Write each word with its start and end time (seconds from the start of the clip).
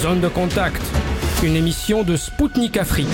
Zone 0.00 0.20
de 0.20 0.28
contact, 0.28 0.80
une 1.42 1.56
émission 1.56 2.04
de 2.04 2.16
Spoutnik 2.16 2.78
Afrique. 2.78 3.06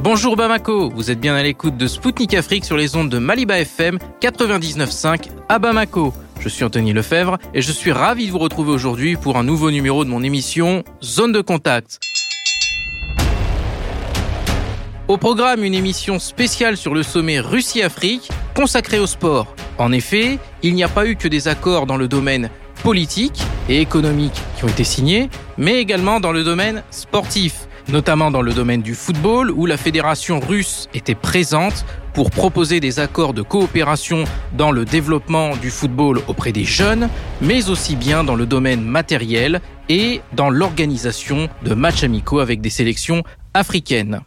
Bonjour 0.00 0.34
Bamako, 0.34 0.90
vous 0.90 1.12
êtes 1.12 1.20
bien 1.20 1.36
à 1.36 1.44
l'écoute 1.44 1.76
de 1.76 1.86
Spoutnik 1.86 2.34
Afrique 2.34 2.64
sur 2.64 2.76
les 2.76 2.96
ondes 2.96 3.08
de 3.08 3.18
Maliba 3.18 3.60
FM 3.60 3.98
99.5 4.20 5.28
à 5.48 5.60
Bamako. 5.60 6.12
Je 6.40 6.48
suis 6.48 6.64
Anthony 6.64 6.92
Lefebvre 6.92 7.38
et 7.54 7.62
je 7.62 7.70
suis 7.70 7.92
ravi 7.92 8.26
de 8.26 8.32
vous 8.32 8.40
retrouver 8.40 8.72
aujourd'hui 8.72 9.14
pour 9.14 9.36
un 9.36 9.44
nouveau 9.44 9.70
numéro 9.70 10.04
de 10.04 10.10
mon 10.10 10.24
émission 10.24 10.82
Zone 11.04 11.30
de 11.30 11.42
contact. 11.42 12.00
Au 15.06 15.18
programme, 15.18 15.62
une 15.62 15.74
émission 15.74 16.18
spéciale 16.18 16.76
sur 16.76 16.94
le 16.94 17.04
sommet 17.04 17.38
Russie-Afrique 17.38 18.28
consacrée 18.56 18.98
au 18.98 19.06
sport. 19.06 19.54
En 19.78 19.92
effet, 19.92 20.38
il 20.62 20.74
n'y 20.74 20.84
a 20.84 20.88
pas 20.88 21.06
eu 21.06 21.16
que 21.16 21.28
des 21.28 21.48
accords 21.48 21.86
dans 21.86 21.96
le 21.96 22.08
domaine 22.08 22.50
politique 22.82 23.42
et 23.68 23.80
économique 23.80 24.40
qui 24.56 24.64
ont 24.64 24.68
été 24.68 24.84
signés, 24.84 25.28
mais 25.58 25.80
également 25.80 26.20
dans 26.20 26.32
le 26.32 26.44
domaine 26.44 26.82
sportif, 26.90 27.68
notamment 27.88 28.30
dans 28.30 28.42
le 28.42 28.52
domaine 28.52 28.82
du 28.82 28.94
football 28.94 29.50
où 29.50 29.66
la 29.66 29.76
fédération 29.76 30.40
russe 30.40 30.88
était 30.94 31.14
présente 31.14 31.84
pour 32.14 32.30
proposer 32.30 32.80
des 32.80 32.98
accords 33.00 33.34
de 33.34 33.42
coopération 33.42 34.24
dans 34.56 34.70
le 34.70 34.86
développement 34.86 35.56
du 35.56 35.70
football 35.70 36.20
auprès 36.28 36.52
des 36.52 36.64
jeunes, 36.64 37.10
mais 37.42 37.68
aussi 37.68 37.96
bien 37.96 38.24
dans 38.24 38.36
le 38.36 38.46
domaine 38.46 38.82
matériel 38.82 39.60
et 39.88 40.22
dans 40.32 40.48
l'organisation 40.48 41.48
de 41.64 41.74
matchs 41.74 42.04
amicaux 42.04 42.40
avec 42.40 42.60
des 42.62 42.70
sélections 42.70 43.22
africaines. 43.52 44.22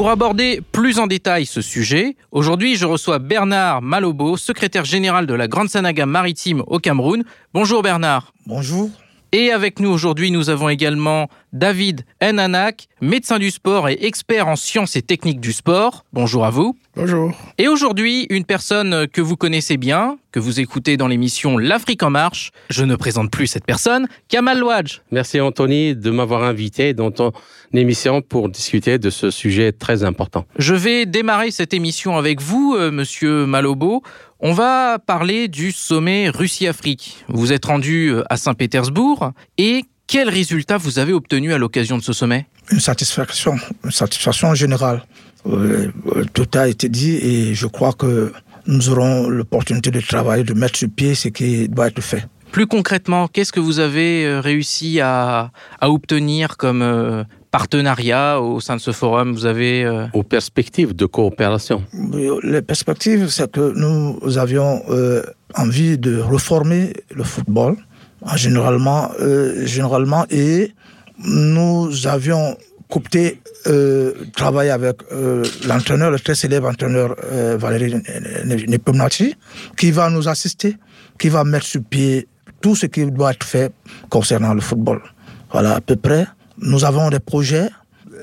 Pour 0.00 0.08
aborder 0.08 0.62
plus 0.72 0.98
en 0.98 1.06
détail 1.06 1.44
ce 1.44 1.60
sujet, 1.60 2.16
aujourd'hui 2.32 2.76
je 2.76 2.86
reçois 2.86 3.18
Bernard 3.18 3.82
Malobo, 3.82 4.38
secrétaire 4.38 4.86
général 4.86 5.26
de 5.26 5.34
la 5.34 5.46
Grande 5.46 5.68
Sanaga 5.68 6.06
maritime 6.06 6.62
au 6.68 6.78
Cameroun. 6.78 7.22
Bonjour 7.52 7.82
Bernard. 7.82 8.32
Bonjour. 8.46 8.88
Et 9.32 9.52
avec 9.52 9.78
nous 9.78 9.90
aujourd'hui, 9.90 10.32
nous 10.32 10.50
avons 10.50 10.68
également 10.68 11.28
David 11.52 12.04
Enanak, 12.20 12.88
médecin 13.00 13.38
du 13.38 13.52
sport 13.52 13.88
et 13.88 13.96
expert 14.02 14.48
en 14.48 14.56
sciences 14.56 14.96
et 14.96 15.02
techniques 15.02 15.40
du 15.40 15.52
sport. 15.52 16.04
Bonjour 16.12 16.44
à 16.44 16.50
vous. 16.50 16.76
Bonjour. 16.96 17.32
Et 17.56 17.68
aujourd'hui, 17.68 18.26
une 18.30 18.44
personne 18.44 19.06
que 19.06 19.20
vous 19.20 19.36
connaissez 19.36 19.76
bien, 19.76 20.18
que 20.32 20.40
vous 20.40 20.58
écoutez 20.58 20.96
dans 20.96 21.06
l'émission 21.06 21.58
L'Afrique 21.58 22.02
en 22.02 22.10
marche. 22.10 22.50
Je 22.70 22.84
ne 22.84 22.96
présente 22.96 23.30
plus 23.30 23.46
cette 23.46 23.64
personne, 23.64 24.08
Kamal 24.28 24.58
Louadj. 24.58 25.00
Merci 25.12 25.40
Anthony 25.40 25.94
de 25.94 26.10
m'avoir 26.10 26.42
invité 26.42 26.92
dans 26.92 27.12
ton 27.12 27.32
émission 27.72 28.22
pour 28.22 28.48
discuter 28.48 28.98
de 28.98 29.10
ce 29.10 29.30
sujet 29.30 29.70
très 29.70 30.02
important. 30.02 30.44
Je 30.58 30.74
vais 30.74 31.06
démarrer 31.06 31.52
cette 31.52 31.72
émission 31.72 32.18
avec 32.18 32.40
vous, 32.40 32.74
euh, 32.76 32.90
monsieur 32.90 33.46
Malobo. 33.46 34.02
On 34.42 34.54
va 34.54 34.98
parler 34.98 35.48
du 35.48 35.70
sommet 35.70 36.30
Russie-Afrique. 36.30 37.24
Vous 37.28 37.52
êtes 37.52 37.66
rendu 37.66 38.08
euh, 38.08 38.22
à 38.30 38.38
Saint-Pétersbourg 38.38 39.32
et 39.58 39.84
quels 40.06 40.30
résultats 40.30 40.78
vous 40.78 40.98
avez 40.98 41.12
obtenus 41.12 41.52
à 41.52 41.58
l'occasion 41.58 41.98
de 41.98 42.02
ce 42.02 42.14
sommet? 42.14 42.46
Une 42.70 42.80
satisfaction, 42.80 43.56
une 43.84 43.90
satisfaction 43.90 44.54
générale. 44.54 45.04
Euh, 45.46 45.92
tout 46.32 46.48
a 46.54 46.68
été 46.68 46.88
dit 46.88 47.16
et 47.16 47.54
je 47.54 47.66
crois 47.66 47.92
que 47.92 48.32
nous 48.66 48.88
aurons 48.88 49.28
l'opportunité 49.28 49.90
de 49.90 50.00
travailler, 50.00 50.42
de 50.42 50.54
mettre 50.54 50.78
sur 50.78 50.88
pied 50.88 51.14
ce 51.14 51.28
qui 51.28 51.68
doit 51.68 51.88
être 51.88 52.00
fait. 52.00 52.24
Plus 52.52 52.66
concrètement, 52.66 53.28
qu'est-ce 53.28 53.52
que 53.52 53.60
vous 53.60 53.78
avez 53.78 54.24
euh, 54.24 54.40
réussi 54.40 55.00
à, 55.00 55.52
à 55.80 55.90
obtenir 55.90 56.56
comme 56.56 56.82
euh, 56.82 57.22
partenariat 57.50 58.40
au 58.40 58.60
sein 58.60 58.76
de 58.76 58.80
ce 58.80 58.90
forum 58.90 59.32
Vous 59.32 59.46
avez 59.46 59.84
euh, 59.84 60.06
Aux 60.14 60.22
perspectives 60.24 60.94
de 60.94 61.06
coopération. 61.06 61.84
Les 62.42 62.62
perspectives, 62.62 63.28
c'est 63.28 63.50
que 63.50 63.72
nous 63.76 64.38
avions 64.38 64.82
euh, 64.90 65.22
envie 65.54 65.96
de 65.96 66.18
reformer 66.18 66.92
le 67.14 67.22
football, 67.24 67.76
en 68.22 68.36
généralement, 68.36 69.10
euh, 69.20 69.64
généralement, 69.66 70.26
et 70.30 70.72
nous 71.24 72.06
avions 72.06 72.56
coopté, 72.88 73.40
euh, 73.68 74.12
travaillé 74.34 74.70
avec 74.70 74.96
euh, 75.12 75.44
l'entraîneur, 75.66 76.10
le 76.10 76.18
très 76.18 76.34
célèbre 76.34 76.68
entraîneur 76.68 77.14
euh, 77.24 77.56
Valérie 77.56 77.94
Nepomnachi, 78.44 79.36
qui 79.76 79.92
va 79.92 80.10
nous 80.10 80.28
assister, 80.28 80.76
qui 81.18 81.28
va 81.28 81.44
mettre 81.44 81.66
sur 81.66 81.82
pied 81.84 82.26
tout 82.60 82.76
ce 82.76 82.86
qui 82.86 83.04
doit 83.10 83.32
être 83.32 83.44
fait 83.44 83.72
concernant 84.08 84.54
le 84.54 84.60
football. 84.60 85.00
Voilà, 85.52 85.76
à 85.76 85.80
peu 85.80 85.96
près. 85.96 86.26
Nous 86.58 86.84
avons 86.84 87.10
des 87.10 87.20
projets 87.20 87.68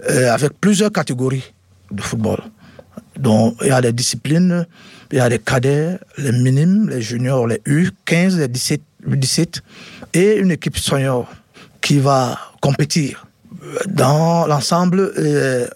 euh, 0.10 0.32
avec 0.32 0.60
plusieurs 0.62 0.92
catégories 0.92 1.44
de 1.92 2.02
football. 2.02 2.40
Donc, 3.18 3.56
il 3.62 3.68
y 3.68 3.72
a 3.72 3.82
des 3.82 3.94
disciplines, 3.94 4.68
il 5.12 5.18
y 5.18 5.22
a 5.22 5.28
les 5.28 5.40
cadets, 5.40 5.98
les 6.18 6.32
minimes, 6.32 6.90
les 6.90 7.02
juniors, 7.02 7.48
les 7.48 7.58
U15, 7.66 8.38
les 8.38 8.48
17, 8.48 8.82
les 9.08 9.18
17 9.18 9.62
et 10.14 10.36
une 10.36 10.52
équipe 10.52 10.78
senior 10.78 11.28
qui 11.82 12.00
va 12.00 12.38
compétir. 12.62 13.26
Dans 13.88 14.46
l'ensemble, 14.46 15.12
euh, 15.18 15.68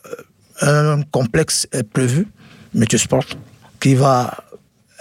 un 0.61 1.01
complexe 1.03 1.67
est 1.72 1.83
prévu, 1.83 2.28
Sport, 2.95 3.25
qui 3.79 3.95
va 3.95 4.38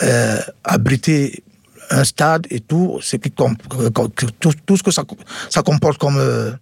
euh, 0.02 0.38
abriter 0.64 1.42
un 1.90 2.04
stade 2.04 2.46
et 2.50 2.60
tout, 2.60 2.98
ce 3.02 3.16
qui 3.16 3.30
tout, 3.30 4.52
tout 4.66 4.76
ce 4.76 4.82
que 4.82 4.90
ça, 4.90 5.04
ça 5.48 5.62
comporte 5.62 5.98
comme 5.98 6.16
euh, 6.18 6.52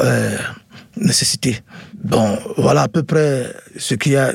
euh, 0.00 0.36
nécessité. 0.96 1.60
Bon, 2.04 2.38
voilà 2.56 2.82
à 2.82 2.88
peu 2.88 3.02
près 3.02 3.46
ce 3.76 3.94
qui 3.94 4.16
a, 4.16 4.32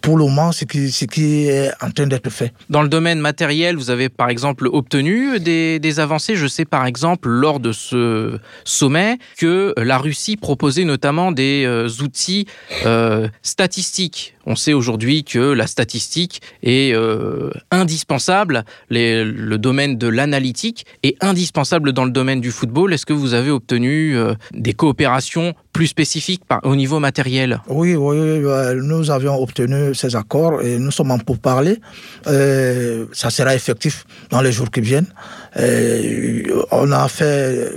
pour 0.00 0.16
le 0.16 0.24
moment, 0.24 0.52
ce 0.52 0.64
qui, 0.64 1.46
est 1.46 1.70
en 1.82 1.90
train 1.90 2.06
d'être 2.06 2.30
fait. 2.30 2.52
dans 2.68 2.82
le 2.82 2.88
domaine 2.88 3.20
matériel, 3.20 3.76
vous 3.76 3.90
avez 3.90 4.08
par 4.08 4.28
exemple 4.28 4.68
obtenu 4.72 5.38
des, 5.38 6.00
avancées. 6.00 6.36
Je 6.36 6.46
sais 6.46 6.64
par 6.64 6.86
exemple 6.86 7.28
lors 7.28 7.60
de 7.60 7.72
ce 7.72 8.38
sommet 8.64 9.18
que 9.38 9.74
la 9.76 9.98
Russie 9.98 10.36
proposait 10.36 10.84
notamment 10.84 11.30
des 11.30 11.64
euh, 11.66 11.88
outils 12.02 12.46
euh, 12.84 13.28
statistiques. 13.42 14.34
On 14.46 14.56
sait 14.56 14.72
aujourd'hui 14.72 15.24
que 15.24 15.38
la 15.38 15.66
statistique 15.66 16.42
est 16.62 16.94
euh, 16.94 17.50
indispensable. 17.70 18.64
Le 18.90 19.56
domaine 19.56 19.96
de 19.96 20.08
l'analytique 20.08 20.84
est 21.02 21.22
indispensable 21.22 21.92
dans 21.92 22.04
le 22.04 22.10
domaine 22.10 22.40
du 22.40 22.50
football. 22.50 22.92
Est-ce 22.92 23.06
que 23.06 23.14
vous 23.14 23.32
avez 23.32 23.50
obtenu 23.50 24.16
des 24.52 24.74
coopérations 24.74 25.54
plus 25.74 25.88
spécifiques 25.88 26.44
par- 26.50 26.60
au 26.64 26.74
niveau 26.82 26.98
matériel 27.08 27.50
Oui, 27.68 27.90
oui, 27.96 28.16
euh, 28.16 28.80
nous 28.90 29.10
avions 29.10 29.36
obtenu 29.46 29.94
ces 30.00 30.14
accords 30.22 30.62
et 30.62 30.78
nous 30.78 30.92
sommes 30.98 31.10
en 31.10 31.18
pourparlers. 31.18 31.78
Euh, 32.26 33.06
ça 33.12 33.28
sera 33.36 33.52
effectif 33.60 33.94
dans 34.30 34.40
les 34.40 34.52
jours 34.56 34.70
qui 34.74 34.80
viennent. 34.80 35.10
Euh, 35.58 36.42
on 36.70 36.90
a 36.92 37.06
fait, 37.08 37.70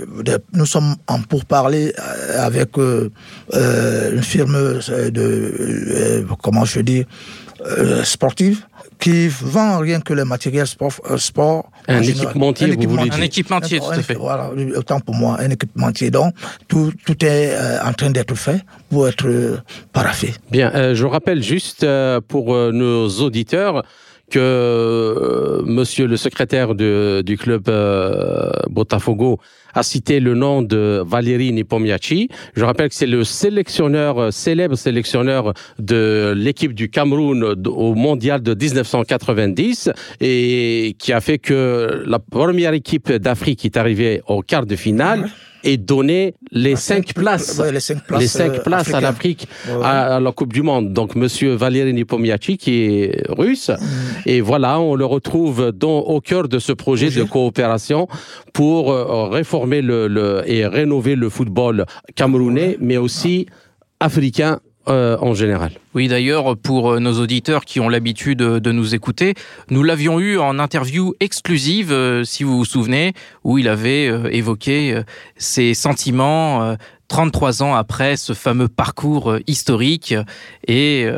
nous 0.58 0.66
sommes 0.74 0.94
en 1.08 1.20
pourparlers 1.30 1.92
euh, 1.98 2.46
avec 2.48 2.70
une 2.78 4.22
firme 4.22 4.56
de, 5.18 6.24
comment 6.42 6.64
je 6.64 6.80
dis, 6.80 7.04
sportive 8.04 8.58
qui 8.98 9.28
vend 9.28 9.78
rien 9.78 10.00
que 10.00 10.12
le 10.12 10.24
matériel 10.24 10.66
sport. 10.66 10.92
euh, 11.10 11.16
sport 11.18 11.70
Un 11.86 12.02
équipementier, 12.02 12.66
Un 12.66 12.70
vous 12.70 12.74
voulez 12.76 12.84
équipementier. 12.84 13.10
dire. 13.10 13.18
Un 13.20 13.22
équipementier, 13.22 13.78
tout 13.80 13.90
à 13.90 14.02
fait. 14.02 14.14
Voilà, 14.14 14.50
autant 14.76 15.00
pour 15.00 15.14
moi, 15.14 15.36
un 15.40 15.50
équipementier. 15.50 16.10
Donc, 16.10 16.34
tout, 16.68 16.92
tout 17.06 17.24
est 17.24 17.50
euh, 17.52 17.78
en 17.84 17.92
train 17.92 18.10
d'être 18.10 18.34
fait 18.34 18.60
pour 18.90 19.08
être 19.08 19.26
euh, 19.28 19.58
paraffé. 19.92 20.34
Bien, 20.50 20.72
euh, 20.74 20.94
je 20.94 21.04
rappelle 21.06 21.42
juste 21.42 21.84
euh, 21.84 22.20
pour 22.26 22.54
euh, 22.54 22.72
nos 22.72 23.08
auditeurs 23.20 23.84
que 24.30 24.38
euh, 24.38 25.62
monsieur 25.64 26.06
le 26.06 26.16
secrétaire 26.16 26.74
de- 26.74 27.22
du 27.24 27.38
club 27.38 27.68
euh, 27.68 28.50
Botafogo 28.68 29.38
a 29.74 29.82
cité 29.82 30.20
le 30.20 30.34
nom 30.34 30.62
de 30.62 31.02
Valérie 31.06 31.52
Nepomniachtchi. 31.52 32.28
Je 32.54 32.64
rappelle 32.64 32.88
que 32.88 32.94
c'est 32.94 33.06
le 33.06 33.24
sélectionneur, 33.24 34.18
euh, 34.18 34.30
célèbre 34.30 34.76
sélectionneur 34.76 35.52
de 35.78 36.32
l'équipe 36.36 36.72
du 36.74 36.90
Cameroun 36.90 37.54
d- 37.54 37.70
au 37.72 37.94
mondial 37.94 38.42
de 38.42 38.54
1990 38.54 39.90
et 40.20 40.96
qui 40.98 41.12
a 41.12 41.20
fait 41.20 41.38
que 41.38 42.02
la 42.06 42.18
première 42.18 42.72
équipe 42.72 43.12
d'Afrique 43.12 43.64
est 43.64 43.76
arrivée 43.76 44.22
au 44.26 44.42
quart 44.42 44.66
de 44.66 44.76
finale 44.76 45.28
et 45.70 45.76
donné 45.76 46.34
les 46.50 46.76
cinq 46.76 47.12
places. 47.14 47.58
Ouais, 47.58 47.70
les 47.72 47.80
cinq 47.80 48.02
places, 48.06 48.20
les 48.22 48.28
cinq 48.28 48.52
euh, 48.54 48.62
places 48.62 48.92
à 48.94 49.00
l'Afrique 49.00 49.46
Ouais. 49.68 49.84
à, 49.84 50.16
à 50.16 50.20
la 50.20 50.32
Coupe 50.32 50.52
du 50.52 50.62
Monde. 50.62 50.92
Donc, 50.92 51.14
Monsieur 51.14 51.52
Valéry 51.54 51.92
Nepomniachtchi, 51.92 52.56
qui 52.56 52.72
est 52.84 53.22
russe, 53.28 53.70
et 54.24 54.40
voilà, 54.40 54.80
on 54.80 54.94
le 54.94 55.04
retrouve 55.04 55.72
dans, 55.72 55.98
au 55.98 56.20
cœur 56.20 56.48
de 56.48 56.58
ce 56.58 56.72
projet 56.72 57.10
de 57.10 57.22
coopération 57.24 58.08
pour 58.52 58.90
euh, 58.92 59.28
réformer 59.28 59.82
le, 59.82 60.08
le- 60.08 60.42
et 60.46 60.66
rénover 60.66 61.14
le 61.16 61.28
football 61.28 61.84
camerounais, 62.14 62.76
mais 62.80 62.96
aussi 62.96 63.46
africain 64.00 64.60
euh, 64.88 65.16
en 65.20 65.34
général. 65.34 65.72
Oui, 65.94 66.06
d'ailleurs, 66.08 66.56
pour 66.56 66.92
euh, 66.92 67.00
nos 67.00 67.20
auditeurs 67.20 67.64
qui 67.64 67.80
ont 67.80 67.88
l'habitude 67.88 68.38
de, 68.38 68.72
nous 68.72 68.94
écouter, 68.94 69.34
nous 69.70 69.82
l'avions 69.82 70.20
eu 70.20 70.38
en 70.38 70.58
interview 70.58 71.14
exclusive, 71.18 71.92
euh, 71.92 72.24
si 72.24 72.44
vous 72.44 72.58
vous 72.58 72.64
souvenez, 72.64 73.14
où 73.42 73.58
il 73.58 73.68
avait 73.68 74.06
évoqué 74.30 75.02
ses 75.36 75.74
sentiments 75.74 76.62
euh, 76.62 76.76
33 77.08 77.62
ans 77.62 77.74
après 77.74 78.16
ce 78.16 78.32
fameux 78.32 78.68
parcours 78.68 79.38
historique 79.46 80.14
et 80.66 81.08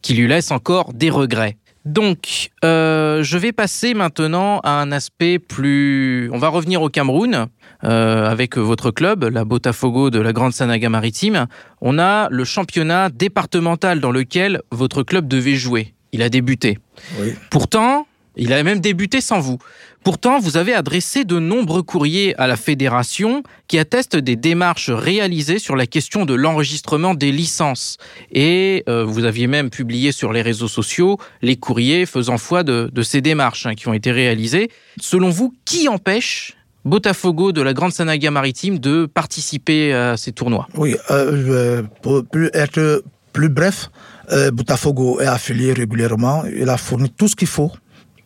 qui 0.00 0.14
lui 0.14 0.28
laisse 0.28 0.52
encore 0.52 0.92
des 0.92 1.10
regrets. 1.10 1.56
Donc, 1.86 2.50
euh, 2.64 3.22
je 3.22 3.38
vais 3.38 3.52
passer 3.52 3.94
maintenant 3.94 4.58
à 4.64 4.70
un 4.70 4.90
aspect 4.90 5.38
plus... 5.38 6.28
On 6.32 6.38
va 6.38 6.48
revenir 6.48 6.82
au 6.82 6.88
Cameroun 6.88 7.46
euh, 7.84 8.28
avec 8.28 8.58
votre 8.58 8.90
club, 8.90 9.22
la 9.22 9.44
Botafogo 9.44 10.10
de 10.10 10.18
la 10.18 10.32
Grande 10.32 10.52
Sanaga 10.52 10.88
Maritime. 10.88 11.46
On 11.80 12.00
a 12.00 12.26
le 12.28 12.42
championnat 12.42 13.08
départemental 13.08 14.00
dans 14.00 14.10
lequel 14.10 14.62
votre 14.72 15.04
club 15.04 15.28
devait 15.28 15.54
jouer. 15.54 15.94
Il 16.10 16.22
a 16.22 16.28
débuté. 16.28 16.78
Oui. 17.20 17.34
Pourtant, 17.50 18.08
il 18.36 18.52
a 18.52 18.62
même 18.62 18.80
débuté 18.80 19.20
sans 19.20 19.40
vous. 19.40 19.58
Pourtant, 20.04 20.38
vous 20.38 20.56
avez 20.56 20.72
adressé 20.72 21.24
de 21.24 21.38
nombreux 21.38 21.82
courriers 21.82 22.34
à 22.36 22.46
la 22.46 22.56
fédération 22.56 23.42
qui 23.66 23.78
attestent 23.78 24.16
des 24.16 24.36
démarches 24.36 24.90
réalisées 24.90 25.58
sur 25.58 25.74
la 25.74 25.86
question 25.86 26.24
de 26.24 26.34
l'enregistrement 26.34 27.14
des 27.14 27.32
licences. 27.32 27.96
Et 28.30 28.84
euh, 28.88 29.04
vous 29.04 29.24
aviez 29.24 29.48
même 29.48 29.68
publié 29.68 30.12
sur 30.12 30.32
les 30.32 30.42
réseaux 30.42 30.68
sociaux 30.68 31.18
les 31.42 31.56
courriers 31.56 32.06
faisant 32.06 32.38
foi 32.38 32.62
de, 32.62 32.90
ces 33.02 33.20
démarches 33.20 33.66
hein, 33.66 33.74
qui 33.74 33.88
ont 33.88 33.94
été 33.94 34.12
réalisées. 34.12 34.70
Selon 35.00 35.30
vous, 35.30 35.52
qui 35.64 35.88
empêche 35.88 36.56
Botafogo 36.84 37.50
de 37.50 37.62
la 37.62 37.72
Grande 37.72 37.92
Sanaga 37.92 38.30
Maritime 38.30 38.78
de 38.78 39.06
participer 39.06 39.92
à 39.92 40.16
ces 40.16 40.30
tournois? 40.30 40.68
Oui, 40.76 40.94
euh, 41.10 41.82
pour 42.02 42.24
plus 42.24 42.48
être 42.54 43.02
plus 43.32 43.48
bref, 43.48 43.90
euh, 44.32 44.50
Botafogo 44.50 45.20
est 45.20 45.26
affilié 45.26 45.72
régulièrement. 45.72 46.44
Il 46.56 46.68
a 46.68 46.76
fourni 46.76 47.10
tout 47.10 47.28
ce 47.28 47.36
qu'il 47.36 47.48
faut 47.48 47.72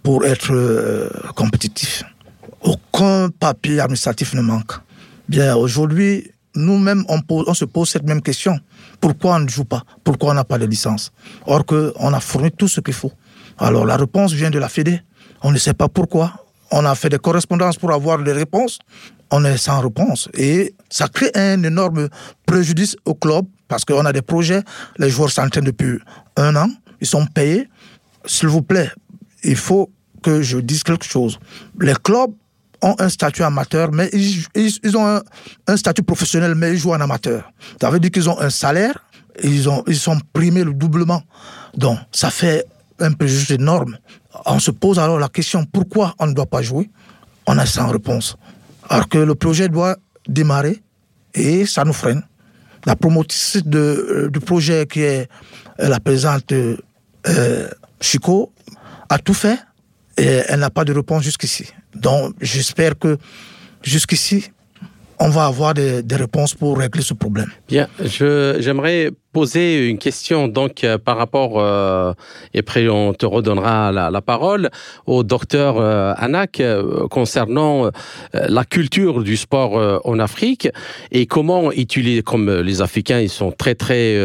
pour 0.02 0.24
être 0.24 0.52
euh, 0.52 1.08
compétitif. 1.34 2.04
Aucun 2.62 3.28
papier 3.30 3.80
administratif 3.80 4.34
ne 4.34 4.40
manque. 4.40 4.72
Bien, 5.28 5.56
aujourd'hui, 5.56 6.30
nous-mêmes, 6.54 7.04
on, 7.08 7.20
on, 7.28 7.54
se 7.54 7.64
pose 7.64 7.88
cette 7.88 8.04
même 8.04 8.22
question. 8.22 8.58
Pourquoi 9.00 9.36
on 9.36 9.40
ne 9.40 9.48
joue 9.48 9.64
pas? 9.64 9.82
Pourquoi 10.02 10.32
on 10.32 10.34
n'a 10.34 10.44
pas 10.44 10.58
de 10.58 10.66
licence? 10.66 11.12
Or 11.46 11.64
qu'on 11.64 12.12
a 12.12 12.20
fourni 12.20 12.50
tout 12.50 12.68
ce 12.68 12.80
qu'il 12.80 12.94
faut. 12.94 13.12
Alors 13.58 13.84
la 13.86 13.96
réponse 13.96 14.32
vient 14.32 14.50
de 14.50 14.58
la 14.58 14.68
Fédé. 14.68 15.00
On 15.42 15.52
ne 15.52 15.58
sait 15.58 15.74
pas 15.74 15.88
pourquoi. 15.88 16.32
On 16.72 16.84
a 16.84 16.94
fait 16.94 17.08
des 17.08 17.18
correspondances 17.18 17.76
pour 17.76 17.92
avoir 17.92 18.18
des 18.22 18.32
réponses. 18.32 18.78
On 19.30 19.44
est 19.44 19.56
sans 19.56 19.80
réponse. 19.80 20.28
Et 20.34 20.74
ça 20.88 21.08
crée 21.08 21.30
un 21.34 21.62
énorme 21.62 22.08
préjudice 22.46 22.96
au 23.04 23.14
club 23.14 23.44
parce 23.68 23.84
qu'on 23.84 24.04
a 24.04 24.12
des 24.12 24.22
projets. 24.22 24.62
Les 24.98 25.10
joueurs 25.10 25.30
s'entraînent 25.30 25.64
depuis 25.64 25.98
un 26.36 26.56
an. 26.56 26.68
Ils 27.00 27.06
sont 27.06 27.26
payés. 27.26 27.68
S'il 28.24 28.48
vous 28.48 28.62
plaît, 28.62 28.90
il 29.44 29.56
faut 29.56 29.90
que 30.22 30.42
je 30.42 30.58
dise 30.58 30.82
quelque 30.82 31.04
chose. 31.04 31.38
Les 31.80 31.94
clubs 31.94 32.32
ont 32.82 32.94
un 32.98 33.08
statut 33.08 33.42
amateur, 33.42 33.92
mais 33.92 34.08
ils, 34.12 34.44
ils, 34.54 34.96
ont 34.96 35.20
un, 35.66 35.76
statut 35.76 36.02
professionnel, 36.02 36.54
mais 36.54 36.72
ils 36.72 36.78
jouent 36.78 36.92
en 36.92 37.00
amateur. 37.00 37.50
Ça 37.80 37.90
veut 37.90 38.00
dire 38.00 38.10
qu'ils 38.10 38.28
ont 38.28 38.38
un 38.40 38.50
salaire, 38.50 39.04
ils, 39.42 39.68
ont, 39.68 39.82
ils 39.86 39.98
sont 39.98 40.18
primés 40.32 40.64
le 40.64 40.72
doublement. 40.72 41.22
Donc, 41.76 41.98
ça 42.12 42.30
fait 42.30 42.64
un 42.98 43.12
préjudice 43.12 43.50
énorme. 43.50 43.98
On 44.46 44.58
se 44.58 44.70
pose 44.70 44.98
alors 44.98 45.18
la 45.18 45.28
question, 45.28 45.64
pourquoi 45.64 46.14
on 46.18 46.26
ne 46.26 46.32
doit 46.32 46.46
pas 46.46 46.62
jouer? 46.62 46.90
On 47.46 47.58
a 47.58 47.66
sans 47.66 47.88
réponse. 47.88 48.36
Alors 48.88 49.08
que 49.08 49.18
le 49.18 49.34
projet 49.34 49.68
doit 49.68 49.96
démarrer, 50.28 50.82
et 51.34 51.66
ça 51.66 51.84
nous 51.84 51.92
freine. 51.92 52.22
La 52.86 52.96
promotrice 52.96 53.58
de, 53.64 54.30
du 54.32 54.40
projet 54.40 54.86
qui 54.86 55.02
est 55.02 55.28
la 55.78 56.00
présidente 56.00 56.52
euh, 56.52 57.68
Chico 58.00 58.52
a 59.10 59.18
tout 59.18 59.34
fait 59.34 59.58
et 60.16 60.42
elle 60.48 60.60
n'a 60.60 60.70
pas 60.70 60.84
de 60.84 60.94
réponse 60.94 61.22
jusqu'ici. 61.24 61.66
Donc 61.94 62.34
j'espère 62.40 62.98
que 62.98 63.18
jusqu'ici, 63.82 64.50
on 65.18 65.28
va 65.28 65.44
avoir 65.44 65.74
des, 65.74 66.02
des, 66.02 66.16
réponses 66.16 66.54
pour 66.54 66.78
régler 66.78 67.02
ce 67.02 67.12
problème. 67.12 67.50
Bien, 67.68 67.88
j'aimerais 68.02 69.10
poser 69.32 69.88
une 69.88 69.98
question 69.98 70.48
donc 70.48 70.82
euh, 70.82 70.98
par 70.98 71.16
rapport 71.16 71.60
euh, 71.60 72.12
et 72.52 72.58
après 72.58 72.88
on 72.88 73.12
te 73.14 73.26
redonnera 73.26 73.92
la, 73.92 74.20
parole 74.20 74.70
au 75.06 75.22
docteur 75.22 75.78
euh, 75.78 76.12
Anak 76.16 76.60
euh, 76.60 77.06
concernant 77.08 77.90
la 78.32 78.64
culture 78.64 79.22
du 79.22 79.36
sport 79.36 80.00
en 80.04 80.18
Afrique 80.18 80.68
et 81.10 81.26
comment 81.26 81.72
utiliser 81.72 82.22
comme 82.22 82.50
les 82.50 82.82
Africains 82.82 83.20
ils 83.20 83.30
sont 83.30 83.52
très 83.52 83.74
très 83.74 84.18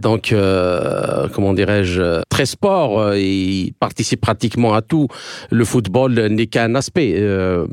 donc 0.00 0.34
comment 1.32 1.54
dirais-je 1.54 2.22
très 2.28 2.46
sport 2.46 3.14
ils 3.14 3.72
participent 3.78 4.20
pratiquement 4.20 4.74
à 4.74 4.82
tout. 4.82 5.08
Le 5.50 5.64
football 5.64 6.14
n'est 6.28 6.46
qu'un 6.46 6.74
aspect 6.74 7.20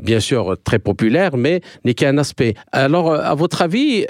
bien 0.00 0.20
sûr 0.20 0.56
très 0.64 0.78
populaire 0.78 1.36
mais 1.36 1.60
n'est 1.84 1.94
qu'un 1.94 2.18
aspect. 2.18 2.54
Alors 2.72 3.12
à 3.12 3.34
votre 3.34 3.62
avis 3.62 4.06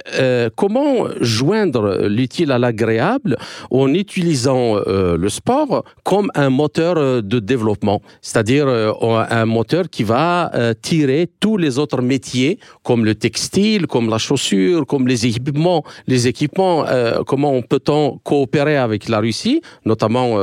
comment 0.57 1.07
joindre 1.21 2.07
l'utile 2.09 2.42
à 2.51 2.59
l'agréable 2.59 3.37
en 3.71 3.93
utilisant 3.95 4.77
euh, 4.77 5.17
le 5.17 5.29
sport 5.29 5.85
comme 6.03 6.31
un 6.35 6.51
moteur 6.51 6.97
euh, 6.97 7.23
de 7.23 7.39
développement, 7.39 8.01
c'est-à-dire 8.21 8.67
euh, 8.67 8.93
un 9.31 9.47
moteur 9.47 9.85
qui 9.91 10.05
va 10.05 10.51
tirer 10.81 11.29
tous 11.41 11.57
les 11.57 11.79
autres 11.79 12.03
métiers 12.03 12.59
comme 12.83 13.05
le 13.05 13.15
textile, 13.15 13.87
comme 13.87 14.09
la 14.09 14.19
chaussure, 14.19 14.87
comme 14.87 15.07
les 15.07 15.27
équipements, 15.27 15.85
les 16.07 16.27
équipements. 16.27 16.85
Comment 17.27 17.61
peut-on 17.63 18.19
coopérer 18.23 18.77
avec 18.77 19.09
la 19.09 19.21
Russie, 19.21 19.61
notamment 19.85 20.37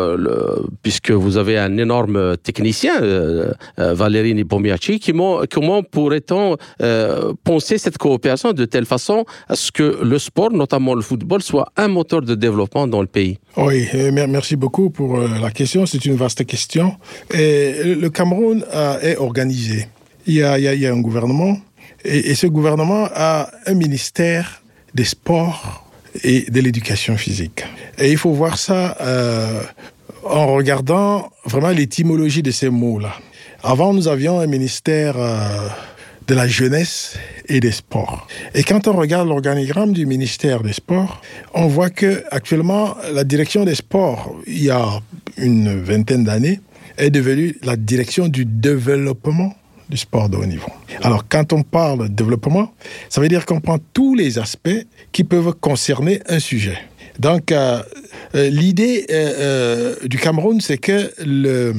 puisque 0.81 1.11
vous 1.11 1.37
avez 1.37 1.57
un 1.57 1.77
énorme 1.77 2.37
technicien, 2.37 2.93
Valérie 3.77 4.33
Nipomiachi, 4.35 4.99
comment 5.51 5.83
pourrait-on 5.83 6.57
penser 7.43 7.77
cette 7.77 7.97
coopération 7.97 8.53
de 8.53 8.65
telle 8.65 8.85
façon 8.85 9.25
à 9.47 9.55
ce 9.55 9.71
que 9.71 9.99
le 10.03 10.19
sport, 10.19 10.51
notamment 10.51 10.95
le 10.95 11.01
football, 11.01 11.41
soit 11.41 11.71
un 11.77 11.87
moteur 11.89 12.21
de 12.21 12.35
développement 12.35 12.87
dans 12.87 13.01
le 13.01 13.07
pays 13.07 13.39
Oui, 13.57 13.87
merci 14.11 14.55
beaucoup 14.55 14.89
pour 14.89 15.17
la 15.17 15.51
question. 15.51 15.85
C'est 15.85 16.05
une 16.05 16.15
vaste 16.15 16.45
question. 16.45 16.95
Et 17.33 17.95
le 17.95 18.09
Cameroun 18.09 18.65
est 19.01 19.17
organisé. 19.17 19.87
Il 20.27 20.35
y, 20.35 20.43
a, 20.43 20.93
un 20.93 21.01
gouvernement 21.01 21.57
et, 22.05 22.31
et, 22.31 22.35
ce 22.35 22.47
gouvernement 22.47 23.07
a 23.13 23.49
un 23.65 23.73
ministère 23.73 24.61
des 24.93 25.03
sports 25.03 25.89
et 26.23 26.49
de 26.49 26.59
l'éducation 26.59 27.17
physique. 27.17 27.63
Et 27.97 28.11
il 28.11 28.17
faut 28.17 28.31
voir 28.31 28.57
ça 28.57 28.97
euh, 29.01 29.61
en 30.23 30.47
regardant 30.53 31.31
vraiment 31.45 31.69
l'étymologie 31.69 32.43
de 32.43 32.51
ces 32.51 32.69
mots-là. 32.69 33.13
Avant, 33.63 33.93
nous 33.93 34.07
avions 34.07 34.39
un 34.39 34.47
ministère 34.47 35.15
euh, 35.17 35.67
de 36.29 36.35
la 36.35 36.47
jeunesse 36.47 37.17
et 37.47 37.59
des 37.59 37.71
sports. 37.71 38.27
Et 38.53 38.61
quand 38.61 38.87
on 38.87 38.93
regarde 38.93 39.27
l'organigramme 39.27 39.93
du 39.93 40.05
ministère 40.05 40.61
des 40.61 40.73
Sports, 40.73 41.21
on 41.55 41.65
voit 41.65 41.89
que 41.89 42.23
actuellement 42.29 42.95
la 43.11 43.23
direction 43.23 43.65
des 43.65 43.73
sports, 43.73 44.35
il 44.45 44.63
y 44.63 44.69
a 44.69 45.01
une 45.37 45.81
vingtaine 45.81 46.23
d'années, 46.23 46.61
est 46.99 47.09
devenue 47.09 47.57
la 47.63 47.75
direction 47.75 48.27
du 48.27 48.45
développement 48.45 49.55
du 49.89 49.97
sport 49.97 50.29
de 50.29 50.37
haut 50.37 50.45
niveau. 50.45 50.69
Alors, 51.01 51.27
quand 51.27 51.51
on 51.51 51.63
parle 51.63 52.09
de 52.09 52.13
développement, 52.13 52.73
ça 53.09 53.21
veut 53.21 53.27
dire 53.27 53.47
qu'on 53.47 53.59
prend 53.59 53.79
tous 53.93 54.13
les 54.13 54.37
aspects 54.37 54.85
qui 55.11 55.23
peuvent 55.23 55.53
concerner 55.59 56.21
un 56.27 56.37
sujet. 56.37 56.77
Donc, 57.17 57.51
euh, 57.51 57.81
euh, 58.35 58.49
l'idée 58.49 59.07
euh, 59.09 59.95
du 60.05 60.19
Cameroun, 60.19 60.61
c'est 60.61 60.77
que 60.77 61.11
le, 61.25 61.73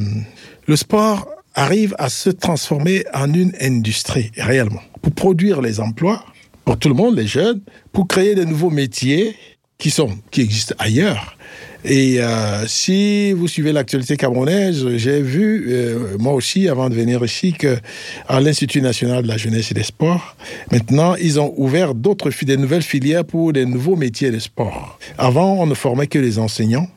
le 0.66 0.76
sport 0.76 1.28
arrive 1.54 1.95
à 1.99 2.09
se 2.09 2.30
transformer 2.30 3.04
en 3.12 3.33
une 3.33 3.52
industrie 3.61 4.30
réellement 4.37 4.83
pour 5.02 5.12
produire 5.12 5.61
les 5.61 5.80
emplois 5.80 6.25
pour 6.64 6.78
tout 6.78 6.88
le 6.88 6.95
monde, 6.95 7.16
les 7.16 7.26
jeunes, 7.26 7.61
pour 7.92 8.07
créer 8.07 8.35
de 8.35 8.45
nouveaux 8.45 8.71
métiers 8.71 9.35
qui 9.78 9.90
sont 9.90 10.11
qui 10.30 10.42
existent 10.42 10.75
ailleurs. 10.78 11.37
Et 11.85 12.21
euh, 12.21 12.66
si 12.66 13.33
vous 13.33 13.49
suivez 13.49 13.73
l'actualité 13.73 14.16
camerounaise, 14.16 14.87
j'ai 14.97 15.23
vu, 15.23 15.66
euh, 15.69 16.19
moi 16.19 16.35
aussi, 16.35 16.69
avant 16.69 16.90
de 16.90 16.95
venir 16.95 17.25
ici, 17.25 17.54
que 17.54 17.78
à 18.28 18.40
l'Institut 18.40 18.83
national 18.83 19.23
de 19.23 19.28
la 19.28 19.38
jeunesse 19.38 19.71
et 19.71 19.75
des 19.75 19.83
sports, 19.83 20.37
maintenant, 20.71 21.14
ils 21.16 21.40
ont 21.40 21.54
ouvert 21.57 21.95
d'autres, 21.95 22.30
des 22.42 22.59
nouvelles 22.59 22.83
filières 22.83 23.25
pour 23.25 23.52
des 23.54 23.64
nouveaux 23.64 23.97
métiers 23.97 24.30
de 24.30 24.38
sport. 24.38 24.99
Avant, 25.16 25.54
on 25.54 25.66
ne 25.66 25.75
formait 25.75 26.07
que 26.07 26.19
les 26.19 26.38
enseignants 26.38 26.88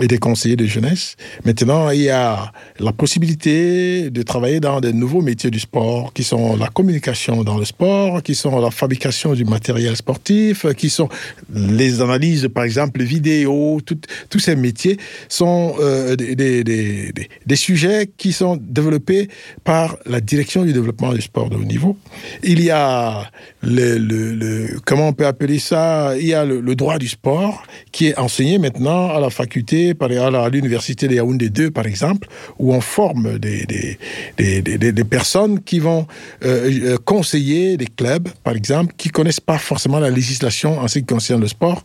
et 0.00 0.06
des 0.06 0.18
conseillers 0.18 0.56
de 0.56 0.66
jeunesse. 0.66 1.16
Maintenant, 1.44 1.90
il 1.90 2.02
y 2.02 2.10
a 2.10 2.52
la 2.78 2.92
possibilité 2.92 4.10
de 4.10 4.22
travailler 4.22 4.60
dans 4.60 4.80
de 4.80 4.90
nouveaux 4.92 5.22
métiers 5.22 5.50
du 5.50 5.60
sport, 5.60 6.12
qui 6.12 6.24
sont 6.24 6.56
la 6.56 6.68
communication 6.68 7.44
dans 7.44 7.58
le 7.58 7.64
sport, 7.64 8.22
qui 8.22 8.34
sont 8.34 8.60
la 8.60 8.70
fabrication 8.70 9.34
du 9.34 9.44
matériel 9.44 9.96
sportif, 9.96 10.66
qui 10.74 10.90
sont 10.90 11.08
les 11.54 12.00
analyses, 12.00 12.48
par 12.52 12.64
exemple, 12.64 13.02
vidéo, 13.02 13.80
tout, 13.84 13.98
tous 14.28 14.38
ces 14.38 14.56
métiers 14.56 14.98
sont 15.28 15.74
euh, 15.80 16.16
des, 16.16 16.34
des, 16.34 16.64
des, 16.64 17.12
des, 17.46 17.56
sujets 17.56 18.10
qui 18.16 18.32
sont 18.32 18.58
développés 18.60 19.28
par 19.64 19.96
la 20.06 20.20
direction 20.20 20.64
du 20.64 20.72
développement 20.72 21.12
du 21.12 21.20
sport 21.20 21.48
de 21.50 21.56
haut 21.56 21.64
niveau. 21.64 21.96
Il 22.42 22.62
y 22.62 22.70
a 22.70 23.30
le, 23.62 23.98
le, 23.98 24.34
le 24.34 24.80
comment 24.84 25.08
on 25.08 25.12
peut 25.12 25.26
appeler 25.26 25.58
ça? 25.58 26.14
Il 26.18 26.26
y 26.26 26.34
a 26.34 26.44
le 26.44 26.74
droit 26.74 26.98
du 26.98 27.08
sport 27.08 27.62
qui 27.92 28.08
est 28.08 28.18
enseigné 28.18 28.58
maintenant 28.58 29.10
à 29.10 29.20
la 29.20 29.30
faculté 29.30 29.85
universités, 29.90 29.94
par 29.94 30.44
à 30.44 30.48
l'université 30.48 31.08
de 31.08 31.14
Yaoundé 31.14 31.50
2 31.50 31.70
par 31.70 31.86
exemple, 31.86 32.28
où 32.58 32.74
on 32.74 32.80
forme 32.80 33.38
des, 33.38 33.66
des, 33.66 34.62
des, 34.62 34.92
des 34.92 35.04
personnes 35.04 35.60
qui 35.60 35.78
vont 35.78 36.06
euh, 36.44 36.70
euh, 36.84 36.96
conseiller 37.04 37.76
des 37.76 37.86
clubs, 37.86 38.28
par 38.44 38.54
exemple, 38.54 38.94
qui 38.96 39.08
connaissent 39.10 39.40
pas 39.40 39.58
forcément 39.58 39.98
la 39.98 40.10
législation 40.10 40.78
en 40.78 40.88
ce 40.88 40.98
qui 40.98 41.04
concerne 41.04 41.40
le 41.40 41.48
sport. 41.48 41.82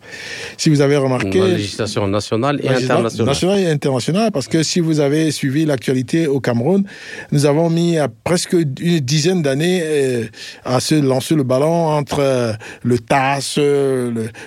Si 0.57 0.69
vous 0.69 0.81
avez 0.81 0.97
remarqué... 0.97 1.39
La 1.39 1.47
législation 1.49 2.07
nationale 2.07 2.59
et 2.63 2.69
internationale. 2.69 3.27
Nationale 3.27 3.59
et 3.59 3.69
internationale, 3.69 4.31
parce 4.31 4.47
que 4.47 4.63
si 4.63 4.79
vous 4.79 4.99
avez 4.99 5.31
suivi 5.31 5.65
l'actualité 5.65 6.27
au 6.27 6.39
Cameroun, 6.39 6.83
nous 7.31 7.45
avons 7.45 7.69
mis 7.69 7.97
à 7.97 8.07
presque 8.07 8.53
une 8.53 8.99
dizaine 8.99 9.41
d'années 9.41 9.81
euh, 9.83 10.23
à 10.65 10.79
se 10.79 10.95
lancer 10.95 11.35
le 11.35 11.43
ballon 11.43 11.87
entre 11.87 12.55
le 12.83 12.99
TAS, 12.99 13.59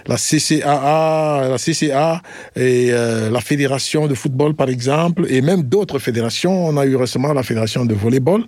la 0.06 0.16
CCAA, 0.16 1.48
la 1.50 1.58
CCA 1.58 2.22
et 2.56 2.90
la 2.90 3.40
Fédération 3.44 4.06
de 4.06 4.14
football, 4.14 4.54
par 4.54 4.70
exemple, 4.70 5.26
et 5.28 5.42
même 5.42 5.62
d'autres 5.62 5.98
fédérations. 5.98 6.66
On 6.66 6.78
a 6.78 6.86
eu 6.86 6.96
récemment 6.96 7.32
la 7.34 7.42
Fédération 7.42 7.84
de 7.84 7.94
volleyball, 7.94 8.42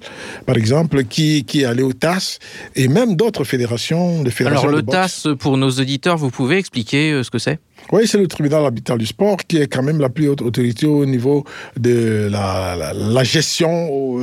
par 0.47 0.57
exemple, 0.57 1.05
qui, 1.05 1.45
qui 1.45 1.61
est 1.61 1.65
allée 1.67 1.83
au 1.83 1.93
TAS, 1.93 2.39
et 2.75 2.89
même 2.89 3.15
d'autres 3.15 3.45
fédérations, 3.45 4.23
de 4.23 4.31
fédérations 4.31 4.69
Alors, 4.69 4.81
le 4.81 4.83
TAS, 4.83 5.29
pour 5.39 5.59
nos 5.59 5.71
auditeurs, 5.71 6.17
vous 6.17 6.31
pouvez 6.31 6.57
expliquer 6.57 7.13
euh, 7.13 7.23
ce 7.23 7.31
que 7.31 7.39
c'est? 7.39 7.59
Oui, 7.93 8.07
c'est 8.07 8.19
le 8.19 8.27
tribunal 8.27 8.65
arbitral 8.65 8.99
du 8.99 9.07
sport 9.07 9.37
qui 9.47 9.59
est 9.59 9.67
quand 9.67 9.83
même 9.83 10.01
la 10.01 10.09
plus 10.09 10.29
haute 10.31 10.41
autorité 10.41 10.87
au 10.87 11.05
niveau 11.05 11.45
de 11.79 12.29
la, 12.31 12.93
la, 12.95 13.25
gestion 13.25 14.19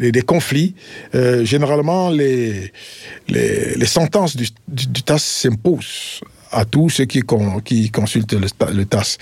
des, 0.00 0.22
conflits. 0.22 0.74
Euh, 1.14 1.44
généralement, 1.44 2.08
les, 2.08 2.72
les, 3.28 3.74
les, 3.76 3.86
sentences 3.86 4.36
du, 4.36 4.46
du, 4.68 4.86
du 4.86 5.02
TAS 5.02 5.18
s'imposent 5.18 6.22
à 6.54 6.64
tous 6.64 6.90
ceux 6.90 7.04
qui, 7.04 7.22
qui 7.64 7.90
consultent 7.90 8.34
le, 8.34 8.84
TAS. 8.84 9.18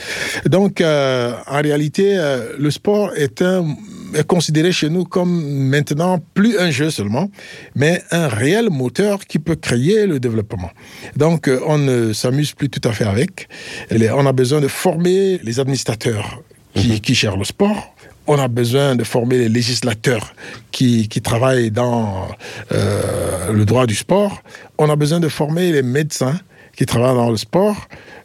Donc, 0.47 0.81
euh, 0.81 1.35
en 1.47 1.61
réalité, 1.61 2.17
euh, 2.17 2.55
le 2.59 2.71
sport 2.71 3.13
est, 3.17 3.43
un, 3.43 3.77
est 4.15 4.27
considéré 4.27 4.73
chez 4.73 4.91
nous 4.91 5.05
comme 5.05 5.33
maintenant 5.69 6.19
plus 6.35 6.59
un 6.59 6.71
jeu 6.71 6.91
seulement, 6.91 7.31
mais 7.75 8.03
un 8.11 8.29
réel 8.29 8.69
moteur 8.71 9.27
qui 9.27 9.39
peut 9.39 9.57
créer 9.57 10.07
le 10.07 10.21
développement. 10.21 10.71
Donc, 11.17 11.49
euh, 11.49 11.61
on 11.67 11.79
ne 11.79 12.13
s'amuse 12.13 12.53
plus 12.53 12.69
tout 12.69 12.87
à 12.89 12.93
fait 12.93 13.05
avec. 13.07 13.49
On 13.91 14.27
a 14.27 14.33
besoin 14.33 14.61
de 14.61 14.69
former 14.69 15.41
les 15.43 15.61
administrateurs 15.61 16.43
qui, 16.75 17.01
qui 17.01 17.15
gèrent 17.15 17.37
le 17.37 17.45
sport, 17.45 17.95
on 18.27 18.39
a 18.39 18.49
besoin 18.49 18.95
de 18.95 19.05
former 19.05 19.39
les 19.39 19.49
législateurs 19.49 20.35
qui, 20.71 21.09
qui 21.09 21.21
travaillent 21.21 21.71
dans 21.71 22.29
euh, 22.73 23.53
le 23.53 23.65
droit 23.65 23.87
du 23.87 23.95
sport. 23.95 24.43
On 24.79 24.89
a 24.91 24.97
besoin 24.97 25.21
de 25.21 25.29
former 25.29 25.73
les 25.73 25.83
médecins 25.83 26.39
qui 26.83 26.87
travaillent 26.87 27.15
dans 27.15 27.31
le 27.31 27.37
sport. 27.37 27.77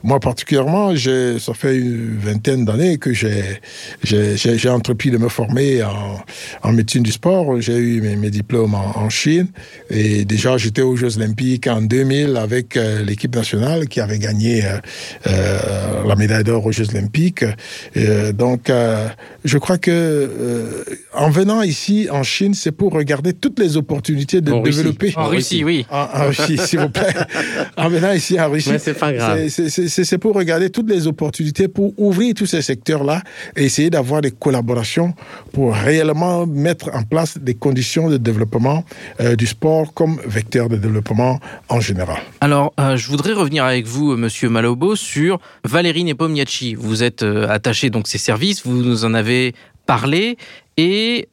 Moi, 0.08 0.22
particulièrement, 0.22 0.96
ça 0.96 1.54
fait 1.54 1.76
une 1.76 2.18
vingtaine 2.18 2.64
d'années 2.64 2.98
que 2.98 3.12
j'ai 3.12 4.70
entrepris 4.70 5.12
de 5.12 5.18
me 5.18 5.28
former 5.28 5.84
en, 5.84 6.22
en 6.64 6.72
médecine 6.72 7.04
du 7.04 7.12
sport. 7.12 7.60
J'ai 7.60 7.76
eu 7.76 8.00
mes, 8.00 8.16
mes, 8.16 8.30
diplômes 8.30 8.74
en, 8.74 9.10
Chine. 9.10 9.48
Et 9.90 10.24
déjà, 10.24 10.58
j'étais 10.58 10.82
aux 10.82 10.96
Jeux 10.96 11.18
Olympiques 11.18 11.68
en 11.68 11.82
2000 11.82 12.38
avec 12.38 12.78
euh, 12.78 13.04
l'équipe 13.04 13.36
nationale 13.36 13.90
qui 13.90 14.00
avait 14.00 14.18
gagné 14.18 14.64
euh, 14.64 14.78
euh, 15.28 16.08
la 16.08 16.16
médaille 16.16 16.46
d'or 16.46 16.66
aux 16.66 16.72
Jeux 16.72 16.90
Olympiques. 16.92 17.44
donc, 18.34 18.72
je 19.44 19.58
crois 19.58 19.78
que 19.78 20.86
en 21.14 21.30
venant 21.30 21.64
ici 21.64 22.08
en 22.10 22.24
Chine, 22.24 22.54
c'est 22.54 22.72
pour 22.72 22.94
regarder 22.94 23.34
toutes 23.34 23.60
les 23.60 23.76
opportunités 23.76 24.40
de 24.40 24.54
développer. 24.64 25.12
En 25.18 25.28
Russie, 25.28 25.66
oui. 25.66 25.86
En, 25.90 26.28
Russie, 26.28 26.58
s'il 26.58 26.80
vous 26.80 26.90
plaît. 26.90 27.14
en 27.78 27.90
venant 27.90 28.14
ici 28.14 28.40
en 28.40 28.50
Russie. 28.50 28.72
c'est 28.80 28.98
pas 28.98 29.12
grave 29.12 29.40
c'est 30.04 30.18
pour 30.18 30.36
regarder 30.36 30.70
toutes 30.70 30.89
les 30.89 31.08
opportunités 31.08 31.68
pour 31.68 31.94
ouvrir 31.98 32.34
tous 32.34 32.46
ces 32.46 32.62
secteurs-là 32.62 33.22
et 33.56 33.66
essayer 33.66 33.89
d'avoir 33.89 34.22
des 34.22 34.32
collaborations 34.32 35.13
pour 35.51 35.74
réellement 35.74 36.46
mettre 36.46 36.89
en 36.94 37.04
place 37.04 37.38
des 37.38 37.56
conditions 37.56 38.10
de 38.10 38.18
développement 38.18 38.84
euh, 39.20 39.36
du 39.36 39.48
sport 39.48 39.94
comme 39.94 40.20
vecteur 40.25 40.70
de 40.70 40.77
développement 40.77 41.39
en 41.70 41.80
général. 41.80 42.18
Alors, 42.42 42.74
euh, 42.80 42.98
je 42.98 43.08
voudrais 43.08 43.34
revenir 43.34 43.63
avec 43.66 43.86
vous, 43.86 44.12
euh, 44.12 44.18
Monsieur 44.18 44.50
Malobo, 44.50 44.96
sur 44.96 45.39
Valérie 45.63 46.04
Nepomniachtchi. 46.04 46.75
Vous 46.75 47.04
êtes 47.04 47.24
attaché 47.24 47.89
donc 47.89 48.08
ces 48.08 48.18
services, 48.18 48.66
vous 48.66 48.82
nous 48.84 49.06
en 49.06 49.13
avez 49.13 49.54
parlé 49.86 50.38
et 50.77 51.27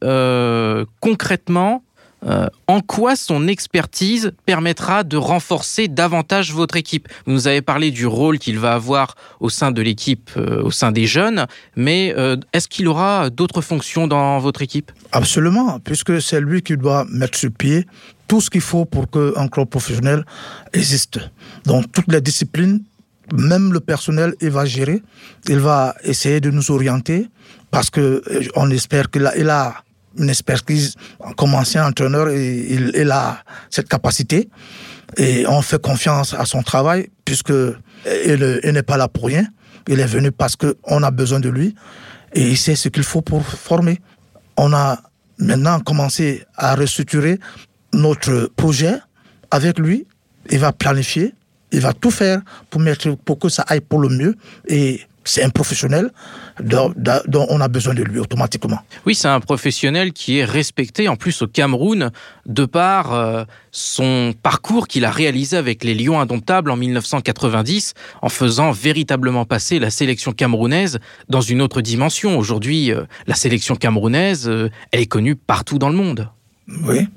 concrètement, 0.99 1.84
euh, 2.25 2.47
en 2.67 2.81
quoi 2.81 3.15
son 3.15 3.47
expertise 3.47 4.31
permettra 4.45 5.03
de 5.03 5.17
renforcer 5.17 5.87
davantage 5.87 6.53
votre 6.53 6.75
équipe? 6.75 7.07
Vous 7.25 7.33
nous 7.33 7.47
avez 7.47 7.61
parlé 7.61 7.91
du 7.91 8.07
rôle 8.07 8.39
qu'il 8.39 8.59
va 8.59 8.73
avoir 8.73 9.15
au 9.39 9.49
sein 9.49 9.71
de 9.71 9.81
l'équipe, 9.81 10.31
euh, 10.37 10.63
au 10.63 10.71
sein 10.71 10.91
des 10.91 11.05
jeunes, 11.05 11.45
mais 11.75 12.13
euh, 12.17 12.37
est-ce 12.53 12.67
qu'il 12.67 12.87
aura 12.87 13.29
d'autres 13.29 13.61
fonctions 13.61 14.07
dans 14.07 14.39
votre 14.39 14.61
équipe? 14.61 14.91
Absolument, 15.11 15.79
puisque 15.79 16.21
c'est 16.21 16.41
lui 16.41 16.61
qui 16.61 16.77
doit 16.77 17.05
mettre 17.09 17.37
sur 17.37 17.51
pied 17.51 17.85
tout 18.27 18.41
ce 18.41 18.49
qu'il 18.49 18.61
faut 18.61 18.85
pour 18.85 19.09
qu'un 19.09 19.47
club 19.47 19.67
professionnel 19.69 20.25
existe. 20.73 21.19
Donc 21.65 21.91
toutes 21.91 22.11
les 22.11 22.21
disciplines, 22.21 22.81
même 23.33 23.71
le 23.71 23.79
personnel, 23.79 24.33
il 24.41 24.49
va 24.49 24.65
gérer, 24.65 25.03
il 25.47 25.59
va 25.59 25.95
essayer 26.03 26.39
de 26.41 26.49
nous 26.49 26.71
orienter, 26.71 27.29
parce 27.69 27.89
que 27.89 28.23
on 28.55 28.69
espère 28.71 29.09
qu'il 29.11 29.25
a, 29.25 29.37
il 29.37 29.49
a 29.49 29.84
une 30.17 30.29
expertise 30.29 30.95
comme 31.37 31.53
ancien 31.55 31.85
entraîneur 31.85 32.29
il, 32.31 33.11
a 33.11 33.43
cette 33.69 33.87
capacité 33.87 34.49
et 35.17 35.45
on 35.47 35.61
fait 35.61 35.81
confiance 35.81 36.33
à 36.33 36.45
son 36.45 36.63
travail 36.63 37.09
puisque 37.25 37.53
il, 38.25 38.59
n'est 38.63 38.83
pas 38.83 38.97
là 38.97 39.07
pour 39.07 39.25
rien. 39.25 39.45
Il 39.87 39.99
est 39.99 40.05
venu 40.05 40.31
parce 40.31 40.55
qu'on 40.55 41.03
a 41.03 41.11
besoin 41.11 41.39
de 41.39 41.49
lui 41.49 41.75
et 42.33 42.47
il 42.49 42.57
sait 42.57 42.75
ce 42.75 42.89
qu'il 42.89 43.03
faut 43.03 43.21
pour 43.21 43.45
former. 43.45 44.01
On 44.57 44.73
a 44.73 44.99
maintenant 45.37 45.79
commencé 45.79 46.43
à 46.55 46.75
restructurer 46.75 47.39
notre 47.93 48.51
projet 48.55 48.95
avec 49.51 49.79
lui. 49.79 50.07
Il 50.49 50.59
va 50.59 50.71
planifier, 50.71 51.33
il 51.71 51.81
va 51.81 51.93
tout 51.93 52.11
faire 52.11 52.41
pour 52.69 52.81
pour 53.25 53.39
que 53.39 53.49
ça 53.49 53.63
aille 53.67 53.81
pour 53.81 53.99
le 53.99 54.09
mieux 54.09 54.35
et 54.67 55.01
c'est 55.25 55.43
un 55.43 55.49
professionnel 55.49 56.11
dont, 56.61 56.93
on 57.49 57.59
a 57.59 57.67
besoin 57.67 57.93
de 57.93 58.03
lui 58.03 58.19
automatiquement. 58.19 58.79
Oui, 59.05 59.15
c'est 59.15 59.27
un 59.27 59.39
professionnel 59.39 60.13
qui 60.13 60.37
est 60.37 60.45
respecté 60.45 61.07
en 61.07 61.15
plus 61.15 61.41
au 61.41 61.47
Cameroun 61.47 62.11
de 62.45 62.65
par 62.65 63.13
euh, 63.13 63.43
son 63.71 64.33
parcours 64.41 64.87
qu'il 64.87 65.03
a 65.03 65.11
réalisé 65.11 65.57
avec 65.57 65.83
les 65.83 65.95
Lions 65.95 66.19
indomptables 66.19 66.69
en 66.71 66.77
1990 66.77 67.93
en 68.21 68.29
faisant 68.29 68.71
véritablement 68.71 69.45
passer 69.45 69.79
la 69.79 69.89
sélection 69.89 70.31
camerounaise 70.31 70.99
dans 71.27 71.41
une 71.41 71.61
autre 71.61 71.81
dimension. 71.81 72.37
Aujourd'hui, 72.37 72.91
euh, 72.91 73.03
la 73.27 73.35
sélection 73.35 73.75
camerounaise, 73.75 74.47
euh, 74.47 74.69
elle 74.91 75.01
est 75.01 75.07
connue 75.07 75.35
partout 75.35 75.79
dans 75.79 75.89
le 75.89 75.95
monde. 75.95 76.29
Oui, 76.83 77.07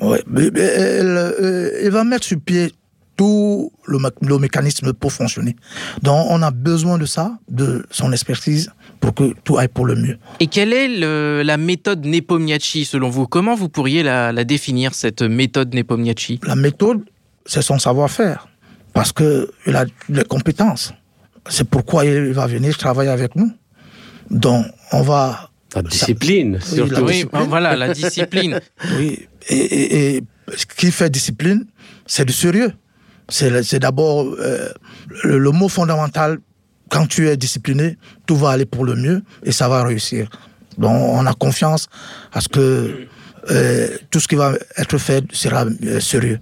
oui. 0.00 0.18
Mais, 0.26 0.50
elle, 0.58 1.90
va 1.90 2.04
mettre 2.04 2.24
sur 2.24 2.40
pied 2.40 2.72
tout 3.16 3.72
le, 3.86 4.38
mécanisme 4.38 4.92
pour 4.92 5.12
fonctionner. 5.12 5.56
Donc 6.02 6.26
on 6.28 6.42
a 6.42 6.50
besoin 6.50 6.98
de 6.98 7.06
ça, 7.06 7.38
de 7.48 7.86
son 7.90 8.12
expertise, 8.12 8.70
pour 9.00 9.14
que 9.14 9.34
tout 9.44 9.56
aille 9.58 9.68
pour 9.68 9.86
le 9.86 9.94
mieux. 9.94 10.18
Et 10.40 10.46
quelle 10.46 10.72
est 10.72 10.88
la 11.42 11.56
méthode 11.56 12.04
Nepomniachtchi 12.04 12.84
selon 12.84 13.08
vous? 13.08 13.26
Comment 13.26 13.54
vous 13.54 13.68
pourriez 13.68 14.02
la, 14.02 14.44
définir, 14.44 14.94
cette 14.94 15.22
méthode 15.22 15.74
Nepomniachtchi? 15.74 16.40
La 16.44 16.56
méthode, 16.56 17.04
c'est 17.46 17.62
son 17.62 17.78
savoir-faire, 17.78 18.48
parce 18.92 19.12
qu'il 19.12 19.46
a 19.74 19.86
les 20.08 20.24
compétences. 20.24 20.92
C'est 21.48 21.68
pourquoi 21.68 22.04
il 22.04 22.32
va 22.32 22.46
venir 22.46 22.76
travailler 22.76 23.10
avec 23.10 23.34
nous. 23.36 23.50
Donc 24.30 24.66
on 24.92 25.02
va... 25.02 25.50
La 25.74 25.82
discipline, 25.82 26.58
surtout. 26.60 27.04
Oui, 27.04 27.26
voilà, 27.48 27.76
la 27.76 27.92
discipline. 27.92 28.60
oui, 28.96 29.28
et, 29.48 30.16
et 30.16 30.22
ce 30.56 30.64
qui 30.64 30.90
fait 30.90 31.10
discipline, 31.10 31.66
c'est 32.06 32.24
du 32.24 32.32
sérieux. 32.32 32.72
C'est 33.28 33.78
d'abord 33.78 34.26
euh, 34.38 34.68
le, 35.24 35.50
mot 35.50 35.68
fondamental. 35.68 36.38
Quand 36.88 37.06
tu 37.06 37.28
es 37.28 37.36
discipliné, 37.36 37.98
tout 38.26 38.36
va 38.36 38.50
aller 38.50 38.66
pour 38.66 38.84
le 38.84 38.94
mieux 38.94 39.22
et 39.42 39.50
ça 39.50 39.68
va 39.68 39.82
réussir. 39.82 40.30
Donc 40.78 40.94
on 40.94 41.26
a 41.26 41.34
confiance 41.34 41.88
à 42.32 42.40
ce 42.40 42.48
que 42.48 43.08
euh, 43.50 43.88
tout 44.10 44.20
ce 44.20 44.28
qui 44.28 44.36
va 44.36 44.52
être 44.76 44.98
fait 44.98 45.24
sera 45.32 45.64
euh, 45.64 46.00
sérieux. 46.00 46.38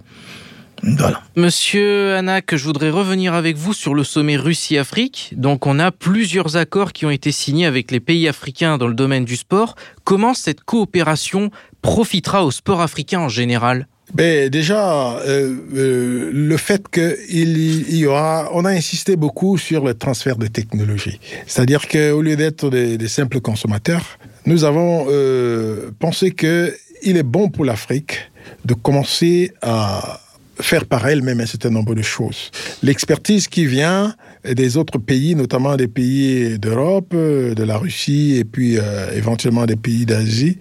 Voilà. 0.83 1.21
Monsieur 1.35 2.15
Anak, 2.15 2.55
je 2.55 2.63
voudrais 2.63 2.89
revenir 2.89 3.33
avec 3.33 3.57
vous 3.57 3.73
sur 3.73 3.95
le 3.95 4.03
sommet 4.03 4.37
Russie-Afrique. 4.37 5.33
Donc, 5.35 5.65
on 5.65 5.79
a 5.79 5.91
plusieurs 5.91 6.57
accords 6.57 6.93
qui 6.93 7.05
ont 7.05 7.09
été 7.09 7.31
signés 7.31 7.65
avec 7.65 7.91
les 7.91 7.99
pays 7.99 8.27
africains 8.27 8.77
dans 8.77 8.87
le 8.87 8.93
domaine 8.93 9.25
du 9.25 9.35
sport. 9.35 9.75
Comment 10.03 10.33
cette 10.33 10.61
coopération 10.61 11.49
profitera 11.81 12.45
au 12.45 12.51
sport 12.51 12.81
africain 12.81 13.19
en 13.19 13.29
général? 13.29 13.87
Ben, 14.13 14.49
déjà, 14.49 15.17
euh, 15.19 15.55
euh, 15.75 16.29
le 16.31 16.57
fait 16.57 16.87
qu'il 16.89 17.95
y 17.95 18.05
aura, 18.05 18.49
on 18.53 18.63
a 18.65 18.69
insisté 18.69 19.15
beaucoup 19.15 19.57
sur 19.57 19.83
le 19.83 19.93
transfert 19.93 20.35
de 20.35 20.47
technologie. 20.47 21.19
C'est-à-dire 21.47 21.87
qu'au 21.87 22.21
lieu 22.21 22.35
d'être 22.35 22.69
des, 22.69 23.07
simples 23.07 23.41
consommateurs, 23.41 24.19
nous 24.45 24.63
avons 24.63 25.07
euh, 25.09 25.89
pensé 25.99 26.31
qu'il 26.31 26.71
est 27.03 27.23
bon 27.23 27.49
pour 27.49 27.65
l'Afrique 27.65 28.31
de 28.63 28.75
commencer 28.75 29.51
à 29.61 30.21
faire 30.61 30.85
par 30.85 31.07
elle-même 31.07 31.41
un 31.41 31.45
certain 31.45 31.71
nombre 31.71 31.95
de 31.95 32.01
choses. 32.01 32.51
L'expertise 32.83 33.47
qui 33.47 33.65
vient 33.65 34.15
des 34.53 34.77
autres 34.77 34.97
pays, 34.97 35.35
notamment 35.35 35.75
des 35.75 35.87
pays 35.87 36.59
d'Europe, 36.59 37.13
de 37.13 37.63
la 37.63 37.77
Russie 37.77 38.37
et 38.37 38.45
puis 38.45 38.77
éventuellement 39.15 39.65
des 39.65 39.75
pays 39.75 40.05
d'Asie, 40.05 40.57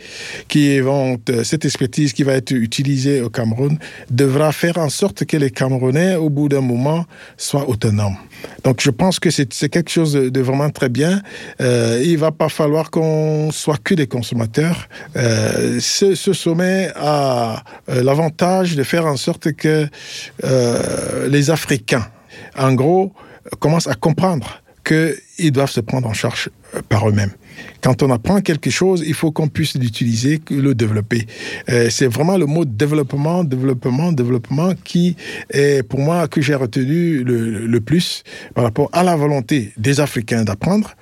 qui 0.48 0.78
vont, 0.80 1.18
cette 1.42 1.64
expertise 1.64 2.12
qui 2.12 2.22
va 2.22 2.34
être 2.34 2.52
utilisée 2.52 3.20
au 3.20 3.30
Cameroun 3.30 3.78
devra 4.10 4.52
faire 4.52 4.78
en 4.78 4.88
sorte 4.88 5.24
que 5.24 5.36
les 5.36 5.50
Camerounais, 5.50 6.16
au 6.16 6.30
bout 6.30 6.48
d'un 6.48 6.60
moment, 6.60 7.04
soient 7.36 7.68
autonomes. 7.68 8.16
Donc 8.62 8.80
je 8.80 8.90
pense 8.90 9.18
que 9.18 9.30
c'est 9.30 9.68
quelque 9.68 9.90
chose 9.90 10.12
de, 10.14 10.40
vraiment 10.40 10.70
très 10.70 10.88
bien. 10.88 11.22
Euh, 11.60 12.02
il 12.04 12.18
va 12.18 12.30
pas 12.30 12.48
falloir 12.48 12.90
qu'on 12.90 13.50
soit 13.50 13.78
que 13.82 13.94
des 13.94 14.06
consommateurs. 14.06 14.88
Euh, 15.16 15.78
ce, 15.80 16.14
sommet 16.14 16.90
a 16.96 17.62
euh, 17.88 18.02
l'avantage 18.02 18.76
de 18.76 18.82
faire 18.82 19.06
en 19.06 19.16
sorte 19.16 19.52
que 19.52 19.86
euh, 20.44 21.28
les 21.28 21.50
Africains, 21.50 22.06
en 22.56 22.72
gros, 22.72 23.12
commencent 23.58 23.88
à 23.88 23.94
comprendre 23.94 24.62
qu'ils 24.84 25.52
doivent 25.52 25.70
se 25.70 25.80
prendre 25.80 26.06
en 26.08 26.12
charge 26.12 26.50
par 26.88 27.08
eux-mêmes. 27.08 27.32
Quand 27.80 28.02
on 28.02 28.10
apprend 28.10 28.40
quelque 28.40 28.70
chose, 28.70 29.02
il 29.06 29.14
faut 29.14 29.30
qu'on 29.30 29.48
puisse 29.48 29.74
l'utiliser, 29.76 30.40
le 30.50 30.74
développer. 30.74 31.26
Euh, 31.68 31.88
c'est 31.90 32.06
vraiment 32.06 32.36
le 32.36 32.46
mot 32.46 32.64
développement, 32.64 33.44
développement, 33.44 34.12
développement 34.12 34.72
qui 34.82 35.16
est 35.50 35.86
pour 35.86 36.00
moi 36.00 36.28
que 36.28 36.40
j'ai 36.40 36.54
retenu 36.54 37.22
le, 37.22 37.80
plus 37.80 38.24
par 38.54 38.64
rapport 38.64 38.88
à 38.92 39.02
la 39.02 39.16
volonté 39.16 39.72
des 39.76 40.00
Africains 40.00 40.44
d'apprendre 40.44 40.94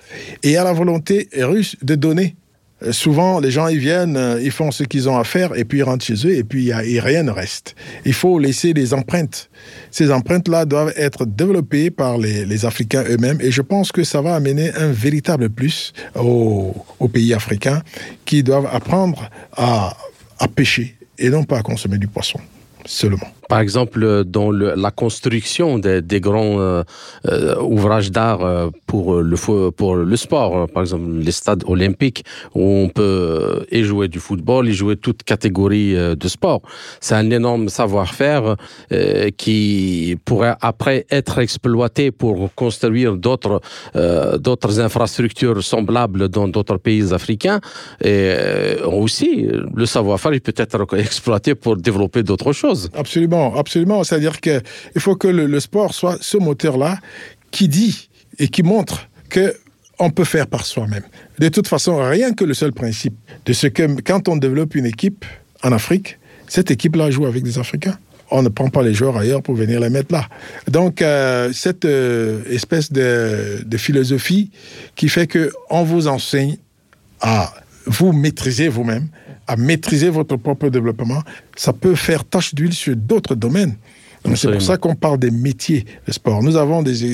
et 0.43 0.57
à 0.57 0.65
la 0.65 0.73
volonté 0.73 1.29
russe 1.39 1.77
de 1.83 1.95
donner. 1.95 2.37
Euh, 2.83 2.93
souvent, 2.93 3.41
les 3.41 3.51
gens, 3.51 3.69
ils 3.69 3.79
viennent, 3.79 4.17
euh, 4.17 4.41
ils 4.43 4.51
font 4.51 4.71
ce 4.71 4.85
qu'ils 4.85 5.09
ont 5.09 5.17
à 5.17 5.25
faire, 5.25 5.57
et 5.57 5.65
puis 5.65 5.79
ils 5.79 5.83
rentrent 5.83 6.05
chez 6.05 6.27
eux, 6.27 6.35
et 6.35 6.45
puis 6.45 6.73
rien 6.73 7.23
ne 7.23 7.31
reste. 7.31 7.75
Il 8.05 8.15
faut 8.15 8.39
laisser 8.39 8.75
des 8.75 8.95
empreintes. 8.95 9.51
Ces 9.91 10.11
empreintes-là 10.11 10.65
doivent 10.65 10.93
être 10.97 11.25
développées 11.25 11.91
par 11.91 12.19
les, 12.19 12.65
Africains 12.65 13.05
eux-mêmes, 13.09 13.41
et 13.41 13.51
je 13.51 13.63
pense 13.63 13.93
que 13.93 14.05
ça 14.05 14.21
va 14.21 14.35
amener 14.35 14.73
un 14.75 14.93
véritable 14.93 15.51
plus 15.51 15.93
aux, 16.15 16.75
pays 17.13 17.35
africains 17.35 17.83
qui 18.25 18.43
doivent 18.43 18.69
apprendre 18.73 19.29
à 19.57 19.95
pêcher 20.55 20.97
et 21.19 21.29
non 21.29 21.45
pas 21.45 21.59
à 21.59 21.63
consommer 21.63 21.99
du 21.99 22.09
poisson 22.09 22.39
seulement 22.85 23.29
par 23.53 23.61
exemple, 23.61 24.25
dans 24.25 24.51
le, 24.51 24.73
la 24.77 24.91
construction 24.91 25.79
des, 25.79 26.21
grands 26.21 26.59
euh, 26.59 26.83
euh 27.27 27.55
ouvrages 27.61 28.11
d'art 28.11 28.43
euh, 28.43 28.71
pour 28.87 29.17
le, 29.17 30.17
sport, 30.17 30.57
euh, 30.57 30.67
par 30.67 30.83
exemple 30.85 31.11
les 31.27 31.33
stades 31.33 31.63
olympiques, 31.67 32.25
où 32.55 32.63
on 32.63 32.89
peut 32.89 33.67
y 33.71 33.83
jouer 33.83 34.09
du 34.09 34.21
football, 34.21 34.71
y 34.71 34.73
jouer 34.73 34.97
toute 34.97 35.23
catégorie 35.23 35.93
de 36.23 36.29
sport. 36.29 36.63
C'est 37.01 37.15
un 37.15 37.31
énorme 37.31 37.69
savoir-faire 37.69 38.57
euh, 38.91 39.29
qui 39.37 40.17
pourrait 40.25 40.57
après 40.63 41.05
être 41.11 41.39
exploité 41.39 42.11
pour 42.11 42.55
construire 42.55 43.17
d'autres 43.17 43.61
d'autres 44.47 44.81
infrastructures 44.81 45.63
semblables 45.63 46.31
dans 46.31 46.49
d'autres 46.49 46.79
pays 46.79 47.13
africains. 47.13 47.61
Et 48.03 48.35
aussi, 48.87 49.47
le 49.81 49.87
savoir-faire, 49.87 50.33
il 50.33 50.41
peut 50.41 50.55
être 50.57 50.81
exploité 50.97 51.55
pour 51.55 51.77
développer 51.77 52.23
d'autres 52.23 52.55
choses. 52.55 52.89
Absolument 52.95 53.42
absolument. 53.57 54.05
C'est-à-dire 54.05 54.41
qu'il 54.41 54.63
faut 54.99 55.17
que 55.17 55.29
le, 55.29 55.61
sport 55.61 55.95
soit 55.95 56.19
ce 56.21 56.37
moteur-là 56.37 56.99
qui 57.51 57.69
dit 57.69 58.09
et 58.39 58.49
qui 58.49 58.63
montre 58.63 59.09
que 59.29 59.55
on 59.99 60.11
peut 60.11 60.25
faire 60.25 60.47
par 60.47 60.67
soi-même. 60.67 61.05
De 61.39 61.49
toute 61.49 61.69
façon, 61.69 61.97
rien 61.97 62.33
que 62.33 62.45
le 62.45 62.55
seul 62.55 62.73
principe 62.73 63.15
de 63.47 63.53
ce 63.53 63.69
que 63.69 64.01
quand 64.01 64.29
on 64.29 64.37
développe 64.37 64.75
une 64.75 64.87
équipe 64.87 65.25
en 65.63 65.71
Afrique, 65.71 66.19
cette 66.49 66.71
équipe-là 66.71 67.11
joue 67.11 67.27
avec 67.27 67.43
des 67.43 67.59
Africains. 67.59 67.99
On 68.31 68.43
ne 68.43 68.49
prend 68.49 68.69
pas 68.69 68.83
les 68.83 68.95
joueurs 68.95 69.17
ailleurs 69.17 69.43
pour 69.43 69.55
venir 69.55 69.79
les 69.79 69.91
mettre 69.91 70.13
là. 70.13 70.27
Donc, 70.67 71.03
euh, 71.03 71.53
cette 71.53 71.85
euh, 71.85 72.43
espèce 72.51 72.91
de, 72.91 73.63
de, 73.65 73.77
philosophie 73.77 74.51
qui 74.97 75.09
fait 75.09 75.27
que 75.27 75.53
on 75.69 75.83
vous 75.83 76.09
enseigne 76.09 76.57
à 77.21 77.53
vous 77.87 78.13
maîtriser 78.13 78.69
vous-même, 78.69 79.09
à 79.53 79.57
maîtriser 79.57 80.09
votre 80.09 80.37
propre 80.37 80.71
développement, 80.71 81.23
ça 81.57 81.75
peut 81.75 81.95
faire 81.95 82.25
tache 82.25 82.55
d'huile 82.55 82.73
sur 82.73 82.97
d'autres 82.97 83.35
domaines. 83.35 83.77
C'est 84.35 84.51
pour 84.51 84.63
ça 84.63 84.77
qu'on 84.77 84.95
parle 84.95 85.19
des 85.19 85.33
métiers 85.33 85.85
de 86.07 86.13
sport. 86.13 86.43
Nous 86.43 86.57
avons 86.57 86.83
des, 86.83 87.05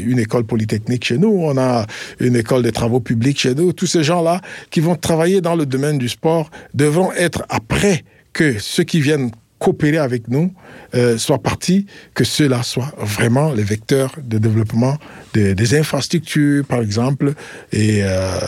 une 0.00 0.18
école 0.18 0.44
polytechnique 0.44 1.04
chez 1.04 1.18
nous, 1.18 1.30
on 1.30 1.56
a 1.56 1.86
une 2.20 2.36
école 2.36 2.62
des 2.62 2.72
travaux 2.72 3.00
publics 3.00 3.40
chez 3.40 3.54
nous. 3.54 3.72
Tous 3.72 3.86
ces 3.86 4.04
gens-là 4.04 4.40
qui 4.70 4.80
vont 4.80 4.94
travailler 4.94 5.40
dans 5.40 5.56
le 5.56 5.66
domaine 5.66 5.98
du 5.98 6.08
sport 6.08 6.50
devront 6.74 7.10
être 7.12 7.44
après 7.48 8.04
que 8.32 8.58
ceux 8.58 8.84
qui 8.84 9.00
viennent 9.00 9.30
coopérer 9.58 9.98
avec 9.98 10.28
nous, 10.28 10.52
euh, 10.94 11.18
soit 11.18 11.38
parti, 11.38 11.86
que 12.14 12.24
ceux-là 12.24 12.62
soient 12.62 12.92
vraiment 12.98 13.52
les 13.52 13.62
vecteurs 13.62 14.12
de 14.22 14.38
développement 14.38 14.96
des, 15.34 15.74
infrastructures, 15.74 16.64
par 16.64 16.80
exemple, 16.80 17.34
et 17.72 18.00
euh, 18.02 18.38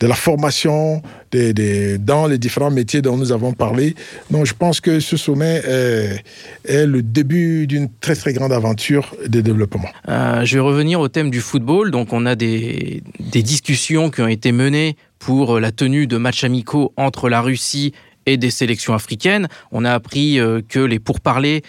de 0.00 0.06
la 0.06 0.14
formation 0.14 1.02
dans 2.00 2.26
les 2.26 2.38
différents 2.38 2.70
métiers 2.70 3.02
dont 3.02 3.18
nous 3.18 3.32
avons 3.32 3.52
parlé. 3.52 3.94
Donc, 4.30 4.46
je 4.46 4.54
pense 4.54 4.80
que 4.80 4.98
ce 5.00 5.18
sommet 5.18 5.62
est, 6.64 6.86
le 6.86 7.02
début 7.02 7.66
d'une 7.66 7.88
très, 8.00 8.14
très 8.14 8.32
grande 8.32 8.52
aventure 8.52 9.14
de 9.26 9.42
développement. 9.42 9.88
Euh, 10.08 10.44
je 10.46 10.54
vais 10.54 10.60
revenir 10.60 11.00
au 11.00 11.08
thème 11.08 11.30
du 11.30 11.40
football. 11.40 11.90
Donc, 11.90 12.14
on 12.14 12.24
a 12.24 12.34
des, 12.34 13.02
des 13.20 13.42
discussions 13.42 14.10
qui 14.10 14.22
ont 14.22 14.28
été 14.28 14.52
menées 14.52 14.96
pour 15.18 15.60
la 15.60 15.72
tenue 15.72 16.06
de 16.06 16.16
matchs 16.16 16.44
amicaux 16.44 16.92
entre 16.96 17.28
la 17.28 17.42
Russie 17.42 17.92
et 18.32 18.36
des 18.36 18.50
sélections 18.50 18.94
africaines. 18.94 19.48
On 19.72 19.84
a 19.84 19.92
appris 19.92 20.38
euh, 20.38 20.60
que 20.66 20.78
les 20.78 20.98
pourparlers 20.98 21.62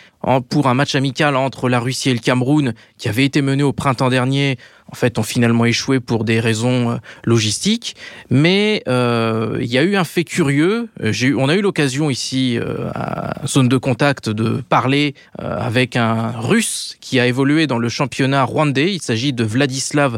pour 0.50 0.67
un 0.67 0.74
match 0.74 0.95
amical 0.95 1.36
entre 1.36 1.69
la 1.69 1.80
Russie 1.80 2.10
et 2.10 2.13
le 2.13 2.19
Cameroun, 2.19 2.74
qui 2.98 3.08
avait 3.08 3.24
été 3.24 3.41
mené 3.41 3.63
au 3.63 3.72
printemps 3.72 4.10
dernier, 4.10 4.58
en 4.91 4.95
fait, 4.95 5.17
ont 5.17 5.23
finalement 5.23 5.65
échoué 5.65 5.99
pour 5.99 6.23
des 6.23 6.39
raisons 6.39 6.91
euh, 6.91 6.95
logistiques. 7.23 7.95
Mais 8.30 8.84
euh, 8.88 9.58
il 9.60 9.67
y 9.67 9.78
a 9.78 9.84
eu 9.84 9.95
un 9.95 10.04
fait 10.04 10.23
curieux. 10.23 10.89
J'ai 11.02 11.34
on 11.34 11.47
a 11.47 11.56
eu 11.56 11.62
l'occasion 11.62 12.10
ici, 12.10 12.58
à 12.93 13.45
Zone 13.47 13.69
de 13.69 13.78
Contact, 13.78 14.30
de 14.30 14.62
parler 14.67 15.13
avec 15.38 15.95
un 15.95 16.32
Russe 16.32 16.97
qui 16.99 17.19
a 17.19 17.28
évolué 17.28 17.67
dans 17.67 17.78
le 17.78 17.89
championnat 17.89 18.43
rwandais. 18.43 18.93
Il 18.93 19.02
s'agit 19.02 19.34
de 19.34 19.43
Vladislav 19.43 20.17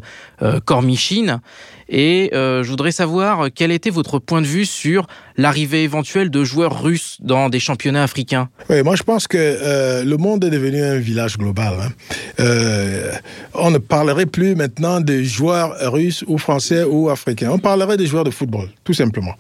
Kormichin. 0.65 1.41
Et 1.89 2.29
je 2.34 2.67
voudrais 2.67 2.91
savoir 2.91 3.49
quel 3.53 3.71
était 3.71 3.89
votre 3.89 4.19
point 4.19 4.41
de 4.41 4.47
vue 4.47 4.65
sur 4.65 5.07
l'arrivée 5.38 5.84
éventuelle 5.84 6.29
de 6.29 6.43
joueurs 6.43 6.81
russes 6.81 7.17
dans 7.19 7.49
des 7.49 7.60
championnats 7.60 8.03
africains? 8.03 8.49
Oui, 8.69 8.84
moi 8.84 8.95
je 8.95 9.03
pense 9.03 9.27
que 9.27 9.38
euh, 9.38 10.03
le 10.03 10.17
monde 10.17 10.43
est 10.43 10.49
devenu 10.49 10.81
un 10.81 10.97
village 10.97 11.38
global. 11.38 11.73
Hein. 11.81 11.89
Euh, 12.39 13.12
on 13.53 13.71
ne 13.71 13.77
parlerait 13.77 14.25
plus 14.25 14.55
maintenant 14.62 15.02
des 15.02 15.24
joueurs 15.24 15.69
russes 15.91 16.24
ou 16.28 16.38
français 16.38 16.84
ou 16.84 17.10
africains. 17.10 17.52
On 17.52 17.58
parlerait 17.58 17.97
des 17.97 18.06
joueurs 18.06 18.24
de 18.24 18.32
football, 18.39 18.67
tout 18.84 18.93
simplement. 18.93 19.34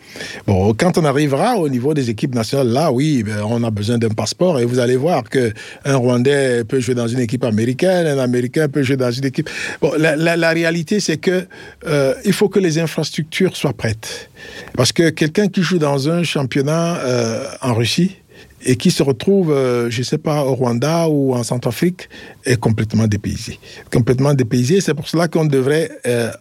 Bon, 0.47 0.73
quand 0.73 0.97
on 0.97 1.05
arrivera 1.05 1.57
au 1.57 1.69
niveau 1.69 1.93
des 1.93 2.09
équipes 2.09 2.35
nationales, 2.35 2.71
là, 2.79 2.91
oui, 2.91 3.23
ben, 3.23 3.39
on 3.45 3.63
a 3.63 3.71
besoin 3.71 3.97
d'un 3.97 4.09
passeport 4.09 4.59
et 4.59 4.65
vous 4.65 4.79
allez 4.79 4.97
voir 4.97 5.23
que 5.23 5.53
un 5.85 5.95
Rwandais 5.95 6.63
peut 6.63 6.79
jouer 6.79 6.95
dans 6.95 7.07
une 7.07 7.19
équipe 7.19 7.43
américaine, 7.43 8.07
un 8.07 8.17
Américain 8.17 8.67
peut 8.67 8.83
jouer 8.83 8.97
dans 8.97 9.11
une 9.11 9.25
équipe. 9.25 9.49
Bon, 9.81 9.91
la 9.97 10.49
réalité, 10.49 10.99
c'est 10.99 11.17
que 11.17 11.45
euh, 11.85 12.13
il 12.25 12.33
faut 12.33 12.49
que 12.49 12.59
les 12.59 12.79
infrastructures 12.79 13.55
soient 13.55 13.73
prêtes. 13.73 14.29
Parce 14.75 14.91
que 14.91 15.09
quelqu'un 15.09 15.47
qui 15.47 15.61
joue 15.61 15.77
dans 15.77 16.09
un 16.09 16.23
championnat 16.23 16.97
euh, 16.97 17.45
en 17.61 17.73
Russie 17.73 18.17
et 18.63 18.75
qui 18.75 18.91
se 18.91 19.03
retrouve, 19.03 19.51
euh, 19.51 19.89
je 19.89 19.99
ne 19.99 20.03
sais 20.03 20.17
pas, 20.17 20.43
au 20.43 20.55
Rwanda 20.55 21.07
ou 21.09 21.33
en 21.33 21.43
Centrafrique, 21.43 22.09
est 22.45 22.57
complètement 22.57 23.07
dépaysé. 23.07 23.59
Complètement 23.91 24.33
dépaysé. 24.33 24.81
C'est 24.81 24.93
pour 24.93 25.07
cela 25.07 25.27
qu'on 25.27 25.45
devrait 25.45 25.89
euh, 26.05 26.31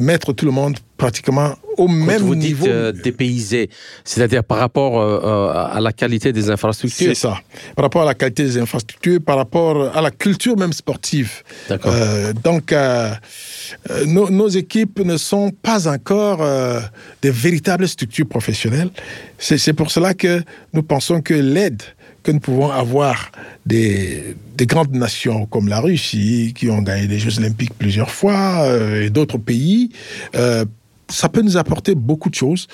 mettre 0.00 0.32
tout 0.32 0.46
le 0.46 0.52
monde 0.52 0.78
pratiquement 0.96 1.54
au 1.76 1.88
même 1.88 2.22
vous 2.22 2.34
niveau. 2.34 2.66
Dites, 2.66 3.02
dépaysé, 3.02 3.70
c'est-à-dire 4.04 4.42
par 4.42 4.58
rapport 4.58 5.00
à 5.02 5.78
la 5.80 5.92
qualité 5.92 6.32
des 6.32 6.50
infrastructures. 6.50 7.08
C'est 7.08 7.14
ça. 7.14 7.38
Par 7.74 7.84
rapport 7.84 8.02
à 8.02 8.06
la 8.06 8.14
qualité 8.14 8.44
des 8.44 8.58
infrastructures, 8.58 9.20
par 9.20 9.36
rapport 9.36 9.94
à 9.96 10.00
la 10.00 10.10
culture 10.10 10.56
même 10.56 10.72
sportive. 10.72 11.42
D'accord. 11.68 11.92
donc 12.42 12.72
euh, 13.90 14.04
nos, 14.06 14.48
équipes 14.48 15.00
ne 15.00 15.16
sont 15.16 15.50
pas 15.50 15.88
encore 15.88 16.42
euh, 16.42 16.80
des 17.22 17.30
véritables 17.30 17.88
structures 17.88 18.26
professionnelles. 18.26 18.90
C'est 19.38 19.72
pour 19.72 19.90
cela 19.90 20.14
que 20.14 20.42
nous 20.72 20.82
pensons 20.82 21.20
que 21.20 21.34
l'aide 21.34 21.82
que 22.22 22.32
nous 22.32 22.40
pouvons 22.40 22.70
avoir 22.72 23.30
des, 23.64 24.34
grandes 24.62 24.92
nations 24.92 25.46
comme 25.46 25.68
la 25.68 25.78
Russie, 25.78 26.52
qui 26.56 26.68
ont 26.68 26.82
gagné 26.82 27.06
des 27.06 27.20
Jeux 27.20 27.38
olympiques 27.38 27.74
plusieurs 27.78 28.10
fois, 28.10 28.62
euh, 28.62 29.04
et 29.04 29.10
d'autres 29.10 29.38
pays, 29.38 29.90
ça 31.08 31.28
peut 31.28 31.42
nous 31.42 31.56
apporter 31.56 31.94
beaucoup 31.94 32.30
de 32.30 32.34
choses. 32.34 32.66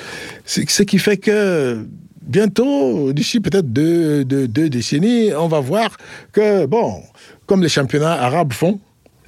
Ce 0.44 0.82
qui 0.82 0.98
fait 0.98 1.16
que 1.16 1.86
bientôt, 2.22 3.12
d'ici 3.12 3.40
peut-être 3.40 3.72
deux, 3.72 4.24
deux 4.24 4.68
décennies, 4.68 5.32
on 5.34 5.48
va 5.48 5.60
voir 5.60 5.96
que, 6.32 6.66
bon, 6.66 7.02
comme 7.46 7.62
les 7.62 7.68
championnats 7.68 8.12
arabes 8.12 8.52
font, 8.52 8.80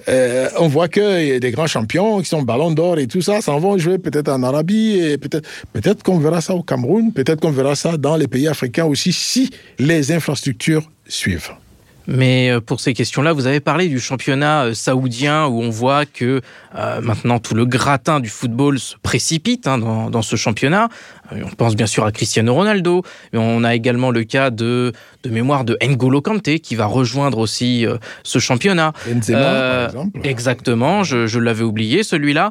euh, 0.09 0.49
on 0.59 0.67
voit 0.67 0.89
qu'il 0.89 1.27
y 1.27 1.33
a 1.33 1.39
des 1.39 1.51
grands 1.51 1.67
champions 1.67 2.21
qui 2.21 2.29
sont 2.29 2.43
ballons 2.43 2.73
d'or 2.73 2.99
et 2.99 3.07
tout 3.07 3.21
ça, 3.21 3.41
s'en 3.41 3.59
vont 3.59 3.79
jouer 3.79 3.99
peut-être 3.99 4.29
en 4.29 4.43
Arabie 4.43 4.99
et 4.99 5.19
peut-être 5.19 5.49
peut-être 5.73 6.03
qu'on 6.03 6.19
verra 6.19 6.41
ça 6.41 6.55
au 6.55 6.63
Cameroun, 6.63 7.13
peut-être 7.13 7.41
qu'on 7.41 7.53
verra 7.53 7.77
ça 7.77 7.97
dans 7.97 8.17
les 8.17 8.27
pays 8.27 8.49
africains 8.49 8.85
aussi 8.85 9.13
si 9.13 9.51
les 9.79 10.11
infrastructures 10.11 10.91
suivent. 11.07 11.53
Mais 12.07 12.51
euh, 12.51 12.61
pour 12.61 12.81
ces 12.81 12.93
questions-là, 12.93 13.33
vous 13.33 13.47
avez 13.47 13.61
parlé 13.61 13.89
du 13.89 13.99
championnat 13.99 14.65
euh, 14.65 14.75
saoudien 14.75 15.47
où 15.47 15.63
on 15.63 15.71
voit 15.71 16.05
que 16.07 16.41
euh, 16.75 17.01
maintenant 17.01 17.39
tout 17.39 17.55
le 17.55 17.65
gratin 17.65 18.21
du 18.21 18.29
football 18.29 18.79
se 18.79 18.97
précipite 19.03 19.67
hein, 19.67 19.79
dans, 19.79 20.11
dans, 20.11 20.23
ce 20.23 20.37
championnat. 20.37 20.89
On 21.33 21.51
pense 21.51 21.75
bien 21.77 21.87
sûr 21.87 22.05
à 22.05 22.13
Cristiano 22.13 22.53
Ronaldo, 22.55 23.03
mais 23.33 23.39
on 23.39 23.65
a 23.65 23.75
également 23.75 24.11
le 24.11 24.25
cas 24.25 24.51
de, 24.51 24.93
de 25.23 25.31
mémoire 25.31 25.65
de 25.65 25.79
N'Golo 25.83 26.21
Kanté 26.21 26.61
qui 26.61 26.75
va 26.75 26.87
rejoindre 26.87 27.39
aussi 27.39 27.87
ce 28.23 28.39
championnat. 28.39 28.93
Benzema, 29.07 29.41
par 29.41 29.85
exemple. 29.87 30.21
Exactement, 30.25 31.03
je, 31.03 31.27
je 31.27 31.39
l'avais 31.39 31.65
oublié 31.65 32.03
celui-là. 32.03 32.51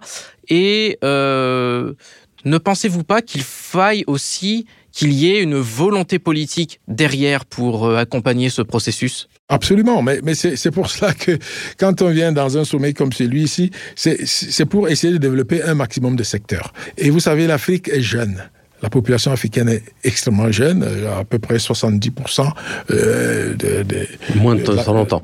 Et 0.49 0.97
ne 1.01 2.57
pensez-vous 2.57 3.03
pas 3.03 3.21
qu'il 3.21 3.43
faille 3.43 4.03
aussi 4.07 4.65
qu'il 4.93 5.11
y 5.11 5.31
ait 5.31 5.41
une 5.41 5.55
volonté 5.55 6.19
politique 6.19 6.79
derrière 6.87 7.45
pour 7.45 7.89
accompagner 7.97 8.49
ce 8.49 8.61
processus? 8.61 9.27
Absolument, 9.49 10.01
mais, 10.01 10.19
mais 10.23 10.35
c'est 10.35 10.71
pour 10.71 10.89
cela 10.89 11.13
que 11.13 11.37
quand 11.77 12.01
on 12.01 12.09
vient 12.09 12.31
dans 12.31 12.57
un 12.57 12.63
sommet 12.63 12.93
comme 12.93 13.11
celui-ci, 13.11 13.71
c'est 13.95 14.65
pour 14.65 14.87
essayer 14.87 15.11
de 15.11 15.17
développer 15.17 15.61
un 15.63 15.75
maximum 15.75 16.15
de 16.15 16.23
secteurs. 16.23 16.71
Et 16.97 17.09
vous 17.09 17.19
savez, 17.19 17.47
l'Afrique 17.47 17.89
est 17.89 18.01
jeune. 18.01 18.49
La 18.83 18.89
population 18.89 19.31
africaine 19.31 19.69
est 19.69 19.81
extrêmement 20.03 20.51
jeune, 20.51 20.83
euh, 20.83 21.21
à 21.21 21.23
peu 21.23 21.39
près 21.39 21.55
70% 21.55 22.49
euh, 22.91 23.53
de, 23.55 23.83
de, 23.83 24.07
moins 24.35 24.55
de 24.55 24.61
30 24.61 25.13
ans. 25.13 25.23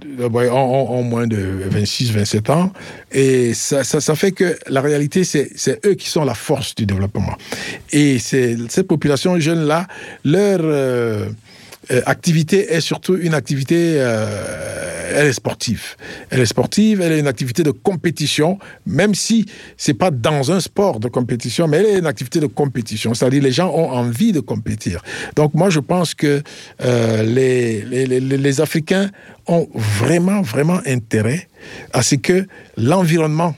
En, 0.50 1.04
moins 1.04 1.28
de 1.28 1.66
26-27 1.70 2.52
ans. 2.52 2.72
Et 3.12 3.54
ça, 3.54 3.84
ça, 3.84 4.00
ça, 4.00 4.16
fait 4.16 4.32
que 4.32 4.58
la 4.70 4.80
réalité, 4.80 5.26
c'est 5.26 5.86
eux 5.86 5.96
qui 5.96 6.08
sont 6.08 6.24
la 6.24 6.36
force 6.36 6.74
du 6.74 6.86
développement. 6.86 7.36
Et 7.92 8.18
cette 8.18 8.88
population 8.88 9.38
jeune-là, 9.38 9.88
leur... 10.24 10.62
Euh, 10.64 11.26
euh, 11.92 12.02
activité 12.06 12.74
est 12.74 12.82
surtout 12.82 13.16
une 13.16 13.34
activité, 13.34 13.96
euh, 13.98 15.12
elle 15.16 15.28
est 15.28 15.34
sportive. 15.34 15.96
Elle 16.30 16.42
est 16.42 16.46
sportive, 16.46 17.02
elle 17.02 17.14
est 17.14 17.20
une 17.20 17.28
activité 17.28 17.64
de 17.64 17.72
compétition, 17.72 18.60
même 18.86 19.16
si 19.16 19.46
c'est 19.78 19.94
pas 19.94 20.12
dans 20.12 20.52
un 20.52 20.60
sport 20.60 21.00
de 21.00 21.08
compétition, 21.08 21.68
mais 21.68 21.78
elle 21.78 21.86
est 21.86 22.00
une 22.00 22.06
activité 22.06 22.40
de 22.40 22.46
compétition. 22.46 23.14
C'est-à-dire 23.14 23.42
les 23.42 23.52
gens 23.52 23.70
ont 23.74 23.90
envie 23.90 24.32
de 24.32 24.40
compétir. 24.40 25.02
Donc 25.36 25.54
moi, 25.54 25.70
je 25.70 25.80
pense 25.80 26.14
que 26.14 26.44
euh, 26.82 27.24
les, 27.24 27.82
les, 27.82 28.06
les, 28.06 28.20
les 28.20 28.62
Africains 28.62 29.10
ont 29.48 29.68
vraiment, 29.74 30.42
vraiment 30.42 30.80
intérêt 30.86 31.48
à 31.94 32.04
ce 32.04 32.16
que 32.16 32.46
l'environnement 32.78 33.56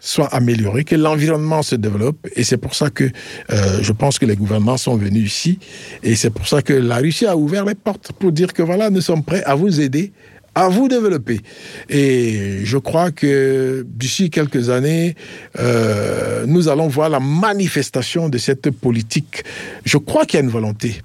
soit 0.00 0.26
amélioré, 0.34 0.84
que 0.84 0.96
l'environnement 0.96 1.62
se 1.62 1.76
développe. 1.76 2.26
Et 2.34 2.42
c'est 2.42 2.56
pour 2.56 2.74
ça 2.74 2.90
que 2.90 3.04
euh, 3.04 3.78
je 3.82 3.92
pense 3.92 4.18
que 4.18 4.26
les 4.26 4.36
gouvernements 4.36 4.78
sont 4.78 4.96
venus 4.96 5.26
ici. 5.32 5.58
Et 6.02 6.16
c'est 6.16 6.30
pour 6.30 6.48
ça 6.48 6.62
que 6.62 6.72
la 6.72 6.96
Russie 6.96 7.26
a 7.26 7.36
ouvert 7.36 7.64
les 7.64 7.74
portes 7.74 8.12
pour 8.12 8.32
dire 8.32 8.52
que 8.52 8.62
voilà, 8.62 8.90
nous 8.90 9.02
sommes 9.02 9.22
prêts 9.22 9.44
à 9.44 9.54
vous 9.54 9.80
aider 9.80 10.12
à 10.52 10.68
vous 10.68 10.88
développer. 10.88 11.40
Et 11.88 12.64
je 12.64 12.76
crois 12.76 13.12
que 13.12 13.86
d'ici 13.88 14.30
quelques 14.30 14.68
années, 14.68 15.14
euh, 15.60 16.44
nous 16.44 16.68
allons 16.68 16.88
voir 16.88 17.08
la 17.08 17.20
manifestation 17.20 18.28
de 18.28 18.36
cette 18.36 18.70
politique. 18.70 19.44
Je 19.84 19.96
crois 19.96 20.26
qu'il 20.26 20.38
y 20.38 20.42
a 20.42 20.44
une 20.44 20.50
volonté 20.50 21.02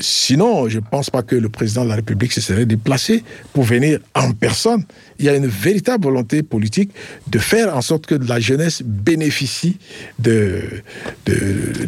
Sinon, 0.00 0.68
je 0.68 0.78
ne 0.78 0.84
pense 0.84 1.10
pas 1.10 1.22
que 1.22 1.34
le 1.34 1.48
président 1.48 1.84
de 1.84 1.88
la 1.88 1.96
République 1.96 2.32
se 2.32 2.40
serait 2.40 2.66
déplacé 2.66 3.24
pour 3.52 3.64
venir 3.64 3.98
en 4.14 4.32
personne. 4.32 4.84
Il 5.22 5.26
y 5.26 5.28
a 5.28 5.36
une 5.36 5.46
véritable 5.46 6.04
volonté 6.04 6.42
politique 6.42 6.90
de 7.28 7.38
faire 7.38 7.76
en 7.76 7.80
sorte 7.80 8.06
que 8.06 8.16
la 8.16 8.40
jeunesse 8.40 8.82
bénéficie 8.84 9.78
de, 10.18 10.62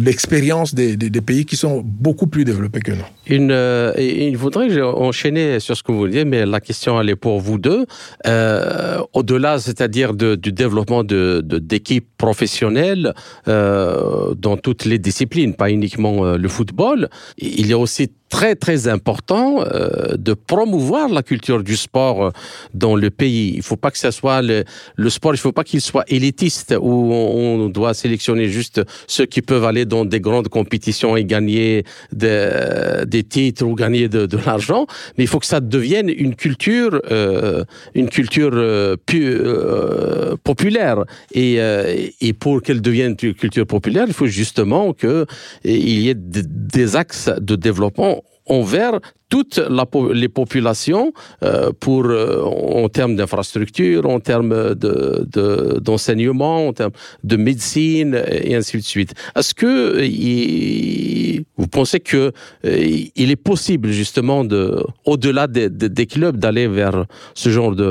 l'expérience 0.01 0.75
des, 0.75 0.97
pays 1.21 1.45
qui 1.45 1.57
sont 1.57 1.83
beaucoup 1.85 2.27
plus 2.27 2.45
développés 2.45 2.81
que 2.81 2.93
nous. 2.93 3.05
Une, 3.27 3.51
euh, 3.51 3.93
il 3.99 4.37
faudrait 4.37 4.81
enchaîner 4.83 5.59
sur 5.59 5.77
ce 5.77 5.83
que 5.83 5.91
vous 5.91 6.07
dites, 6.07 6.27
mais 6.27 6.47
la 6.47 6.61
question 6.61 7.01
elle 7.01 7.11
est 7.11 7.17
pour 7.17 7.41
vous 7.41 7.59
deux. 7.59 7.87
Euh, 8.27 9.01
Au-delà, 9.13 9.59
c'est-à-dire 9.59 10.15
du 10.15 10.53
développement 10.53 11.03
d'équipes 11.05 12.09
professionnelles 12.17 13.15
euh, 13.49 14.35
dans 14.35 14.57
toutes 14.57 14.85
les 14.85 14.99
disciplines, 14.99 15.55
pas 15.55 15.71
uniquement 15.71 16.25
euh, 16.25 16.37
le 16.37 16.49
football, 16.49 17.09
il 17.39 17.67
y 17.67 17.73
a 17.73 17.79
aussi 17.79 18.11
très 18.35 18.57
très 18.57 18.89
important 18.89 19.63
euh, 19.63 20.17
de 20.29 20.35
promouvoir 20.35 21.09
la 21.09 21.23
culture 21.23 21.63
du 21.63 21.77
sport 21.77 22.19
euh, 22.25 22.31
dans 22.75 22.97
le 22.97 23.11
pays. 23.11 23.53
Il 23.55 23.63
faut 23.63 23.77
pas 23.77 23.93
que 23.93 23.99
ça 24.07 24.11
soit 24.11 24.43
le, 24.43 24.65
le 24.97 25.09
sport, 25.09 25.33
il 25.35 25.39
faut 25.39 25.53
pas 25.53 25.63
qu'il 25.63 25.81
soit 25.81 26.05
élitiste 26.09 26.75
où 26.89 27.13
on, 27.13 27.69
doit 27.69 27.95
sélectionner 27.95 28.49
juste 28.49 28.83
ceux 29.07 29.27
qui 29.27 29.41
peuvent 29.41 29.65
aller 29.65 29.85
dans 29.85 30.05
des 30.05 30.19
grandes 30.19 30.49
compétitions 30.49 31.17
et 31.17 31.25
gagner 31.25 31.85
des, 32.13 33.05
des 33.07 33.23
titres 33.23 33.65
ou 33.65 33.75
gagner 33.77 34.09
de, 34.09 34.27
de 34.27 34.39
l'argent, 34.45 34.87
mais 35.17 35.23
il 35.25 35.29
faut 35.29 35.39
que 35.39 35.47
ça 35.47 35.61
devienne 35.61 36.09
une 36.09 36.35
culture, 36.35 37.01
euh, 37.11 37.65
une 37.95 38.09
culture 38.09 38.51
euh, 38.53 38.97
pu, 39.07 39.25
euh, 39.25 40.35
populaire. 40.43 41.05
Et, 41.33 41.57
euh, 41.59 42.09
et 42.21 42.33
pour 42.33 42.63
qu'elle 42.63 42.83
devienne 42.83 43.15
une 43.23 43.35
culture 43.35 43.67
populaire, 43.67 44.07
il 44.09 44.13
faut 44.13 44.27
justement 44.27 44.93
que 44.93 45.25
il 45.65 46.01
y 46.01 46.09
ait 46.09 46.17
des 46.17 46.97
axes 46.97 47.31
de 47.41 47.55
développement 47.55 48.24
envers 48.47 49.01
toutes 49.29 49.59
la, 49.59 49.87
les 50.13 50.29
populations 50.29 51.13
euh, 51.43 51.73
pour, 51.81 52.05
euh, 52.05 52.43
en 52.43 52.89
termes 52.89 53.17
d'infrastructure, 53.17 54.09
en 54.09 54.21
termes 54.21 54.75
d'enseignement, 54.75 56.61
de, 56.61 56.65
de, 56.65 56.69
en 56.69 56.73
termes 56.73 56.93
de 57.25 57.37
médecine 57.37 58.23
et 58.31 58.55
ainsi 58.55 58.77
de 58.77 58.83
suite. 58.83 59.15
Est-ce 59.35 59.55
que 59.55 60.01
il, 60.05 61.45
vous 61.65 61.69
pensez 61.81 62.01
que 62.01 62.23
euh, 62.67 63.07
il 63.23 63.31
est 63.31 63.43
possible 63.53 63.89
justement 63.91 64.45
de, 64.45 64.85
au-delà 65.07 65.47
des, 65.47 65.71
des, 65.71 65.89
des 65.89 66.07
clubs, 66.15 66.37
d'aller 66.37 66.69
vers 66.69 67.07
ce 67.43 67.49
genre 67.49 67.75
de, 67.75 67.91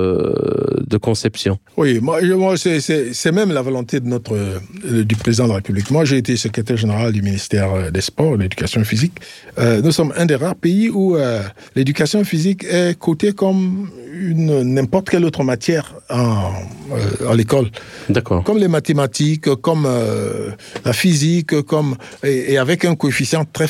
de 0.93 0.97
conception? 0.97 1.57
Oui, 1.75 1.99
moi, 1.99 2.21
moi 2.36 2.53
c'est 2.55 3.31
même 3.31 3.51
la 3.51 3.63
volonté 3.63 3.99
de 3.99 4.07
notre 4.15 4.36
euh, 4.36 5.03
du 5.03 5.15
président 5.15 5.45
de 5.45 5.49
la 5.49 5.55
République. 5.55 5.89
Moi, 5.89 6.05
j'ai 6.05 6.17
été 6.17 6.38
secrétaire 6.38 6.77
général 6.77 7.12
du 7.12 7.23
ministère 7.23 7.91
des 7.91 8.01
Sports, 8.01 8.38
de 8.38 8.43
l'Éducation 8.43 8.83
physique. 8.83 9.15
Euh, 9.57 9.81
nous 9.81 9.91
sommes 9.91 10.13
un 10.21 10.27
des 10.27 10.36
rares 10.36 10.62
pays 10.67 10.89
où 10.89 11.05
euh, 11.15 11.41
l'éducation 11.75 12.23
physique 12.23 12.63
est 12.65 12.97
cotée 12.99 13.33
comme 13.33 13.89
n'importe 14.77 15.09
quelle 15.09 15.25
autre 15.25 15.43
matière 15.43 15.95
en, 16.09 16.51
euh, 16.91 17.31
à 17.31 17.33
l'école. 17.36 17.67
D'accord. 18.09 18.43
Comme 18.43 18.59
les 18.59 18.67
mathématiques, 18.67 19.49
comme 19.67 19.86
euh, 19.88 20.51
la 20.86 20.93
physique, 20.93 21.62
comme 21.63 21.95
et, 22.23 22.53
et 22.53 22.57
avec 22.59 22.86
un 22.86 22.95
coefficient 22.95 23.45
très 23.57 23.67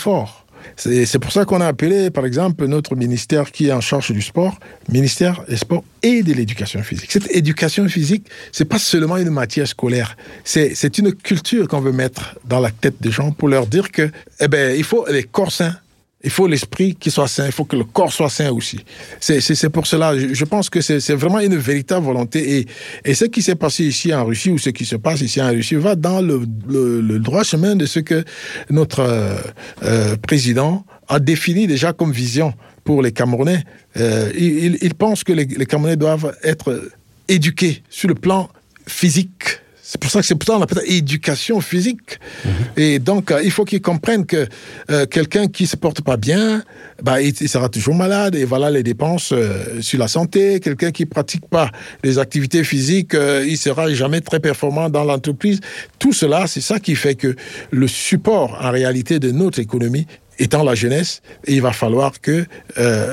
C'est 0.76 1.20
pour 1.20 1.32
ça 1.32 1.46
qu'on 1.46 1.62
a 1.62 1.68
appelé, 1.68 2.10
par 2.10 2.26
exemple, 2.26 2.66
notre 2.66 2.96
ministère 2.96 3.52
qui 3.52 3.68
est 3.68 3.72
en 3.72 3.82
charge 3.82 4.12
du 4.12 4.22
sport, 4.22 4.58
ministère 4.90 5.44
des 5.48 5.58
sports 5.58 5.84
et 6.02 6.24
de 6.24 6.34
l'éducation 6.34 6.82
physique. 6.84 7.12
Cette 7.12 7.30
éducation 7.36 7.88
physique, 7.88 8.28
c'est 8.52 8.66
pas 8.66 8.80
seulement 8.80 9.18
une 9.18 9.30
matière 9.30 9.68
scolaire, 9.68 10.16
c'est 10.44 10.98
une 10.98 11.14
culture 11.14 11.68
qu'on 11.68 11.82
veut 11.82 11.92
mettre 11.92 12.36
dans 12.46 12.60
la 12.60 12.72
tête 12.72 12.96
des 13.02 13.12
gens 13.12 13.32
pour 13.32 13.50
leur 13.50 13.68
dire 13.68 13.92
que, 13.92 14.10
eh 14.40 14.48
ben, 14.48 14.76
il 14.76 14.84
faut 14.84 15.06
les 15.10 15.24
corps 15.24 15.52
sains, 15.52 15.76
il 16.24 16.30
faut 16.30 16.48
l'esprit 16.48 16.96
qui 16.96 17.12
soit 17.12 17.28
sain, 17.28 17.46
il 17.48 17.52
faut 17.52 17.66
que 17.66 17.76
le 17.76 17.84
corps 17.84 18.14
soit 18.14 18.30
sain 18.30 18.50
aussi. 18.52 18.80
C'est 19.20 19.70
pour 19.70 19.86
cela, 19.86 20.18
je 20.18 20.46
pense 20.46 20.70
que 20.70 20.80
c'est 20.80 21.16
vraiment 21.16 21.40
une 21.40 21.58
véritable 21.58 22.06
volonté. 22.06 22.66
Et, 23.04 23.14
ce 23.14 23.26
qui 23.26 23.42
s'est 23.42 23.56
passé 23.56 23.84
ici 23.84 24.14
en 24.14 24.26
Russie, 24.26 24.50
ou 24.50 24.58
ce 24.58 24.70
qui 24.70 24.86
se 24.86 24.96
passe 24.96 25.22
ici 25.22 25.42
en 25.42 25.50
Russie, 25.50 25.76
va 25.76 25.96
dans 25.96 26.22
le, 26.22 27.20
droit 27.20 27.44
chemin 27.44 27.76
de 27.76 27.86
ce 27.86 28.00
que 28.00 28.24
notre 28.70 29.02
euh, 29.02 29.38
euh, 29.84 30.16
président 30.16 30.86
a 31.10 31.20
défini 31.20 31.68
déjà 31.68 31.92
comme 31.92 32.12
vision 32.12 32.54
pour 32.86 33.02
les 33.02 33.12
Camerounais. 33.12 33.64
Euh, 33.98 34.32
il, 34.36 34.94
pense 34.96 35.24
que 35.24 35.34
les 35.34 35.66
Camerounais 35.66 35.98
doivent 35.98 36.36
être 36.44 36.90
éduqués 37.28 37.84
sur 37.90 38.08
le 38.08 38.16
plan 38.16 38.50
physique, 38.88 39.60
c'est 39.94 40.00
pour 40.00 40.10
ça 40.10 40.22
que 40.22 40.26
c'est 40.26 40.34
pour 40.34 40.48
ça 40.48 40.56
qu'on 40.56 40.64
appelle 40.64 40.80
ça 40.80 40.88
éducation 40.88 41.62
physique. 41.62 42.20
Mmh. 42.44 42.50
Et 42.78 42.98
donc, 42.98 43.30
euh, 43.30 43.44
il 43.44 43.52
faut 43.52 43.64
qu'ils 43.64 43.80
comprennent 43.80 44.26
que 44.26 44.48
euh, 44.90 45.06
quelqu'un 45.06 45.46
qui 45.48 45.68
se 45.68 45.78
porte 45.78 46.02
pas 46.02 46.18
bien, 46.18 46.64
bah, 47.04 47.22
il, 47.22 47.32
il, 47.40 47.48
sera 47.48 47.70
toujours 47.70 47.94
malade. 47.94 48.34
Et 48.34 48.44
voilà 48.44 48.72
les 48.72 48.82
dépenses 48.82 49.32
euh, 49.34 49.82
sur 49.82 50.00
la 50.00 50.08
santé. 50.08 50.60
Quelqu'un 50.60 50.90
qui 50.90 51.06
pratique 51.06 51.48
pas 51.48 51.70
les 52.04 52.18
activités 52.18 52.64
physiques, 52.64 53.14
il 53.14 53.56
sera 53.56 53.94
jamais 53.94 54.22
très 54.22 54.40
performant 54.40 54.90
dans 54.90 55.04
l'entreprise. 55.04 55.60
Tout 56.00 56.12
cela, 56.12 56.48
c'est 56.48 56.62
ça 56.62 56.80
qui 56.80 56.96
fait 56.96 57.14
que 57.14 57.36
le 57.70 57.88
support, 57.88 58.58
en 58.64 58.72
réalité, 58.72 59.20
de 59.20 59.30
notre 59.30 59.60
économie 59.60 60.08
étant 60.40 60.64
la 60.64 60.74
jeunesse, 60.74 61.22
il 61.46 61.62
va 61.62 61.72
falloir 61.72 62.20
que 62.20 62.46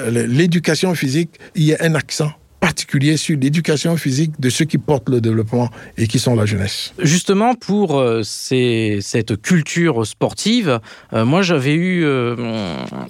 l'éducation 0.09 0.95
physique, 0.95 1.33
y 1.55 1.73
ait 1.73 1.83
un 1.83 1.95
accent 1.95 2.33
particulier 2.71 3.17
sur 3.17 3.37
l'éducation 3.37 3.97
physique 3.97 4.33
de 4.39 4.49
ceux 4.49 4.65
qui 4.65 4.79
portent 4.79 5.09
le 5.09 5.21
développement 5.21 5.71
et 5.99 6.07
qui 6.07 6.21
sont 6.21 6.37
la 6.37 6.47
jeunesse. 6.47 6.95
Justement, 7.01 7.57
pour 7.57 7.99
euh, 7.99 8.23
cette 8.23 9.43
culture 9.43 10.07
sportive, 10.07 10.79
euh, 11.13 11.25
moi 11.25 11.43
j'avais 11.43 11.75
eu, 11.75 12.05
euh, 12.05 12.37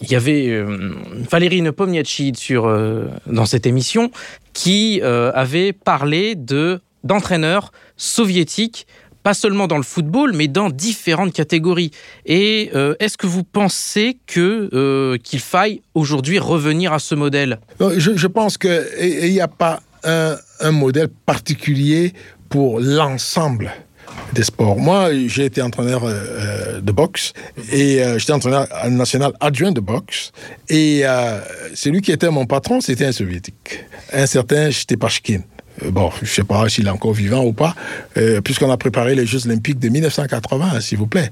il 0.00 0.10
y 0.10 0.14
avait 0.14 0.64
Valérie 1.30 1.60
Nepomniachtchi 1.60 2.32
dans 3.26 3.44
cette 3.52 3.66
émission 3.66 4.10
qui 4.54 5.02
avait 5.02 5.72
parlé 5.74 6.34
de 6.34 6.80
d'entraîneurs 7.04 7.72
soviétiques 7.96 8.86
pas 9.22 9.34
seulement 9.34 9.66
dans 9.66 9.76
le 9.76 9.82
football, 9.82 10.32
mais 10.34 10.48
dans 10.48 10.70
différentes 10.70 11.32
catégories. 11.32 11.90
Et 12.26 12.70
euh, 12.74 12.94
est-ce 13.00 13.18
que 13.18 13.26
vous 13.26 13.44
pensez 13.44 14.18
euh, 14.36 15.18
qu'il 15.18 15.40
faille 15.40 15.82
aujourd'hui 15.94 16.38
revenir 16.38 16.92
à 16.92 16.98
ce 16.98 17.14
modèle? 17.14 17.60
Je, 17.80 18.16
je, 18.16 18.26
pense 18.26 18.56
qu'il 18.58 19.30
n'y 19.30 19.40
a 19.40 19.48
pas 19.48 19.80
un, 20.04 20.72
modèle 20.72 21.08
particulier 21.08 22.12
pour 22.48 22.80
l'ensemble 22.80 23.72
des 24.32 24.44
sports. 24.44 24.78
Moi, 24.78 25.10
j'ai 25.26 25.46
été 25.46 25.62
entraîneur 25.62 26.02
euh, 26.04 26.80
de 26.80 26.92
boxe 26.92 27.32
et 27.72 28.02
euh, 28.02 28.18
j'étais 28.18 28.32
entraîneur 28.32 28.66
national 28.88 29.32
adjoint 29.40 29.72
de 29.72 29.80
boxe. 29.80 30.32
Et 30.68 31.02
euh, 31.04 31.40
celui 31.74 32.00
qui 32.00 32.12
était 32.12 32.30
mon 32.30 32.46
patron, 32.46 32.80
c'était 32.80 33.06
un 33.06 33.12
soviétique, 33.12 33.84
un 34.12 34.26
certain 34.26 34.70
Shtepashkin. 34.70 35.40
Bon, 35.88 36.10
je 36.18 36.24
ne 36.24 36.26
sais 36.26 36.44
pas 36.44 36.68
s'il 36.68 36.86
est 36.86 36.90
encore 36.90 37.12
vivant 37.12 37.44
ou 37.44 37.52
pas, 37.52 37.74
euh, 38.16 38.40
puisqu'on 38.40 38.70
a 38.70 38.76
préparé 38.76 39.14
les 39.14 39.26
Jeux 39.26 39.46
Olympiques 39.46 39.78
de 39.78 39.88
1980, 39.88 40.80
s'il 40.80 40.98
vous 40.98 41.06
plaît. 41.06 41.30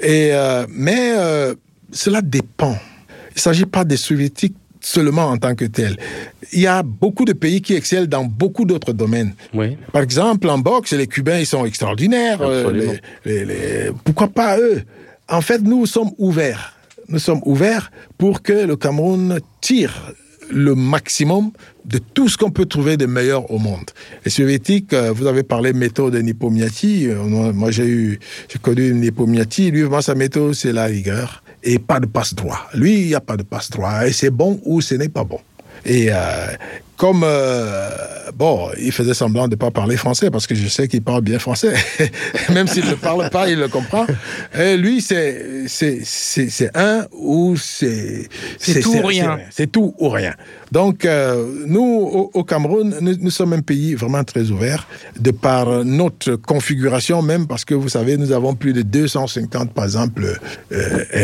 Et, 0.00 0.30
euh, 0.32 0.66
mais 0.70 1.12
euh, 1.16 1.54
cela 1.92 2.22
dépend. 2.22 2.76
Il 3.30 3.36
ne 3.36 3.40
s'agit 3.40 3.66
pas 3.66 3.84
des 3.84 3.96
soviétiques 3.96 4.56
seulement 4.80 5.26
en 5.26 5.36
tant 5.36 5.54
que 5.54 5.66
tels. 5.66 5.96
Il 6.52 6.60
y 6.60 6.66
a 6.66 6.82
beaucoup 6.82 7.24
de 7.24 7.34
pays 7.34 7.60
qui 7.60 7.74
excellent 7.74 8.06
dans 8.06 8.24
beaucoup 8.24 8.64
d'autres 8.64 8.92
domaines. 8.92 9.34
Oui. 9.52 9.76
Par 9.92 10.02
exemple, 10.02 10.48
en 10.48 10.58
boxe, 10.58 10.92
les 10.92 11.06
Cubains, 11.06 11.38
ils 11.38 11.46
sont 11.46 11.64
extraordinaires. 11.66 12.40
Les, 12.72 13.00
les, 13.24 13.44
les... 13.44 13.90
Pourquoi 14.04 14.28
pas 14.28 14.58
eux? 14.58 14.82
En 15.28 15.42
fait, 15.42 15.60
nous 15.60 15.86
sommes 15.86 16.10
ouverts. 16.18 16.74
Nous 17.08 17.18
sommes 17.18 17.40
ouverts 17.44 17.92
pour 18.18 18.42
que 18.42 18.52
le 18.52 18.76
Cameroun 18.76 19.38
tire 19.60 20.12
le 20.50 20.74
maximum 20.74 21.50
de 21.84 21.98
tout 21.98 22.28
ce 22.28 22.36
qu'on 22.36 22.50
peut 22.50 22.66
trouver 22.66 22.96
de 22.96 23.06
meilleur 23.06 23.50
au 23.50 23.58
monde. 23.58 23.90
Les 24.24 24.30
soviétiques, 24.30 24.94
vous 24.94 25.26
avez 25.26 25.42
parlé 25.42 25.72
méthode 25.72 26.14
Nipomiati. 26.14 27.08
Moi, 27.54 27.70
j'ai 27.70 27.86
eu, 27.86 28.20
j'ai 28.48 28.58
connu 28.58 28.92
Nipomiati. 28.94 29.70
Lui, 29.70 29.84
moi, 29.84 30.02
sa 30.02 30.14
méthode, 30.14 30.54
c'est 30.54 30.72
la 30.72 30.84
rigueur 30.84 31.42
et 31.62 31.78
pas 31.78 32.00
de 32.00 32.06
passe-droit. 32.06 32.68
Lui, 32.74 33.00
il 33.00 33.06
n'y 33.06 33.14
a 33.14 33.20
pas 33.20 33.36
de 33.36 33.42
passe-droit. 33.42 34.06
Et 34.06 34.12
c'est 34.12 34.30
bon 34.30 34.60
ou 34.64 34.80
ce 34.80 34.94
n'est 34.94 35.08
pas 35.08 35.24
bon. 35.24 35.40
Et 35.84 36.08
euh, 36.10 36.16
comme, 36.96 37.22
euh, 37.24 37.88
bon, 38.34 38.68
il 38.78 38.92
faisait 38.92 39.14
semblant 39.14 39.46
de 39.46 39.52
ne 39.52 39.56
pas 39.56 39.70
parler 39.70 39.96
français, 39.96 40.30
parce 40.30 40.46
que 40.46 40.54
je 40.54 40.68
sais 40.68 40.86
qu'il 40.86 41.02
parle 41.02 41.22
bien 41.22 41.38
français. 41.38 41.72
Même 42.52 42.66
s'il 42.66 42.86
ne 42.86 42.94
parle 42.94 43.30
pas, 43.30 43.48
il 43.48 43.58
le 43.58 43.68
comprend. 43.68 44.06
Et 44.58 44.76
lui, 44.76 45.00
c'est, 45.00 45.66
c'est, 45.66 46.00
c'est, 46.04 46.50
c'est 46.50 46.76
un 46.76 47.06
ou 47.12 47.56
c'est... 47.56 48.28
C'est 48.58 48.80
tout 48.80 48.96
ou 48.96 49.06
rien. 49.06 49.38
C'est 49.50 49.72
tout 49.72 49.94
ou 49.98 50.08
rien. 50.10 50.34
Donc, 50.72 51.04
euh, 51.04 51.64
nous, 51.66 51.80
au, 51.82 52.30
au 52.34 52.44
Cameroun, 52.44 52.94
nous, 53.00 53.16
nous, 53.18 53.30
sommes 53.30 53.54
un 53.54 53.62
pays 53.62 53.94
vraiment 53.94 54.22
très 54.22 54.50
ouvert, 54.50 54.86
de 55.18 55.30
par 55.30 55.84
notre 55.84 56.36
configuration 56.36 57.22
même, 57.22 57.46
parce 57.46 57.64
que 57.64 57.74
vous 57.74 57.88
savez, 57.88 58.16
nous 58.16 58.32
avons 58.32 58.54
plus 58.54 58.74
de 58.74 58.82
250, 58.82 59.72
par 59.72 59.84
exemple, 59.84 60.38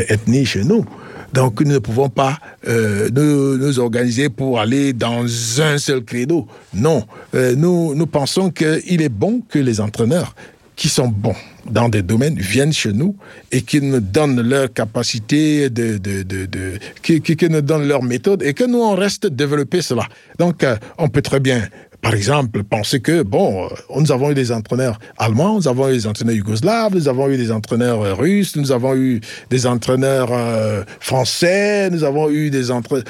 ethnies 0.09 0.47
chez 0.47 0.65
nous. 0.65 0.87
Donc 1.33 1.61
nous 1.61 1.73
ne 1.73 1.79
pouvons 1.79 2.09
pas 2.09 2.39
euh, 2.69 3.09
nous, 3.13 3.57
nous, 3.59 3.79
organiser 3.79 4.29
pour 4.29 4.61
aller 4.61 4.93
dans 4.93 5.25
un 5.61 5.79
seul 5.79 6.05
credo. 6.05 6.47
Non, 6.75 7.05
euh, 7.35 7.55
nous, 7.57 7.95
nous 7.95 8.07
pensons 8.07 8.51
qu'il 8.51 9.03
est 9.03 9.09
bon 9.09 9.43
que 9.49 9.59
les 9.59 9.81
entraîneurs 9.81 10.35
qui 10.77 10.89
sont 10.89 11.09
bons 11.09 11.35
dans 11.71 11.89
des 11.89 12.03
domaines 12.03 12.39
viennent 12.39 12.73
chez 12.73 12.93
nous 12.93 13.17
et 13.51 13.63
qui 13.63 13.81
nous 13.81 14.01
donnent 14.01 14.43
leur 14.43 14.73
capacité 14.73 15.71
de, 15.71 15.97
de, 15.97 16.23
de, 16.23 17.49
nous 17.49 17.61
donnent 17.63 17.89
leur 17.89 18.03
méthode 18.03 18.43
et 18.43 18.53
que 18.53 18.65
nous 18.65 18.81
on 18.81 18.95
reste 18.95 19.27
développer 19.27 19.83
cela. 19.83 20.07
Donc 20.39 20.63
euh, 20.63 20.77
on 20.99 21.09
peut 21.09 21.23
très 21.23 21.41
bien 21.41 21.63
par 22.03 22.15
exemple, 22.15 22.63
penser 22.63 23.01
que, 23.01 23.23
bon, 23.23 23.69
nous 23.95 24.13
avons 24.13 24.31
eu 24.31 24.35
des 24.35 24.53
entraîneurs 24.53 24.99
allemands, 25.19 25.57
nous 25.57 25.69
avons 25.69 25.89
eu 25.89 25.95
des 25.95 26.07
entraîneurs 26.07 26.37
yougoslaves, 26.37 26.95
nous 26.95 27.09
avons 27.09 27.29
eu 27.29 27.37
des 27.37 27.51
entraîneurs 27.51 28.17
russes, 28.17 28.57
nous 28.57 28.73
avons 28.73 28.95
eu 28.95 29.21
des 29.51 29.67
entraîneurs 29.67 30.29
euh, 30.33 30.83
français, 31.01 31.91
nous 31.91 32.05
avons 32.05 32.31
eu 32.31 32.51
des 32.51 32.71
entraîneurs... 32.71 33.05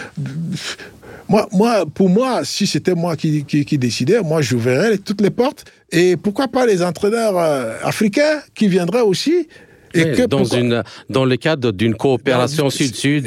Moi, 1.29 1.49
moi, 1.53 1.85
pour 1.93 2.09
moi, 2.09 2.45
si 2.45 2.69
c'était 2.69 2.95
moi 2.95 3.17
qui, 3.17 3.45
qui, 3.45 3.65
qui, 3.65 3.79
décidais, 3.79 4.23
moi, 4.23 4.43
j'ouvrirais 4.43 4.97
toutes 4.99 5.21
les 5.21 5.31
portes. 5.31 5.65
Et 5.91 6.17
pourquoi 6.17 6.47
pas 6.47 6.67
les 6.67 6.83
entraîneurs 6.83 7.37
euh, 7.37 7.75
africains 7.83 8.41
qui 8.55 8.69
viendraient 8.69 9.01
aussi 9.01 9.49
et 9.97 10.05
oui, 10.05 10.17
que 10.17 10.23
dans, 10.27 10.45
une, 10.45 10.83
dans 11.11 11.25
le 11.25 11.37
cadre 11.37 11.73
d'une 11.73 11.95
coopération 11.95 12.71
sud-sud 12.71 13.27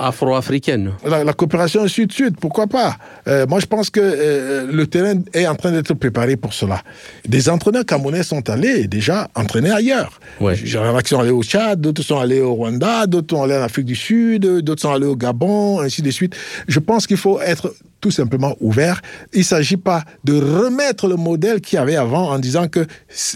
afro-africaine. 0.00 0.92
La, 1.04 1.24
la, 1.24 1.32
coopération 1.32 1.86
sud-sud, 1.86 2.36
pourquoi 2.40 2.66
pas? 2.66 2.96
Euh, 3.26 3.46
Moi, 3.46 3.60
je 3.60 3.66
pense 3.66 3.90
que 3.90 4.00
euh, 4.00 4.66
le 4.70 4.86
terrain 4.86 5.14
est 5.32 5.46
en 5.46 5.54
train 5.54 5.72
d'être 5.72 5.94
préparé 5.94 6.36
pour 6.36 6.52
cela. 6.52 6.82
Des 7.26 7.48
entraîneurs 7.48 7.84
camerounais 7.84 8.22
sont 8.22 8.48
allés 8.48 8.86
déjà 8.86 9.28
entraîner 9.34 9.70
ailleurs. 9.70 10.20
Ouais. 10.40 10.56
Il 10.58 10.70
y 10.70 10.76
en 10.76 10.96
a 10.96 11.02
qui 11.02 11.10
sont 11.10 11.20
allés 11.20 11.30
au 11.30 11.42
Tchad, 11.42 11.80
d'autres 11.80 12.02
sont 12.02 12.18
allés 12.18 12.40
au 12.40 12.54
Rwanda, 12.54 13.06
d'autres 13.06 13.34
sont 13.34 13.42
allés 13.42 13.56
en 13.56 13.62
Afrique 13.62 13.86
du 13.86 13.96
Sud, 13.96 14.42
d'autres 14.42 14.82
sont 14.82 14.92
allés 14.92 15.06
au 15.06 15.16
Gabon, 15.16 15.80
ainsi 15.80 16.02
de 16.02 16.10
suite. 16.10 16.34
Je 16.66 16.78
pense 16.78 17.06
qu'il 17.06 17.16
faut 17.16 17.40
être 17.40 17.74
tout 18.00 18.10
simplement 18.10 18.56
ouvert. 18.60 19.00
Il 19.32 19.40
ne 19.40 19.44
s'agit 19.44 19.76
pas 19.76 20.04
de 20.24 20.34
remettre 20.34 21.08
le 21.08 21.16
modèle 21.16 21.60
qu'il 21.60 21.76
y 21.76 21.78
avait 21.80 21.96
avant 21.96 22.30
en 22.30 22.38
disant 22.38 22.68
que 22.68 22.86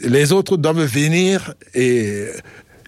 les 0.05 0.33
autres 0.33 0.57
doivent 0.57 0.85
venir 0.85 1.55
et 1.75 2.27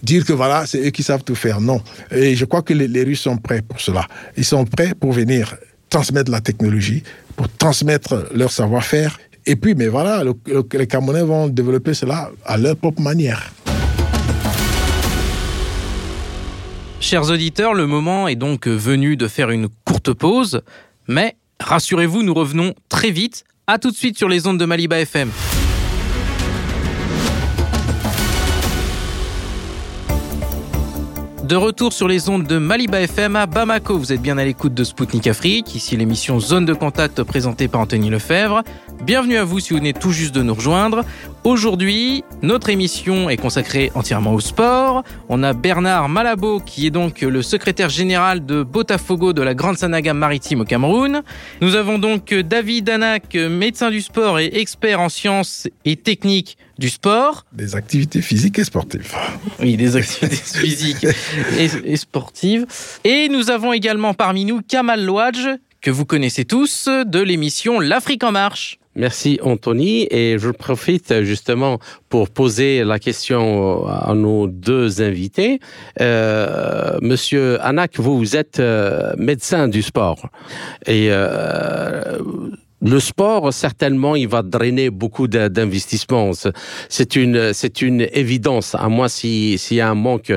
dire 0.02 0.24
que 0.24 0.32
voilà, 0.32 0.66
c'est 0.66 0.86
eux 0.86 0.90
qui 0.90 1.02
savent 1.02 1.24
tout 1.24 1.34
faire. 1.34 1.60
Non. 1.60 1.80
Et 2.10 2.36
je 2.36 2.44
crois 2.44 2.62
que 2.62 2.74
les, 2.74 2.88
les 2.88 3.02
Russes 3.02 3.22
sont 3.22 3.36
prêts 3.36 3.62
pour 3.62 3.80
cela. 3.80 4.06
Ils 4.36 4.44
sont 4.44 4.64
prêts 4.64 4.94
pour 4.94 5.12
venir 5.12 5.56
transmettre 5.88 6.30
la 6.30 6.40
technologie, 6.40 7.02
pour 7.36 7.48
transmettre 7.48 8.26
leur 8.34 8.50
savoir-faire. 8.50 9.18
Et 9.46 9.56
puis, 9.56 9.74
mais 9.74 9.88
voilà, 9.88 10.24
le, 10.24 10.34
le, 10.46 10.64
les 10.72 10.86
Camerounais 10.86 11.22
vont 11.22 11.48
développer 11.48 11.94
cela 11.94 12.30
à 12.44 12.56
leur 12.56 12.76
propre 12.76 13.02
manière. 13.02 13.52
Chers 17.00 17.30
auditeurs, 17.30 17.74
le 17.74 17.86
moment 17.86 18.28
est 18.28 18.36
donc 18.36 18.66
venu 18.66 19.18
de 19.18 19.28
faire 19.28 19.50
une 19.50 19.68
courte 19.84 20.14
pause, 20.14 20.62
mais 21.06 21.36
Rassurez-vous, 21.60 22.22
nous 22.22 22.34
revenons 22.34 22.74
très 22.88 23.10
vite. 23.10 23.44
À 23.66 23.78
tout 23.78 23.90
de 23.90 23.96
suite 23.96 24.18
sur 24.18 24.28
les 24.28 24.46
ondes 24.46 24.58
de 24.58 24.64
Maliba 24.64 25.00
FM. 25.00 25.30
De 31.44 31.56
retour 31.56 31.92
sur 31.92 32.08
les 32.08 32.30
ondes 32.30 32.46
de 32.46 32.56
Maliba 32.56 33.02
FM 33.02 33.36
à 33.36 33.46
Bamako. 33.46 33.98
Vous 33.98 34.12
êtes 34.12 34.22
bien 34.22 34.38
à 34.38 34.44
l'écoute 34.44 34.72
de 34.72 34.82
Spoutnik 34.82 35.26
Afrique. 35.26 35.74
Ici 35.74 35.96
l'émission 35.96 36.40
Zone 36.40 36.64
de 36.64 36.72
contact 36.72 37.22
présentée 37.22 37.68
par 37.68 37.82
Anthony 37.82 38.08
Lefebvre. 38.08 38.62
Bienvenue 39.02 39.36
à 39.36 39.44
vous 39.44 39.60
si 39.60 39.74
vous 39.74 39.78
venez 39.78 39.92
tout 39.92 40.10
juste 40.10 40.34
de 40.34 40.42
nous 40.42 40.54
rejoindre. 40.54 41.02
Aujourd'hui, 41.44 42.24
notre 42.40 42.70
émission 42.70 43.28
est 43.28 43.36
consacrée 43.36 43.92
entièrement 43.94 44.32
au 44.32 44.40
sport. 44.40 45.04
On 45.28 45.42
a 45.42 45.52
Bernard 45.52 46.08
Malabo 46.08 46.58
qui 46.58 46.86
est 46.86 46.90
donc 46.90 47.20
le 47.20 47.42
secrétaire 47.42 47.90
général 47.90 48.46
de 48.46 48.62
Botafogo 48.62 49.34
de 49.34 49.42
la 49.42 49.52
Grande 49.52 49.76
Sanaga 49.76 50.14
maritime 50.14 50.62
au 50.62 50.64
Cameroun. 50.64 51.22
Nous 51.60 51.74
avons 51.74 51.98
donc 51.98 52.32
David 52.32 52.86
Danak, 52.86 53.34
médecin 53.34 53.90
du 53.90 54.00
sport 54.00 54.38
et 54.38 54.58
expert 54.58 55.00
en 55.00 55.10
sciences 55.10 55.68
et 55.84 55.96
techniques 55.96 56.56
du 56.78 56.88
sport. 56.88 57.44
Des 57.52 57.76
activités 57.76 58.22
physiques 58.22 58.58
et 58.58 58.64
sportives. 58.64 59.12
Oui, 59.60 59.76
des 59.76 59.96
activités 59.96 60.36
physiques 60.58 61.06
et, 61.58 61.68
et, 61.84 61.96
sportives. 61.98 62.64
Et 63.04 63.28
nous 63.28 63.50
avons 63.50 63.74
également 63.74 64.14
parmi 64.14 64.46
nous 64.46 64.62
Kamal 64.62 65.04
Louadj, 65.04 65.46
que 65.82 65.90
vous 65.90 66.06
connaissez 66.06 66.46
tous, 66.46 66.88
de 66.88 67.20
l'émission 67.20 67.80
L'Afrique 67.80 68.24
en 68.24 68.32
marche. 68.32 68.78
Merci 68.96 69.38
Anthony 69.42 70.06
et 70.10 70.36
je 70.38 70.50
profite 70.50 71.22
justement 71.22 71.78
pour 72.08 72.30
poser 72.30 72.84
la 72.84 72.98
question 72.98 73.86
à 73.86 74.14
nos 74.14 74.46
deux 74.46 75.02
invités. 75.02 75.58
Euh, 76.00 76.98
Monsieur 77.02 77.60
Anak, 77.64 77.98
vous, 77.98 78.36
êtes 78.36 78.60
euh, 78.60 79.12
médecin 79.18 79.68
du 79.68 79.82
sport 79.82 80.28
et 80.86 81.08
euh, 81.10 82.18
le 82.84 83.00
sport, 83.00 83.52
certainement, 83.52 84.14
il 84.14 84.28
va 84.28 84.42
drainer 84.42 84.90
beaucoup 84.90 85.26
d'investissements. 85.26 86.32
C'est 86.90 87.16
une, 87.16 87.54
c'est 87.54 87.80
une 87.80 88.06
évidence, 88.12 88.74
à 88.74 88.88
moins 88.88 89.08
s'il 89.08 89.58
si 89.58 89.76
y 89.76 89.80
a 89.80 89.88
un 89.88 89.94
manque 89.94 90.32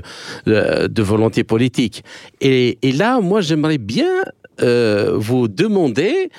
de, 0.46 1.02
volonté 1.02 1.44
politique. 1.44 2.04
Et, 2.40 2.78
là, 2.84 3.20
moi, 3.20 3.42
j'aimerais 3.42 3.78
bien 3.78 4.24
euh, 4.62 5.12
vous 5.16 5.50
demander. 5.50 6.30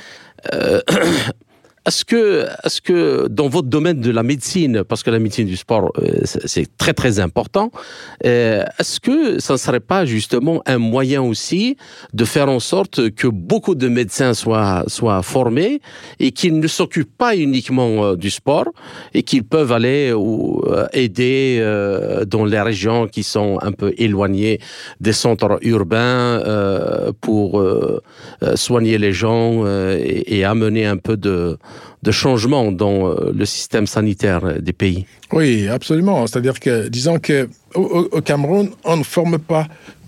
Euh, 0.55 0.81
Est-ce 1.89 2.05
que, 2.05 2.45
est 2.65 2.81
que 2.83 3.29
dans 3.29 3.49
votre 3.49 3.69
domaine 3.69 4.03
de 4.03 4.11
la 4.11 4.23
médecine, 4.23 4.85
parce 4.85 5.03
que 5.03 5.11
la 5.11 5.19
médecine 5.19 5.47
du 5.47 5.57
sport, 5.57 5.91
euh, 5.99 6.21
c'est 6.25 6.77
très 6.77 6.93
très 6.93 7.19
important, 7.19 7.71
euh, 8.27 8.63
est-ce 8.79 9.01
que 9.01 9.41
ça 9.41 9.55
ne 9.55 9.59
serait 9.59 9.81
pas 9.81 10.05
justement 10.05 10.61
un 10.67 10.77
moyen 10.77 11.23
aussi 11.23 11.79
de 12.13 12.27
faire 12.27 12.51
en 12.51 12.61
sorte 12.61 13.09
que 13.13 13.27
beaucoup 13.27 13.75
de 13.75 13.89
médecins 13.89 14.35
soient, 14.35 14.85
soient 14.87 15.23
formés 15.23 15.81
et 16.21 16.31
qu'ils 16.33 16.61
ne 16.61 16.67
s'occupent 16.67 17.17
pas 17.17 17.35
uniquement 17.35 18.05
euh, 18.05 18.17
du 18.17 18.29
sport 18.29 18.67
et 19.15 19.23
qu'ils 19.23 19.45
peuvent 19.45 19.73
aller 19.73 20.13
ou 20.13 20.63
aider 20.93 21.39
dans 22.27 22.45
les 22.45 22.61
régions 22.61 23.07
qui 23.09 23.23
sont 23.23 23.59
un 23.63 23.73
peu 23.73 23.95
éloignées 23.97 24.61
des 25.01 25.15
centres 25.15 25.59
urbains 25.63 26.43
pour 27.21 27.63
soigner 28.55 28.99
les 28.99 29.13
gens 29.13 29.65
et 29.67 30.45
amener 30.45 30.85
un 30.85 30.97
peu 30.97 31.17
de 31.17 31.57
de 32.03 32.11
changement 32.11 32.71
dans 32.73 33.09
euh, 33.09 33.33
le 33.35 33.45
système 33.45 33.87
sanitaire 33.87 34.61
des 34.61 34.73
pays. 34.73 35.07
Oui, 35.33 35.69
absolument. 35.69 36.27
C'est-à-dire 36.27 36.61
que, 36.61 36.89
disons 36.89 37.19
que 37.19 37.49
au, 37.75 38.21
Cameroun, 38.23 38.71
on 38.85 38.97
ne 38.97 39.03
forme 39.03 39.39
pas 39.39 39.67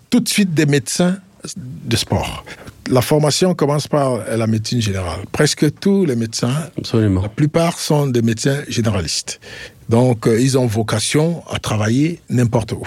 tout 0.09 0.21
de 0.21 0.29
suite 0.29 0.55
des 0.55 0.67
médecins 0.67 1.19
de 1.57 1.97
sport. 1.97 2.45
La 2.91 3.03
formation 3.03 3.55
commence 3.55 3.87
par 3.87 4.19
la 4.37 4.47
médecine 4.47 4.81
générale. 4.81 5.21
Presque 5.31 5.79
tous 5.79 6.05
les 6.05 6.17
médecins, 6.17 6.55
Absolument. 6.77 7.23
la 7.23 7.29
plupart 7.29 7.79
sont 7.79 8.07
des 8.09 8.23
médecins 8.23 8.63
généralistes. 8.69 9.39
Donc, 9.89 10.27
euh, 10.27 10.41
ils 10.41 10.57
ont 10.57 10.67
vocation 10.67 11.43
à 11.51 11.59
travailler 11.59 12.21
n'importe 12.31 12.73
où. 12.73 12.87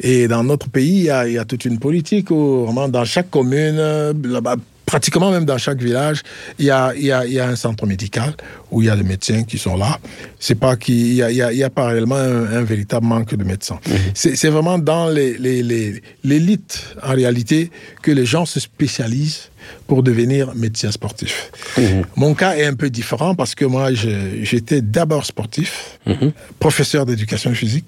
Et 0.00 0.28
dans 0.28 0.44
notre 0.44 0.68
pays, 0.68 1.08
il 1.08 1.30
y, 1.30 1.32
y, 1.32 1.38
a, 1.38 1.44
toute 1.44 1.64
une 1.64 1.78
politique 1.78 2.30
où, 2.30 2.64
vraiment, 2.64 2.88
dans 2.88 3.04
chaque 3.04 3.30
commune, 3.30 3.78
euh, 3.78 4.12
là-bas, 4.24 4.56
pratiquement 4.86 5.32
même 5.32 5.44
dans 5.44 5.58
chaque 5.58 5.82
village, 5.82 6.22
il 6.58 6.66
y 6.66 6.70
a, 6.70 6.94
il 6.94 7.04
y 7.04 7.12
a, 7.12 7.26
il 7.26 7.32
y 7.32 7.40
a 7.40 7.48
un 7.48 7.56
centre 7.56 7.84
médical 7.86 8.34
où 8.70 8.82
il 8.82 8.86
y 8.86 8.90
a 8.90 8.96
des 8.96 9.02
médecins 9.02 9.42
qui 9.42 9.58
sont 9.58 9.76
là. 9.76 9.98
C'est 10.38 10.54
pas 10.54 10.76
qu'il 10.76 11.14
y 11.14 11.22
a, 11.22 11.30
il 11.30 11.36
y 11.36 11.42
a, 11.42 11.52
il 11.52 11.58
y 11.58 11.64
a 11.64 11.70
pas 11.70 11.86
réellement 11.88 12.14
un, 12.14 12.62
véritable 12.62 13.06
manque 13.06 13.34
de 13.34 13.44
médecins. 13.44 13.80
Mhm. 13.86 13.96
C'est 14.14 14.48
vraiment 14.48 14.78
dans 14.78 15.08
l'élite, 15.08 16.02
les, 16.24 16.40
les, 16.40 16.62
en 17.02 17.14
réalité, 17.14 17.70
que 18.02 18.12
les 18.12 18.24
gens 18.24 18.46
se 18.46 18.60
spécialisent 18.60 19.50
pour 19.86 20.02
devenir 20.02 20.54
médecin 20.54 20.90
sportif. 20.90 21.50
Mhm. 21.76 22.04
Mon 22.16 22.34
cas 22.34 22.56
est 22.56 22.66
un 22.66 22.74
peu 22.74 22.90
différent 22.90 23.34
parce 23.34 23.54
que 23.54 23.64
moi, 23.64 23.90
j'étais 23.92 24.82
d'abord 24.82 25.24
sportif, 25.24 25.98
mhm. 26.06 26.32
professeur 26.58 27.06
d'éducation 27.06 27.52
physique, 27.54 27.84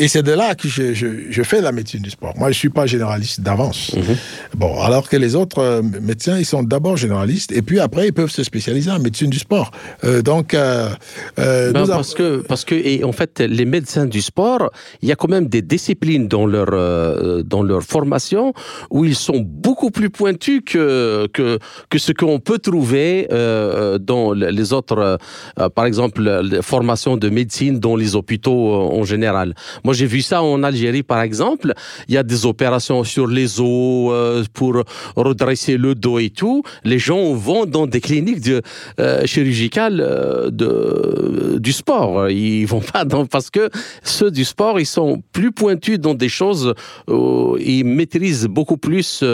et 0.00 0.08
c'est 0.08 0.22
de 0.22 0.32
là 0.32 0.54
que 0.54 0.66
je, 0.66 0.94
je, 0.94 1.06
je, 1.28 1.42
fais 1.42 1.60
la 1.60 1.72
médecine 1.72 2.00
du 2.00 2.08
sport. 2.08 2.32
Moi, 2.38 2.50
je 2.50 2.56
suis 2.56 2.70
pas 2.70 2.86
généraliste 2.86 3.42
d'avance. 3.42 3.92
Mhm. 3.94 4.16
Bon, 4.56 4.80
alors 4.80 5.06
que 5.10 5.16
les 5.18 5.34
autres 5.34 5.58
euh, 5.58 5.82
médecins, 5.82 6.38
ils 6.38 6.46
sont 6.46 6.62
d'abord 6.62 6.96
généralistes 6.96 7.52
et 7.52 7.60
puis 7.60 7.80
après, 7.80 8.06
ils 8.06 8.12
peuvent 8.14 8.30
se 8.30 8.42
spécialiser 8.42 8.90
en 8.90 8.98
médecine 8.98 9.28
du 9.28 9.38
sport. 9.38 9.72
Euh, 10.04 10.22
donc, 10.22 10.54
euh, 10.54 10.88
euh 11.38 11.72
ben, 11.72 11.86
parce 11.86 12.14
que 12.14 12.38
parce 12.48 12.64
que 12.64 12.74
et 12.74 13.04
en 13.04 13.12
fait, 13.12 13.40
les 13.40 13.66
médecins 13.66 14.06
du 14.06 14.22
sport, 14.22 14.70
il 15.02 15.10
y 15.10 15.12
a 15.12 15.16
quand 15.16 15.28
même 15.28 15.48
des 15.48 15.60
disciplines 15.60 16.28
dans 16.28 16.46
leur 16.46 16.70
dans 17.44 17.62
leur 17.62 17.82
formation 17.82 18.54
où 18.88 19.04
ils 19.04 19.14
sont 19.14 19.40
beaucoup 19.40 19.90
plus 19.90 20.08
pointus 20.08 20.62
que 20.64 21.09
que 21.32 21.58
que 21.88 21.98
ce 21.98 22.12
qu'on 22.12 22.38
peut 22.38 22.58
trouver 22.58 23.28
dans 24.00 24.32
les 24.32 24.72
autres, 24.72 25.18
par 25.74 25.86
exemple, 25.86 26.22
les 26.42 26.62
formations 26.62 27.16
de 27.16 27.28
médecine 27.28 27.78
dans 27.78 27.96
les 27.96 28.16
hôpitaux 28.16 28.74
en 28.74 29.04
général. 29.04 29.54
Moi, 29.84 29.94
j'ai 29.94 30.06
vu 30.06 30.22
ça 30.22 30.42
en 30.42 30.62
Algérie, 30.62 31.02
par 31.02 31.22
exemple. 31.22 31.72
Il 32.08 32.14
y 32.14 32.18
a 32.18 32.22
des 32.22 32.46
opérations 32.46 33.04
sur 33.04 33.26
les 33.26 33.60
os 33.60 34.10
euh, 34.12 34.44
pour 34.52 34.82
redresser 35.16 35.76
le 35.76 35.94
dos 35.94 36.18
et 36.18 36.30
tout. 36.30 36.62
Les 36.84 36.98
gens 36.98 37.32
vont 37.34 37.66
dans 37.66 37.86
des 37.86 38.00
cliniques 38.00 38.48
euh, 38.48 39.26
chirurgicales 39.26 40.00
euh, 40.00 40.50
de, 40.50 41.58
du 41.58 41.72
sport. 41.72 42.28
Ils 42.30 42.66
vont 42.66 42.80
pas 42.80 43.04
dans 43.04 43.26
parce 43.26 43.50
que 43.50 43.70
ceux 44.02 44.30
du 44.30 44.44
sport, 44.44 44.78
ils 44.80 44.86
sont 44.86 45.22
plus 45.32 45.52
pointus 45.52 45.98
dans 45.98 46.14
des 46.14 46.28
choses. 46.28 46.74
Où 47.08 47.56
ils 47.58 47.84
maîtrisent 47.84 48.46
beaucoup 48.46 48.76
plus 48.76 49.24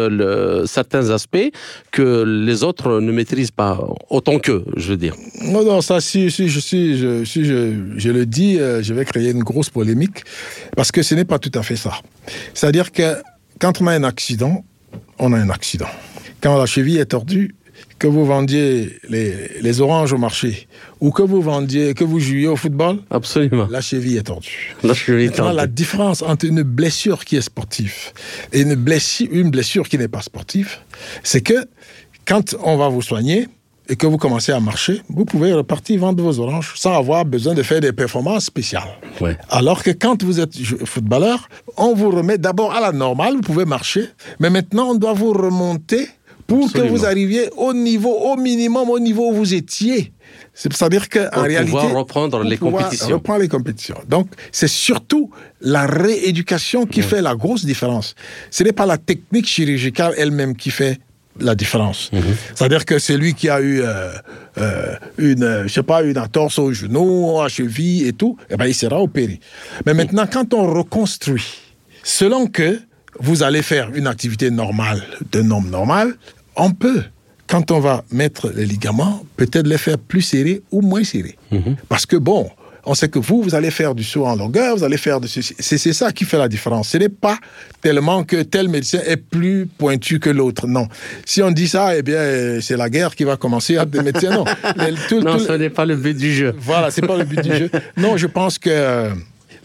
certains 0.66 1.10
aspects 1.10 1.50
que 1.90 2.24
les 2.24 2.62
autres 2.62 3.00
ne 3.00 3.12
maîtrisent 3.12 3.50
pas 3.50 3.80
autant 4.10 4.38
qu'eux, 4.38 4.64
je 4.76 4.90
veux 4.90 4.96
dire. 4.96 5.14
Non, 5.42 5.64
non, 5.64 5.80
ça, 5.80 6.00
si, 6.00 6.30
si, 6.30 6.48
je, 6.48 6.60
si, 6.60 6.98
si 7.24 7.44
je, 7.44 7.74
je 7.96 8.10
le 8.10 8.26
dis, 8.26 8.56
je 8.56 8.94
vais 8.94 9.04
créer 9.04 9.30
une 9.30 9.42
grosse 9.42 9.70
polémique. 9.70 10.24
Parce 10.76 10.92
que 10.92 11.02
ce 11.02 11.14
n'est 11.14 11.24
pas 11.24 11.38
tout 11.38 11.52
à 11.54 11.62
fait 11.62 11.76
ça. 11.76 11.92
C'est-à-dire 12.54 12.92
que 12.92 13.16
quand 13.58 13.80
on 13.80 13.86
a 13.86 13.92
un 13.92 14.04
accident, 14.04 14.64
on 15.18 15.32
a 15.32 15.38
un 15.38 15.50
accident. 15.50 15.88
Quand 16.40 16.58
la 16.58 16.66
cheville 16.66 16.98
est 16.98 17.06
tordue, 17.06 17.54
que 17.98 18.06
vous 18.06 18.24
vendiez 18.24 18.98
les, 19.08 19.80
oranges 19.80 20.12
au 20.12 20.18
marché 20.18 20.68
ou 21.00 21.10
que 21.10 21.22
vous 21.22 21.40
vendiez, 21.40 21.94
que 21.94 22.04
vous 22.04 22.20
jouiez 22.20 22.46
au 22.46 22.56
football, 22.56 22.98
absolument, 23.10 23.66
la 23.70 23.80
cheville 23.80 24.16
est 24.16 24.22
tordue. 24.22 24.74
La 24.82 24.94
cheville 24.94 25.26
est 25.26 25.36
tordue. 25.36 25.56
La 25.56 25.66
différence 25.66 26.22
entre 26.22 26.46
une 26.46 26.62
blessure 26.62 27.24
qui 27.24 27.36
est 27.36 27.42
sportive 27.42 28.12
et 28.52 28.60
une 28.60 28.74
blessure, 28.74 29.28
une 29.30 29.50
blessure 29.50 29.88
qui 29.88 29.98
n'est 29.98 30.08
pas 30.08 30.22
sportive, 30.22 30.78
c'est 31.22 31.40
que 31.40 31.66
quand 32.26 32.56
on 32.62 32.76
va 32.76 32.88
vous 32.88 33.02
soigner, 33.02 33.48
et 33.88 33.96
que 33.96 34.06
vous 34.06 34.16
commencez 34.16 34.52
à 34.52 34.60
marcher, 34.60 35.02
vous 35.08 35.24
pouvez 35.24 35.52
repartir 35.52 36.00
vendre 36.00 36.22
vos 36.22 36.40
oranges 36.40 36.72
sans 36.76 36.96
avoir 36.96 37.24
besoin 37.24 37.54
de 37.54 37.62
faire 37.62 37.80
des 37.80 37.92
performances 37.92 38.46
spéciales. 38.46 38.98
Alors 39.48 39.82
que 39.82 39.90
quand 39.90 40.22
vous 40.22 40.40
êtes 40.40 40.56
footballeur, 40.84 41.48
on 41.76 41.94
vous 41.94 42.10
remet 42.10 42.38
d'abord 42.38 42.72
à 42.72 42.80
la 42.80 42.92
normale, 42.92 43.34
vous 43.34 43.42
pouvez 43.42 43.64
marcher, 43.64 44.08
mais 44.40 44.50
maintenant 44.50 44.90
on 44.90 44.94
doit 44.94 45.12
vous 45.12 45.32
remonter 45.32 46.08
pour 46.46 46.72
que 46.72 46.80
vous 46.80 47.04
arriviez 47.04 47.50
au 47.56 47.72
niveau, 47.72 48.12
au 48.12 48.36
minimum, 48.36 48.88
au 48.90 48.98
niveau 48.98 49.30
où 49.30 49.34
vous 49.34 49.54
étiez. 49.54 50.12
C'est-à-dire 50.54 51.08
qu'en 51.08 51.42
réalité. 51.42 51.72
pouvoir 51.72 51.92
reprendre 51.92 52.42
les 52.42 52.56
compétitions. 52.56 53.16
Reprendre 53.16 53.40
les 53.40 53.48
compétitions. 53.48 53.98
Donc, 54.08 54.28
c'est 54.52 54.68
surtout 54.68 55.30
la 55.60 55.86
rééducation 55.86 56.86
qui 56.86 57.02
fait 57.02 57.22
la 57.22 57.34
grosse 57.34 57.64
différence. 57.64 58.14
Ce 58.50 58.62
n'est 58.64 58.72
pas 58.72 58.86
la 58.86 58.98
technique 58.98 59.46
chirurgicale 59.46 60.14
elle-même 60.16 60.56
qui 60.56 60.70
fait 60.70 60.98
la 61.38 61.54
différence. 61.54 62.10
Mhm. 62.12 62.22
C'est-à-dire 62.54 62.84
que 62.84 62.98
c'est 62.98 63.16
lui 63.16 63.34
qui 63.34 63.48
a 63.48 63.60
eu 63.60 63.82
euh, 63.82 64.12
euh, 64.58 64.96
une, 65.18 65.64
je 65.66 65.72
sais 65.72 65.82
pas, 65.82 66.02
une 66.02 66.18
entorse 66.18 66.58
au 66.58 66.72
genou, 66.72 67.40
à 67.40 67.48
cheville 67.48 68.06
et 68.06 68.12
tout, 68.12 68.36
eh 68.48 68.56
ben, 68.56 68.66
il 68.66 68.74
sera 68.74 69.00
opéré. 69.02 69.40
Mais 69.84 69.92
maintenant, 69.94 70.26
quand 70.30 70.54
on 70.54 70.72
reconstruit, 70.72 71.44
selon 72.02 72.46
que 72.46 72.80
vous 73.18 73.42
allez 73.42 73.62
faire 73.62 73.90
une 73.94 74.06
activité 74.06 74.50
normale 74.50 75.02
d'un 75.32 75.50
homme 75.50 75.70
normal, 75.70 76.14
on 76.56 76.70
peut, 76.70 77.02
quand 77.46 77.70
on 77.70 77.80
va 77.80 78.04
mettre 78.10 78.50
les 78.54 78.66
ligaments, 78.66 79.24
peut-être 79.36 79.66
les 79.66 79.78
faire 79.78 79.98
plus 79.98 80.22
serrés 80.22 80.62
ou 80.70 80.80
moins 80.80 81.04
serrés. 81.04 81.36
Mhm. 81.50 81.76
Parce 81.88 82.06
que 82.06 82.16
bon, 82.16 82.50
on 82.86 82.94
sait 82.94 83.08
que 83.08 83.18
vous, 83.18 83.42
vous 83.42 83.54
allez 83.54 83.72
faire 83.72 83.94
du 83.94 84.04
saut 84.04 84.24
en 84.24 84.36
longueur, 84.36 84.76
vous 84.76 84.84
allez 84.84 84.96
faire 84.96 85.20
de 85.20 85.26
ceci. 85.26 85.54
C'est 85.58 85.92
ça 85.92 86.12
qui 86.12 86.24
fait 86.24 86.38
la 86.38 86.48
différence. 86.48 86.90
Ce 86.90 86.98
n'est 86.98 87.08
pas 87.08 87.36
tellement 87.82 88.22
que 88.22 88.42
tel 88.42 88.68
médecin 88.68 89.00
est 89.04 89.16
plus 89.16 89.66
pointu 89.66 90.20
que 90.20 90.30
l'autre. 90.30 90.68
Non. 90.68 90.86
Si 91.24 91.42
on 91.42 91.50
dit 91.50 91.66
ça, 91.66 91.96
eh 91.96 92.02
bien, 92.02 92.60
c'est 92.60 92.76
la 92.76 92.88
guerre 92.88 93.14
qui 93.16 93.24
va 93.24 93.36
commencer 93.36 93.76
à 93.76 93.84
des 93.84 94.02
médecins. 94.02 94.30
Non, 94.30 94.44
non 95.20 95.38
ce 95.40 95.52
n'est 95.52 95.70
pas 95.70 95.84
le 95.84 95.96
but 95.96 96.16
du 96.16 96.32
jeu. 96.32 96.54
Voilà, 96.58 96.92
c'est 96.92 97.04
pas 97.04 97.16
le 97.16 97.24
but 97.24 97.40
du 97.40 97.56
jeu. 97.56 97.70
Non, 97.96 98.16
je 98.16 98.26
pense 98.26 98.58
que 98.58 99.10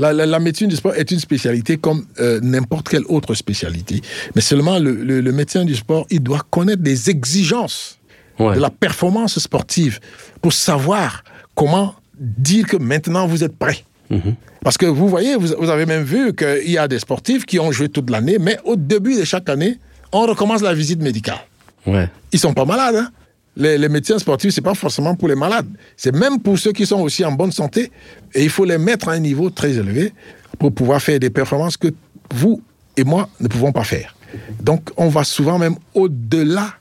euh, 0.02 0.26
la, 0.26 0.40
médecine 0.40 0.68
du 0.68 0.76
sport 0.76 0.96
est 0.96 1.12
une 1.12 1.20
spécialité 1.20 1.78
comme 1.78 2.06
euh, 2.20 2.40
n'importe 2.42 2.90
quelle 2.90 3.06
autre 3.08 3.34
spécialité. 3.34 4.02
Mais 4.36 4.42
seulement 4.42 4.80
le, 4.80 5.32
médecin 5.32 5.66
du 5.66 5.76
sport, 5.76 6.06
il 6.10 6.22
doit 6.22 6.42
connaître 6.50 6.82
des 6.82 7.10
exigences 7.10 7.98
de 8.40 8.60
la 8.60 8.72
performance 8.72 9.38
sportive 9.38 10.00
pour 10.42 10.52
savoir 10.52 11.24
comment 11.54 11.94
dire 12.20 12.66
que 12.66 12.78
maintenant 12.78 13.28
vous 13.28 13.44
êtes 13.44 13.56
prêt. 13.56 13.84
Mhm. 14.10 14.36
Parce 14.64 14.78
que 14.78 14.86
vous 14.86 15.08
voyez, 15.08 15.36
vous, 15.36 15.70
avez 15.70 15.86
même 15.86 16.04
vu 16.04 16.34
qu'il 16.36 16.72
y 16.72 16.78
a 16.78 16.88
des 16.88 17.00
sportifs 17.00 17.46
qui 17.46 17.60
ont 17.60 17.72
joué 17.72 17.90
toute 17.90 18.10
l'année, 18.10 18.38
mais 18.40 18.58
au 18.64 18.76
début 18.76 19.16
de 19.16 19.24
chaque 19.24 19.48
année, 19.50 19.78
on 20.12 20.22
recommence 20.22 20.62
la 20.62 20.74
visite 20.74 21.02
médicale. 21.02 21.40
Ouais. 21.86 22.10
Ils 22.32 22.40
sont 22.40 22.54
pas 22.54 22.66
malades. 22.66 22.96
Hein. 22.96 23.10
Les, 23.58 23.90
médecins 23.90 24.18
sportifs, 24.18 24.54
c'est 24.54 24.62
pas 24.62 24.74
forcément 24.74 25.16
pour 25.16 25.28
les 25.28 25.36
malades. 25.36 25.68
C'est 25.98 26.16
même 26.16 26.40
pour 26.40 26.58
ceux 26.58 26.72
qui 26.72 26.86
sont 26.86 27.02
aussi 27.02 27.26
en 27.26 27.34
bonne 27.34 27.52
santé. 27.52 27.92
Et 28.34 28.44
il 28.44 28.50
faut 28.50 28.66
les 28.66 28.78
mettre 28.78 29.10
à 29.10 29.14
un 29.14 29.20
niveau 29.20 29.50
très 29.50 29.74
élevé 29.74 30.14
pour 30.58 30.74
pouvoir 30.74 31.02
faire 31.02 31.20
des 31.20 31.30
performances 31.30 31.76
que 31.76 31.90
vous 32.34 32.62
et 32.96 33.04
moi 33.04 33.30
ne 33.40 33.48
pouvons 33.48 33.72
pas 33.72 33.84
faire. 33.84 34.16
Donc, 34.62 34.90
on 34.96 35.10
va 35.10 35.24
souvent 35.26 35.58
même 35.58 35.76
au-delà 35.94 36.76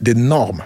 des 0.00 0.14
normes. 0.14 0.64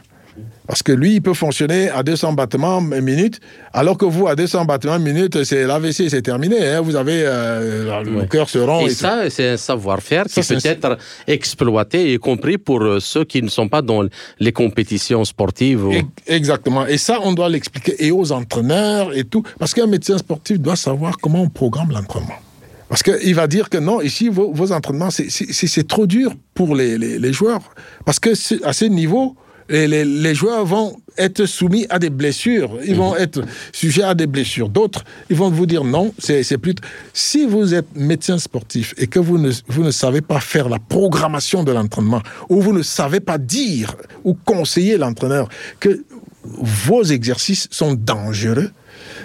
Parce 0.66 0.82
que 0.82 0.92
lui, 0.92 1.14
il 1.14 1.22
peut 1.22 1.34
fonctionner 1.34 1.90
à 1.90 2.02
200 2.02 2.34
battements 2.34 2.80
minute, 2.80 3.40
alors 3.72 3.98
que 3.98 4.04
vous, 4.04 4.28
à 4.28 4.36
200 4.36 4.64
battements 4.64 4.98
minute, 4.98 5.42
c'est 5.42 5.64
l'AVC, 5.64 6.08
c'est 6.08 6.22
terminé. 6.22 6.64
Hein. 6.64 6.80
vous 6.80 6.94
avez 6.94 7.22
euh, 7.24 8.02
le 8.04 8.26
cœur 8.26 8.48
se 8.48 8.58
rend. 8.58 8.86
Et, 8.86 8.90
ça, 8.90 9.28
c'est 9.28 9.50
un 9.50 9.56
savoir-faire 9.56 10.26
qui 10.26 10.40
peut 10.40 10.58
être 10.62 10.98
exploité, 11.26 12.12
y 12.14 12.18
compris 12.18 12.58
pour 12.58 12.82
euh, 12.82 13.00
ceux 13.00 13.24
qui 13.24 13.42
ne 13.42 13.48
sont 13.48 13.68
pas 13.68 13.82
dans 13.82 14.04
les 14.38 14.52
compétitions 14.52 15.24
sportives. 15.24 15.86
Exactement. 16.28 16.86
Et 16.86 16.98
ça, 16.98 17.18
on 17.22 17.32
doit 17.32 17.48
l'expliquer 17.48 18.06
et 18.06 18.12
aux 18.12 18.30
entraîneurs 18.30 19.16
et 19.16 19.24
tout. 19.24 19.42
Parce 19.58 19.74
qu'un 19.74 19.88
médecin 19.88 20.16
sportif 20.18 20.60
doit 20.60 20.76
savoir 20.76 21.18
comment 21.18 21.42
on 21.42 21.48
programme 21.48 21.90
l'entraînement. 21.90 22.38
Parce 22.88 23.02
qu'il 23.02 23.34
va 23.34 23.46
dire 23.46 23.68
que 23.70 23.78
non, 23.78 24.00
ici, 24.00 24.28
vos, 24.28 24.70
entraînements, 24.70 25.08
c'est 25.10 25.88
trop 25.88 26.06
dur 26.06 26.32
pour 26.54 26.76
les, 26.76 26.98
les, 26.98 27.18
les 27.18 27.32
joueurs. 27.32 27.62
Parce 28.04 28.20
que 28.20 28.30
à 28.64 28.72
ce 28.72 28.84
niveau, 28.84 29.34
les, 29.68 30.34
joueurs 30.34 30.64
vont 30.64 30.96
être 31.18 31.46
soumis 31.46 31.86
à 31.90 31.98
des 31.98 32.10
blessures. 32.10 32.78
Ils 32.84 32.96
vont 32.96 33.14
mhm. 33.14 33.20
être 33.20 33.42
sujets 33.72 34.02
à 34.02 34.14
des 34.14 34.26
blessures. 34.26 34.68
D'autres, 34.68 35.04
ils 35.30 35.36
vont 35.36 35.50
vous 35.50 35.66
dire 35.66 35.84
non, 35.84 36.12
c'est 36.18 36.58
plus. 36.58 36.74
Si 37.12 37.46
vous 37.46 37.74
êtes 37.74 37.94
médecin 37.94 38.38
sportif 38.38 38.94
et 38.96 39.06
que 39.06 39.18
vous 39.18 39.38
ne, 39.38 39.50
vous 39.68 39.84
ne 39.84 39.90
savez 39.90 40.20
pas 40.20 40.40
faire 40.40 40.68
la 40.68 40.78
programmation 40.78 41.64
de 41.64 41.72
l'entraînement, 41.72 42.22
ou 42.48 42.60
vous 42.60 42.72
ne 42.72 42.82
savez 42.82 43.20
pas 43.20 43.38
dire 43.38 43.94
ou 44.24 44.34
conseiller 44.34 44.96
l'entraîneur 44.96 45.48
que 45.80 46.04
vos 46.44 47.02
exercices 47.04 47.68
sont 47.70 47.94
dangereux. 47.94 48.70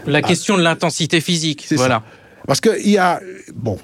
La 0.06 0.22
question 0.22 0.58
de 0.58 0.62
l'intensité 0.62 1.20
physique, 1.22 1.68
voilà. 1.72 2.04
Parce 2.48 2.62
qu'il 2.62 2.90
y 2.90 2.98
a, 2.98 3.20
bon, 3.54 3.78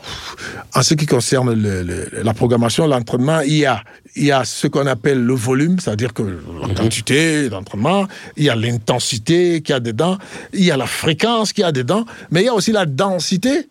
en 0.73 0.81
ce 0.83 0.93
qui 0.93 1.05
concerne 1.05 1.53
la 1.53 2.33
programmation, 2.33 2.87
l'entraînement, 2.87 3.41
il 3.41 3.57
y 3.57 3.65
a, 3.65 3.83
il 4.15 4.23
y 4.23 4.31
a 4.31 4.45
ce 4.45 4.67
qu'on 4.67 4.87
appelle 4.87 5.21
le 5.21 5.33
volume, 5.33 5.79
c'est-à-dire 5.79 6.13
que 6.13 6.23
la 6.23 6.73
quantité 6.73 7.49
d'entraînement, 7.49 8.07
il 8.37 8.45
y 8.45 8.49
a 8.49 8.55
l'intensité 8.55 9.61
qu'il 9.61 9.73
y 9.73 9.75
a 9.75 9.81
dedans, 9.81 10.17
il 10.53 10.63
y 10.63 10.71
a 10.71 10.77
la 10.77 10.87
fréquence 10.87 11.51
qu'il 11.51 11.63
y 11.63 11.65
a 11.65 11.73
dedans, 11.73 12.05
mais 12.31 12.41
il 12.41 12.45
y 12.45 12.49
a 12.49 12.53
aussi 12.53 12.71
la 12.71 12.85
densité. 12.85 13.67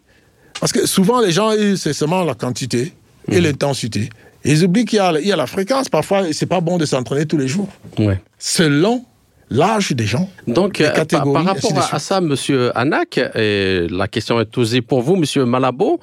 Parce 0.60 0.72
que 0.72 0.86
souvent, 0.86 1.22
les 1.22 1.32
gens, 1.32 1.52
c'est 1.76 1.94
seulement 1.94 2.22
la 2.22 2.34
quantité 2.34 2.92
et 3.28 3.38
mhm. 3.38 3.44
l'intensité. 3.44 4.10
Ils 4.44 4.62
oublient 4.62 4.84
qu'il 4.84 4.98
y, 4.98 5.26
y, 5.26 5.32
a 5.32 5.36
la 5.36 5.46
fréquence. 5.46 5.88
Parfois, 5.88 6.32
c'est 6.32 6.46
pas 6.46 6.60
bon 6.60 6.76
de 6.76 6.84
s'entraîner 6.84 7.24
tous 7.24 7.38
les 7.38 7.48
jours. 7.48 7.68
Ouais. 7.98 8.20
Selon 8.38 9.06
l'âge 9.52 9.92
des 9.92 10.06
gens. 10.06 10.28
Donc, 10.46 10.80
euh, 10.80 10.90
par, 11.04 11.44
rapport 11.44 11.94
à, 11.94 11.98
ça, 11.98 12.20
Monsieur 12.20 12.76
Anak, 12.76 13.18
et 13.34 13.86
la 13.90 14.08
question 14.08 14.40
est 14.40 14.50
posée 14.50 14.82
pour 14.82 15.02
vous, 15.02 15.16
Monsieur 15.16 15.44
Malabo. 15.44 16.00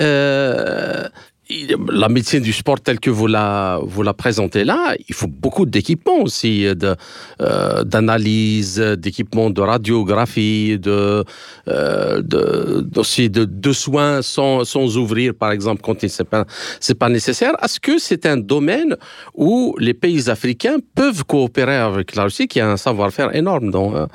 Euh, 0.00 1.08
la 1.50 2.08
médecine 2.08 2.40
du 2.40 2.52
sport 2.52 2.80
telle 2.80 3.00
que 3.00 3.10
vous 3.10 3.26
la, 3.26 3.80
présentez 4.16 4.64
là, 4.64 4.94
il 5.08 5.14
faut 5.14 5.28
beaucoup 5.28 5.64
d'équipements 5.64 6.20
aussi, 6.20 6.66
euh, 6.66 7.84
d'analyse, 7.84 8.78
d'équipements 8.78 9.50
de 9.50 9.60
radiographie, 9.60 10.78
de, 10.78 11.24
euh, 11.68 12.82
aussi 12.96 13.30
de, 13.30 13.72
soins 13.72 14.20
sans, 14.22 14.96
ouvrir, 14.96 15.34
par 15.34 15.52
exemple, 15.52 15.80
quand 15.82 15.96
pas, 16.28 16.44
c'est 16.80 16.94
pas 16.94 17.08
nécessaire. 17.08 17.52
Est-ce 17.62 17.80
que 17.80 17.98
c'est 17.98 18.26
un 18.26 18.36
domaine 18.36 18.96
où 19.34 19.74
les 19.78 19.94
pays 19.94 20.28
africains 20.28 20.76
peuvent 20.94 21.24
coopérer 21.24 21.76
avec 21.76 22.14
la 22.14 22.24
Russie, 22.24 22.48
qui 22.48 22.60
a 22.60 22.70
un 22.70 22.76
savoir-faire 22.76 23.34
énorme 23.34 23.70
dans, 23.70 23.94
euh, 23.94 24.06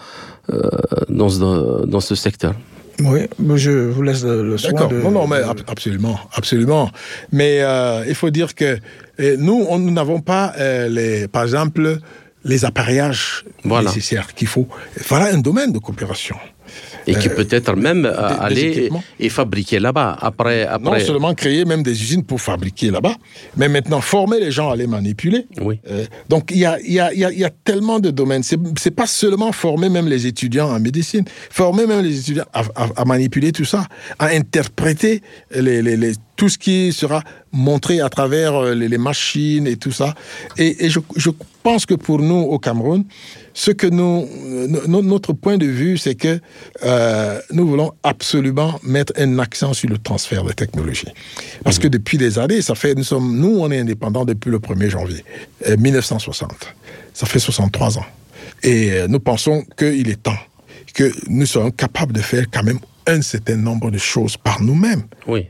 ce, 0.50 1.86
dans 1.86 2.00
ce 2.00 2.16
secteur? 2.16 2.54
Oui, 3.00 3.22
je 3.56 3.72
vous 3.72 4.02
laisse 4.02 4.24
le 4.24 4.58
soin 4.58 4.72
D'accord. 4.72 4.94
Non, 4.94 5.12
non, 5.12 5.28
mais 5.28 5.41
absolument, 5.68 6.20
absolument. 6.34 6.91
Mais 7.32 7.62
euh, 7.62 8.06
il 8.08 8.16
faut 8.16 8.30
dire 8.30 8.56
que 8.56 8.78
euh, 9.20 9.36
nous, 9.39 9.66
nous 9.78 9.91
n'avons 9.91 10.22
pas, 10.22 10.54
euh, 10.60 10.88
les, 10.89 11.28
par 11.28 11.44
exemple, 11.44 11.98
les 12.44 12.66
appareillages 12.66 13.46
nécessaires 13.66 14.34
qu'il 14.34 14.48
faut. 14.48 14.68
Voilà 15.08 15.34
un 15.34 15.39
domaine 15.39 15.72
de 15.72 15.80
coopération. 15.80 16.36
Et 17.08 17.16
qui 17.16 17.30
euh, 17.30 17.36
peut 17.36 17.47
être 17.49 17.76
même 17.76 18.06
aller 18.06 18.89
et 19.20 19.30
fabriquer 19.30 19.80
là-bas. 19.80 20.18
Après, 20.22 20.66
après... 20.66 20.99
Non 20.99 21.06
seulement 21.06 21.34
créer 21.34 21.66
même 21.66 21.84
des 21.84 22.01
usines 22.01 22.24
pour 22.24 22.41
fabriquer 22.41 22.91
là-bas, 22.91 23.16
mais 23.58 23.68
maintenant 23.68 24.01
former 24.01 24.39
les 24.39 24.51
gens 24.51 24.70
à 24.70 24.76
les 24.76 24.88
manipuler. 24.88 25.47
Oui. 25.62 25.80
Euh, 25.89 26.06
donc 26.30 26.51
il 26.51 26.60
y 26.60 26.66
a, 26.66 26.80
y, 26.82 26.99
a, 26.99 27.14
y 27.14 27.43
a, 27.43 27.49
tellement 27.64 27.99
de 27.99 28.10
domaines. 28.10 28.43
C'est 28.43 28.91
pas 28.91 29.08
seulement 29.08 29.51
former 29.51 29.89
même 29.89 30.08
les 30.08 30.28
étudiants 30.28 30.70
en 30.70 30.80
médecine, 30.80 31.26
former 31.49 31.86
même 31.86 32.01
les 32.01 32.20
étudiants 32.20 32.45
à, 32.54 32.64
à, 32.95 33.06
manipuler 33.06 33.51
tout 33.51 33.66
ça, 33.66 33.86
à 34.20 34.28
interpréter 34.28 35.22
les, 35.56 35.82
les, 35.82 35.97
les, 35.97 36.14
tout 36.36 36.50
ce 36.50 36.58
qui 36.58 36.92
sera 36.94 37.24
montré 37.52 38.02
à 38.02 38.10
travers 38.10 38.74
les, 38.74 38.88
les 38.90 38.98
machines 38.98 39.68
et 39.68 39.78
tout 39.78 39.92
ça. 39.92 40.16
Et, 40.58 40.86
et 40.86 40.90
je, 40.90 41.00
je 41.16 41.30
pense 41.62 41.86
que 41.86 41.94
pour 41.94 42.20
nous 42.20 42.36
au 42.36 42.60
Cameroun, 42.60 43.06
ce 43.54 43.72
que 43.72 43.88
nous, 43.88 44.28
notre 45.02 45.34
point 45.34 45.58
de 45.58 45.66
vue, 45.66 45.98
c'est 45.98 46.16
que 46.16 46.40
euh, 46.84 47.40
nous 47.52 47.68
voulons 47.68 47.94
absolument 48.04 48.80
mettre 48.84 49.14
un 49.18 49.40
accent 49.40 49.74
sur 49.74 49.90
le 49.90 49.98
transfert 49.98 50.44
de 50.44 50.52
technologie. 50.52 51.08
Parce 51.64 51.80
que 51.80 51.88
mhm. 51.88 51.92
depuis 51.92 52.18
des 52.18 52.40
années, 52.40 52.62
ça 52.62 52.76
fait, 52.76 52.96
nous 52.96 53.04
sommes, 53.04 53.38
nous, 53.38 53.60
on 53.60 53.72
est 53.72 53.80
indépendants 53.80 54.26
depuis 54.26 54.50
le 54.50 54.60
1er 54.60 54.90
janvier 54.90 55.24
1960. 55.78 56.52
Euh, 56.52 56.56
ça 57.14 57.26
fait 57.26 57.40
63 57.40 58.00
ans. 58.00 58.06
Et 58.64 58.92
euh, 58.92 59.08
nous 59.08 59.20
pensons 59.20 59.64
qu'il 59.78 60.10
est 60.10 60.22
temps 60.22 60.38
que 60.94 61.12
nous 61.28 61.46
soyons 61.46 61.72
capables 61.72 62.14
de 62.14 62.22
faire 62.22 62.46
quand 62.52 62.64
même 62.64 62.80
un 63.08 63.22
certain 63.22 63.56
nombre 63.56 63.92
de 63.92 63.98
choses 63.98 64.38
par 64.38 64.62
nous-mêmes. 64.62 65.04
Oui. 65.28 65.48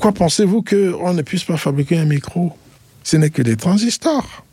Pourquoi 0.00 0.18
pensez-vous 0.18 0.62
qu'on 0.62 1.12
ne 1.12 1.20
puisse 1.20 1.44
pas 1.44 1.58
fabriquer 1.58 1.98
un 1.98 2.06
micro? 2.06 2.52
Ce 3.04 3.18
n'est 3.18 3.28
que 3.28 3.42
des 3.42 3.56
transistors. 3.56 4.46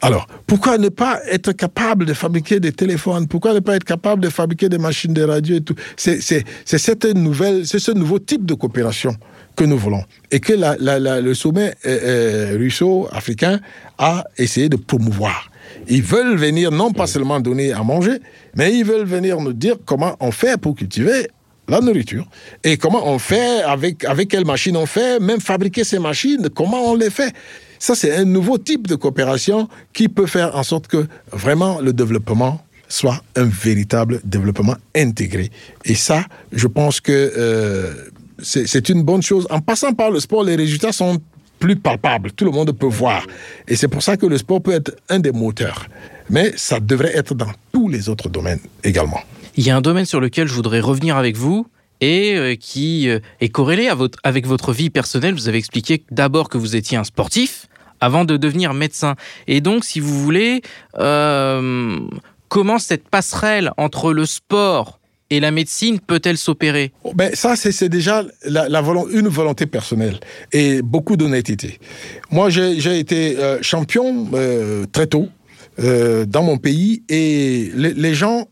Alors, 0.00 0.26
pourquoi 0.46 0.78
ne 0.78 0.88
pas 0.88 1.20
être 1.30 1.52
capable 1.52 2.06
de 2.06 2.14
fabriquer 2.14 2.58
des 2.58 2.72
téléphones? 2.72 3.28
Pourquoi 3.28 3.52
ne 3.52 3.60
pas 3.60 3.76
être 3.76 3.84
capable 3.84 4.22
de 4.22 4.30
fabriquer 4.30 4.70
des 4.70 4.78
machines 4.78 5.12
de 5.12 5.22
radio 5.22 5.56
et 5.56 5.60
tout? 5.60 5.74
C'est 5.98 6.46
cette 6.64 7.04
nouvelle, 7.04 7.66
c'est 7.66 7.80
ce 7.80 7.90
nouveau 7.90 8.18
type 8.18 8.46
de 8.46 8.54
coopération 8.54 9.14
que 9.56 9.64
nous 9.64 9.76
voulons 9.76 10.04
et 10.30 10.40
que 10.40 10.54
le 10.54 11.34
sommet 11.34 11.74
euh, 11.84 12.54
euh, 12.54 12.56
russo-africain 12.56 13.60
a 13.98 14.24
essayé 14.38 14.70
de 14.70 14.76
promouvoir. 14.76 15.50
Ils 15.86 16.02
veulent 16.02 16.36
venir 16.36 16.70
non 16.70 16.92
pas 16.92 17.06
seulement 17.06 17.40
donner 17.40 17.74
à 17.74 17.82
manger, 17.82 18.20
mais 18.56 18.74
ils 18.74 18.86
veulent 18.86 19.04
venir 19.04 19.38
nous 19.38 19.52
dire 19.52 19.76
comment 19.84 20.16
on 20.20 20.30
fait 20.30 20.58
pour 20.58 20.74
cultiver 20.74 21.28
la 21.68 21.80
nourriture 21.80 22.26
et 22.62 22.76
comment 22.76 23.06
on 23.08 23.18
fait, 23.18 23.62
avec, 23.62 24.04
avec 24.04 24.28
quelles 24.28 24.46
machines 24.46 24.76
on 24.76 24.86
fait, 24.86 25.20
même 25.20 25.40
fabriquer 25.40 25.84
ces 25.84 25.98
machines, 25.98 26.48
comment 26.54 26.90
on 26.90 26.94
les 26.94 27.10
fait. 27.10 27.32
Ça, 27.78 27.94
c'est 27.94 28.16
un 28.16 28.24
nouveau 28.24 28.58
type 28.58 28.86
de 28.86 28.94
coopération 28.94 29.68
qui 29.92 30.08
peut 30.08 30.26
faire 30.26 30.56
en 30.56 30.62
sorte 30.62 30.86
que 30.86 31.06
vraiment 31.30 31.80
le 31.80 31.92
développement 31.92 32.60
soit 32.88 33.22
un 33.36 33.44
véritable 33.44 34.20
développement 34.24 34.76
intégré. 34.94 35.50
Et 35.84 35.94
ça, 35.94 36.24
je 36.52 36.66
pense 36.66 37.00
que 37.00 37.32
euh, 37.36 37.92
c'est 38.42 38.88
une 38.88 39.02
bonne 39.02 39.22
chose. 39.22 39.46
En 39.50 39.60
passant 39.60 39.92
par 39.92 40.10
le 40.10 40.20
sport, 40.20 40.44
les 40.44 40.56
résultats 40.56 40.92
sont 40.92 41.20
plus 41.58 41.76
palpables. 41.76 42.32
Tout 42.32 42.44
le 42.44 42.50
monde 42.50 42.72
peut 42.72 42.86
voir. 42.86 43.26
Et 43.66 43.76
c'est 43.76 43.88
pour 43.88 44.02
ça 44.02 44.16
que 44.16 44.26
le 44.26 44.38
sport 44.38 44.62
peut 44.62 44.72
être 44.72 44.94
un 45.08 45.18
des 45.18 45.32
moteurs. 45.32 45.86
Mais 46.30 46.52
ça 46.56 46.80
devrait 46.80 47.16
être 47.16 47.34
dans 47.34 47.52
tous 47.72 47.88
les 47.88 48.08
autres 48.08 48.28
domaines 48.28 48.60
également. 48.82 49.20
Il 49.56 49.64
y 49.64 49.70
a 49.70 49.76
un 49.76 49.80
domaine 49.80 50.06
sur 50.06 50.20
lequel 50.20 50.48
je 50.48 50.54
voudrais 50.54 50.80
revenir 50.80 51.16
avec 51.16 51.36
vous, 51.36 51.66
et 52.00 52.34
euh, 52.36 52.54
qui 52.54 53.08
euh, 53.08 53.20
est 53.40 53.48
corrélé 53.48 53.88
avec 54.22 54.46
votre 54.46 54.72
vie 54.72 54.90
personnelle. 54.90 55.34
Vous 55.34 55.48
avez 55.48 55.58
expliqué 55.58 56.04
d'abord 56.10 56.48
que 56.48 56.58
vous 56.58 56.76
étiez 56.76 56.96
un 56.96 57.04
sportif, 57.04 57.66
avant 58.00 58.24
de 58.24 58.36
devenir 58.36 58.74
médecin. 58.74 59.14
Et 59.46 59.60
donc, 59.60 59.84
si 59.84 60.00
vous 60.00 60.20
voulez, 60.20 60.62
euh, 60.98 61.98
comment 62.48 62.78
cette 62.78 63.08
passerelle 63.08 63.70
entre 63.76 64.12
le 64.12 64.26
sport 64.26 64.98
et 65.30 65.40
la 65.40 65.50
médecine 65.50 65.98
peut-elle 65.98 66.36
s'opérer? 66.36 66.92
Oh, 67.04 67.12
ben, 67.14 67.34
Ça, 67.34 67.56
c'est 67.56 67.88
déjà 67.88 68.24
la, 68.44 68.66
une 69.10 69.28
volonté 69.28 69.64
personnelle 69.64 70.20
et 70.52 70.82
beaucoup 70.82 71.16
d'honnêteté. 71.16 71.78
Moi, 72.30 72.50
j'ai 72.50 72.98
été 72.98 73.36
champion 73.62 74.28
très 74.92 75.06
tôt 75.06 75.28
dans 75.78 76.42
mon 76.42 76.58
pays 76.58 77.02
et 77.08 77.70
les, 77.74 78.14
gens 78.14 78.48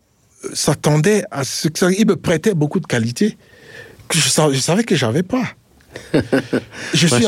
s'attendaient 0.53 1.24
à 1.30 1.45
ce 1.45 1.68
que 1.68 1.78
ça. 1.78 1.90
Ils 1.90 2.07
me 2.07 2.16
prêtaient 2.16 2.55
beaucoup 2.55 2.80
de 2.80 2.86
qualités 2.86 3.36
que 4.09 4.18
je, 4.18 4.28
je 4.53 4.61
savais 4.61 4.84
que 4.84 4.97
j'avais 4.97 5.22
pas. 5.22 5.45
je 6.95 7.07
suis 7.07 7.26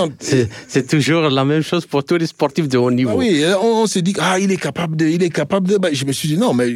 c'est, 0.69 0.87
toujours 0.87 1.29
la 1.29 1.45
même 1.45 1.63
chose 1.63 1.87
pour 1.87 2.05
tous 2.05 2.17
les 2.17 2.27
sportifs 2.27 2.69
de 2.69 2.79
haut 2.79 2.91
niveau. 2.91 3.13
Ah 3.13 3.17
oui, 3.17 3.45
on, 3.61 3.87
s'est 3.87 4.03
dit 4.03 4.15
ah 4.19 4.39
il 4.39 4.51
est 4.51 4.57
capable 4.57 4.97
de, 4.97 5.07
il 5.07 5.23
est 5.23 5.31
capable 5.31 5.69
de. 5.69 5.77
Bah, 5.77 5.89
je 5.93 6.05
me 6.05 6.13
suis 6.13 6.29
dit 6.29 6.37
non 6.37 6.55
mais 6.55 6.73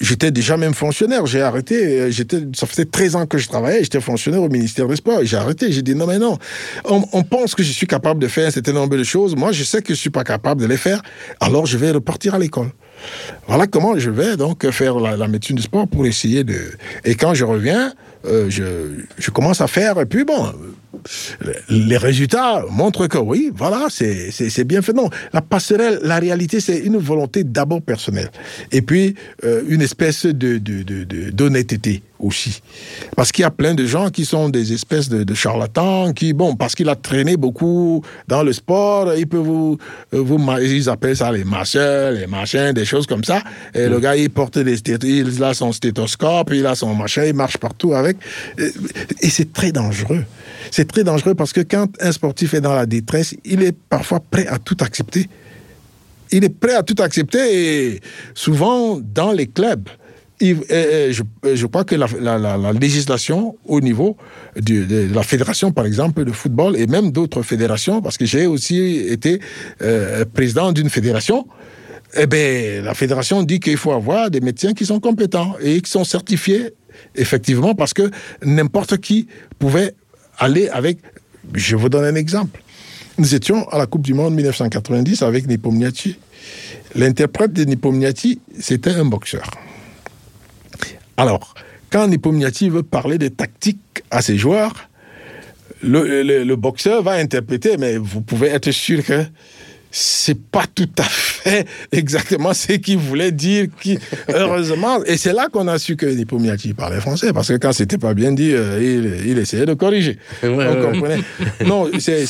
j'étais 0.00 0.30
déjà 0.30 0.56
même 0.56 0.74
fonctionnaire. 0.74 1.26
J'ai 1.26 1.42
arrêté. 1.42 2.10
J'étais, 2.12 2.42
ça 2.54 2.66
faisait 2.66 2.84
13 2.84 3.16
ans 3.16 3.26
que 3.26 3.38
je 3.38 3.48
travaillais. 3.48 3.82
J'étais 3.82 4.00
fonctionnaire 4.00 4.42
au 4.42 4.48
ministère 4.48 4.86
des 4.86 4.96
Sports. 4.96 5.20
J'ai 5.22 5.36
arrêté. 5.36 5.72
J'ai 5.72 5.82
dit 5.82 5.94
non 5.94 6.06
mais 6.06 6.18
non. 6.18 6.38
On, 6.84 7.22
pense 7.22 7.54
que 7.54 7.62
je 7.62 7.72
suis 7.72 7.86
capable 7.86 8.20
de 8.20 8.28
faire 8.28 8.48
un 8.48 8.50
certain 8.50 8.72
nombre 8.72 8.96
de 8.96 9.04
choses. 9.04 9.34
Moi 9.34 9.52
je 9.52 9.64
sais 9.64 9.82
que 9.82 9.94
je 9.94 9.98
suis 9.98 10.10
pas 10.10 10.24
capable 10.24 10.60
de 10.60 10.66
les 10.66 10.76
faire. 10.76 11.02
Alors 11.40 11.66
je 11.66 11.78
vais 11.78 11.90
repartir 11.90 12.34
à 12.34 12.38
l'école. 12.38 12.70
Voilà 13.46 13.66
comment 13.66 13.98
je 13.98 14.10
vais 14.10 14.36
donc 14.36 14.68
faire 14.70 14.98
la, 14.98 15.16
la 15.16 15.28
médecine 15.28 15.56
du 15.56 15.62
sport 15.62 15.86
pour 15.88 16.06
essayer 16.06 16.44
de. 16.44 16.56
Et 17.04 17.14
quand 17.14 17.34
je 17.34 17.44
reviens, 17.44 17.92
euh, 18.26 18.48
je, 18.48 19.04
je 19.18 19.30
commence 19.30 19.60
à 19.60 19.66
faire. 19.66 19.98
Et 20.00 20.06
puis 20.06 20.24
bon 20.24 20.52
les 21.68 21.96
résultats 21.96 22.64
montrent 22.70 23.06
que 23.06 23.18
oui, 23.18 23.50
voilà, 23.54 23.86
c'est 23.90 24.64
bien 24.64 24.82
fait. 24.82 24.92
Non, 24.92 25.08
la 25.32 25.40
passerelle, 25.40 26.00
la 26.02 26.18
réalité, 26.18 26.60
c'est 26.60 26.78
une 26.78 26.96
volonté 26.96 27.44
d'abord 27.44 27.82
personnelle. 27.82 28.30
Et 28.72 28.82
puis, 28.82 29.14
euh, 29.44 29.62
une 29.68 29.82
espèce 29.82 30.26
d'honnêteté. 30.26 31.90
De, 31.90 31.96
de, 31.96 32.00
aussi. 32.20 32.60
Parce 33.16 33.32
qu'il 33.32 33.42
y 33.42 33.46
a 33.46 33.50
plein 33.50 33.74
de 33.74 33.86
gens 33.86 34.10
qui 34.10 34.24
sont 34.24 34.48
des 34.48 34.72
espèces 34.72 35.08
de, 35.08 35.34
charlatans, 35.34 36.12
qui, 36.12 36.32
bon, 36.32 36.54
parce 36.54 36.74
qu'il 36.74 36.88
a 36.88 36.96
traîné 36.96 37.36
beaucoup 37.36 38.02
dans 38.28 38.42
le 38.42 38.52
sport, 38.52 39.14
il 39.14 39.26
peut 39.26 39.38
vous, 39.38 39.78
euh, 40.14 40.20
vous, 40.20 40.38
ils 40.60 40.88
appellent 40.88 41.16
ça 41.16 41.32
les 41.32 41.44
masseurs, 41.44 42.12
les 42.12 42.26
machins, 42.26 42.72
des 42.72 42.84
choses 42.84 43.06
comme 43.06 43.24
ça. 43.24 43.42
Et 43.74 43.88
le 43.88 43.98
mm. 43.98 44.00
gars, 44.00 44.16
il 44.16 44.30
porte 44.30 44.58
des 44.58 44.80
il 45.02 45.42
a 45.42 45.54
son 45.54 45.72
stéthoscope, 45.72 46.50
il 46.52 46.66
a 46.66 46.74
son 46.74 46.94
machin, 46.94 47.24
il 47.24 47.34
marche 47.34 47.56
partout 47.58 47.94
avec. 47.94 48.09
Et 48.58 49.30
c'est 49.30 49.52
très 49.52 49.72
dangereux. 49.72 50.24
C'est 50.70 50.86
très 50.86 51.04
dangereux 51.04 51.34
parce 51.34 51.52
que 51.52 51.60
quand 51.60 51.88
un 52.00 52.12
sportif 52.12 52.54
est 52.54 52.60
dans 52.60 52.74
la 52.74 52.86
détresse, 52.86 53.34
il 53.44 53.62
est 53.62 53.76
parfois 53.88 54.20
prêt 54.20 54.46
à 54.46 54.58
tout 54.58 54.76
accepter. 54.80 55.28
Il 56.32 56.44
est 56.44 56.54
prêt 56.54 56.74
à 56.74 56.82
tout 56.82 57.00
accepter 57.02 57.94
et 57.94 58.00
souvent 58.34 59.00
dans 59.00 59.32
les 59.32 59.48
clubs, 59.48 59.88
je, 60.40 61.66
crois 61.66 61.84
que 61.84 61.94
la, 61.96 62.72
législation 62.72 63.56
au 63.66 63.80
niveau 63.80 64.16
de, 64.56 65.12
la 65.12 65.22
fédération, 65.22 65.72
par 65.72 65.86
exemple, 65.86 66.24
de 66.24 66.32
football 66.32 66.76
et 66.76 66.86
même 66.86 67.12
d'autres 67.12 67.42
fédérations, 67.42 68.00
parce 68.00 68.16
que 68.16 68.24
j'ai 68.24 68.46
aussi 68.46 68.78
été 68.78 69.40
euh, 69.82 70.24
président 70.32 70.72
d'une 70.72 70.88
fédération, 70.88 71.46
eh 72.16 72.26
bien, 72.26 72.82
la 72.82 72.94
fédération 72.94 73.42
dit 73.42 73.60
qu'il 73.60 73.76
faut 73.76 73.92
avoir 73.92 74.30
des 74.30 74.40
médecins 74.40 74.72
qui 74.72 74.86
sont 74.86 75.00
compétents 75.00 75.54
et 75.62 75.80
qui 75.80 75.90
sont 75.90 76.04
certifiés, 76.04 76.72
effectivement, 77.14 77.74
parce 77.74 77.94
que 77.94 78.10
n'importe 78.44 78.98
qui 78.98 79.28
pouvait 79.58 79.94
aller 80.38 80.68
avec. 80.68 80.98
Je 81.54 81.76
vous 81.76 81.88
donne 81.88 82.04
un 82.04 82.14
exemple. 82.14 82.62
Nous 83.18 83.34
étions 83.34 83.68
à 83.68 83.78
la 83.78 83.86
Coupe 83.86 84.02
du 84.02 84.14
Monde 84.14 84.34
1990 84.34 85.22
avec 85.22 85.46
Nepomniachtchi. 85.46 86.18
L'interprète 86.94 87.52
de 87.52 87.64
Nepomniachtchi, 87.64 88.40
c'était 88.58 88.94
un 88.94 89.04
boxeur. 89.04 89.50
Alors, 91.16 91.54
quand 91.90 92.08
Nepomniachtchi 92.08 92.70
veut 92.70 92.82
parler 92.82 93.18
des 93.18 93.30
tactiques 93.30 94.02
à 94.10 94.22
ses 94.22 94.38
joueurs, 94.38 94.88
le, 95.82 96.22
le, 96.22 96.56
boxeur 96.56 97.02
va 97.02 97.12
interpréter, 97.12 97.76
mais 97.76 97.96
vous 97.96 98.20
pouvez 98.20 98.48
être 98.48 98.70
sûr 98.70 99.04
que 99.04 99.24
c'est 99.90 100.38
pas 100.38 100.64
tout 100.72 100.88
à 100.98 101.02
fait 101.02 101.66
exactement 101.92 102.54
ce 102.54 102.72
qu'il 102.74 102.98
voulait 102.98 103.32
dire. 103.32 103.66
Qui, 103.80 103.98
heureusement, 104.28 105.02
et 105.04 105.16
c'est 105.16 105.32
là 105.32 105.48
qu'on 105.52 105.68
a 105.68 105.78
su 105.78 105.96
que 105.96 106.06
Nepomniachtchi 106.06 106.74
parlait 106.74 107.00
français, 107.00 107.32
parce 107.32 107.48
que 107.48 107.54
quand 107.54 107.72
c'était 107.72 107.98
pas 107.98 108.14
bien 108.14 108.32
dit, 108.32 108.52
euh, 108.52 108.78
il, 108.80 109.30
il, 109.30 109.38
essayait 109.38 109.66
de 109.66 109.74
corriger. 109.74 110.18
Ouais, 110.42 110.66
On 110.68 110.92
comprenait. 110.92 111.20
non, 111.66 111.90
c'est, 111.98 112.26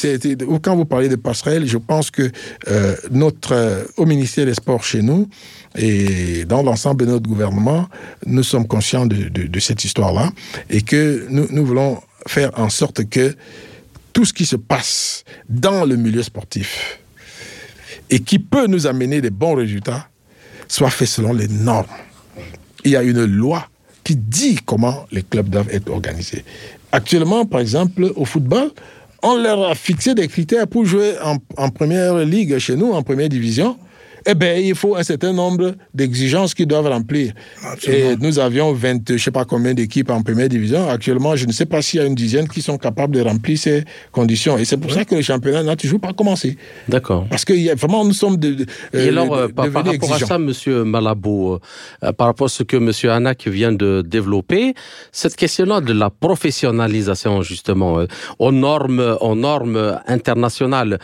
quand 0.62 0.76
vous 0.76 0.84
parlez 0.84 1.08
de 1.08 1.16
passerelle, 1.16 1.66
je 1.66 1.78
pense 1.78 2.10
que 2.10 2.30
euh, 2.68 2.96
notre, 3.10 3.52
euh, 3.52 3.84
au 3.96 4.06
ministère 4.06 4.46
des 4.46 4.54
Sports 4.54 4.84
chez 4.84 5.02
nous, 5.02 5.28
et 5.76 6.44
dans 6.46 6.62
l'ensemble 6.62 7.04
de 7.06 7.10
notre 7.12 7.28
gouvernement, 7.28 7.88
nous 8.26 8.42
sommes 8.42 8.66
conscients 8.66 9.06
de, 9.06 9.28
de, 9.28 9.46
de 9.46 9.60
cette 9.60 9.84
histoire-là, 9.84 10.30
et 10.68 10.82
que 10.82 11.26
nous, 11.28 11.46
nous 11.50 11.64
voulons 11.64 12.00
faire 12.26 12.50
en 12.58 12.70
sorte 12.70 13.08
que 13.08 13.34
tout 14.12 14.24
ce 14.24 14.32
qui 14.32 14.46
se 14.46 14.56
passe 14.56 15.24
dans 15.48 15.84
le 15.84 15.96
milieu 15.96 16.22
sportif, 16.22 16.99
et 18.10 18.20
qui 18.20 18.38
peut 18.38 18.66
nous 18.66 18.86
amener 18.86 19.20
des 19.20 19.30
bons 19.30 19.54
résultats 19.54 20.08
soit 20.68 20.90
fait 20.90 21.06
selon 21.06 21.32
les 21.32 21.48
normes. 21.48 21.86
Il 22.84 22.92
y 22.92 22.96
a 22.96 23.02
une 23.02 23.24
loi 23.24 23.66
qui 24.04 24.16
dit 24.16 24.58
comment 24.64 25.06
les 25.12 25.22
clubs 25.22 25.48
doivent 25.48 25.70
être 25.70 25.90
organisés. 25.90 26.44
Actuellement, 26.92 27.46
par 27.46 27.60
exemple, 27.60 28.12
au 28.16 28.24
football, 28.24 28.70
on 29.22 29.36
leur 29.36 29.68
a 29.68 29.74
fixé 29.74 30.14
des 30.14 30.28
critères 30.28 30.66
pour 30.66 30.84
jouer 30.84 31.14
en, 31.22 31.36
en 31.56 31.70
première 31.70 32.16
ligue 32.18 32.58
chez 32.58 32.76
nous, 32.76 32.92
en 32.92 33.02
première 33.02 33.28
division 33.28 33.76
eh 34.26 34.34
bien, 34.34 34.54
il 34.54 34.74
faut 34.74 34.96
un 34.96 35.02
certain 35.02 35.32
nombre 35.32 35.74
d'exigences 35.94 36.54
qu'ils 36.54 36.66
doivent 36.66 36.88
remplir. 36.88 37.32
Absolument. 37.64 38.10
Et 38.10 38.16
nous 38.16 38.38
avions 38.38 38.72
20, 38.72 39.08
je 39.08 39.12
ne 39.14 39.18
sais 39.18 39.30
pas 39.30 39.44
combien 39.44 39.74
d'équipes 39.74 40.10
en 40.10 40.22
première 40.22 40.48
division. 40.48 40.88
Actuellement, 40.88 41.36
je 41.36 41.46
ne 41.46 41.52
sais 41.52 41.66
pas 41.66 41.82
s'il 41.82 42.00
y 42.00 42.02
a 42.02 42.06
une 42.06 42.14
dizaine 42.14 42.48
qui 42.48 42.62
sont 42.62 42.78
capables 42.78 43.14
de 43.14 43.22
remplir 43.22 43.58
ces 43.58 43.84
conditions. 44.12 44.58
Et 44.58 44.64
c'est 44.64 44.76
pour 44.76 44.90
oui. 44.90 44.96
ça 44.96 45.04
que 45.04 45.14
le 45.14 45.22
championnat 45.22 45.62
n'a 45.62 45.76
toujours 45.76 46.00
pas 46.00 46.12
commencé. 46.12 46.56
D'accord. 46.88 47.26
Parce 47.30 47.44
que 47.44 47.52
y 47.52 47.70
a, 47.70 47.74
vraiment, 47.74 48.04
nous 48.04 48.12
sommes 48.12 48.36
de, 48.36 48.54
de 48.54 48.66
Et 48.92 49.08
alors, 49.08 49.34
euh, 49.34 49.48
par, 49.48 49.70
par, 49.70 49.84
rapport 49.84 49.94
exigeants. 49.94 50.14
à 50.14 50.28
ça, 50.28 50.38
Monsieur 50.38 50.84
Malabo, 50.84 51.60
euh, 52.04 52.12
par 52.12 52.28
rapport 52.28 52.46
à 52.46 52.50
ce 52.50 52.62
que 52.62 52.76
Monsieur 52.76 53.10
Anak 53.10 53.46
vient 53.46 53.72
de 53.72 54.02
développer, 54.06 54.74
cette 55.12 55.36
question-là 55.36 55.80
de 55.80 55.92
la 55.92 56.10
professionnalisation, 56.10 57.42
justement, 57.42 58.00
euh, 58.00 58.06
aux 58.38 58.52
normes, 58.52 59.16
aux 59.20 59.34
normes 59.34 60.00
internationales 60.06 60.98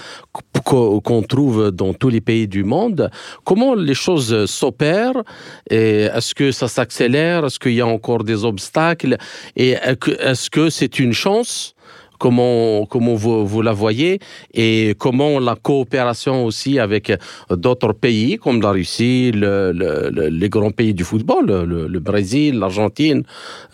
qu'on 0.65 1.23
trouve 1.23 1.71
dans 1.71 1.95
tous 1.95 2.09
les 2.09 2.21
pays 2.21 2.49
du 2.49 2.65
monde, 2.65 3.06
comment 3.45 3.75
les 3.75 3.95
choses 3.95 4.47
s'opèrent 4.47 5.23
est-ce 5.71 6.35
que 6.35 6.53
ça 6.53 6.69
s'accélère? 6.69 7.45
Est-ce 7.47 7.59
qu'il 7.59 7.75
y 7.75 7.81
a 7.81 7.87
encore 7.87 8.25
des 8.25 8.45
obstacles? 8.45 9.17
Et 9.57 9.71
est-ce 9.71 10.51
que 10.51 10.71
c'est 10.71 10.99
une 10.99 11.13
chance? 11.13 11.75
Comment, 12.19 12.87
comment 12.87 13.15
vous, 13.15 13.47
vous, 13.47 13.61
la 13.61 13.73
voyez? 13.73 14.21
Et 14.55 14.95
comment 14.99 15.39
la 15.39 15.55
coopération 15.55 16.47
aussi 16.47 16.79
avec 16.79 17.13
d'autres 17.51 17.93
pays 17.93 18.39
comme 18.39 18.63
la 18.63 18.71
Russie, 18.71 19.33
le, 19.35 19.71
le, 19.73 20.29
les 20.29 20.49
grands 20.49 20.71
pays 20.71 20.95
du 20.95 21.05
football, 21.05 21.45
le, 21.47 21.99
Brésil, 22.01 22.59
l'Argentine, 22.59 23.23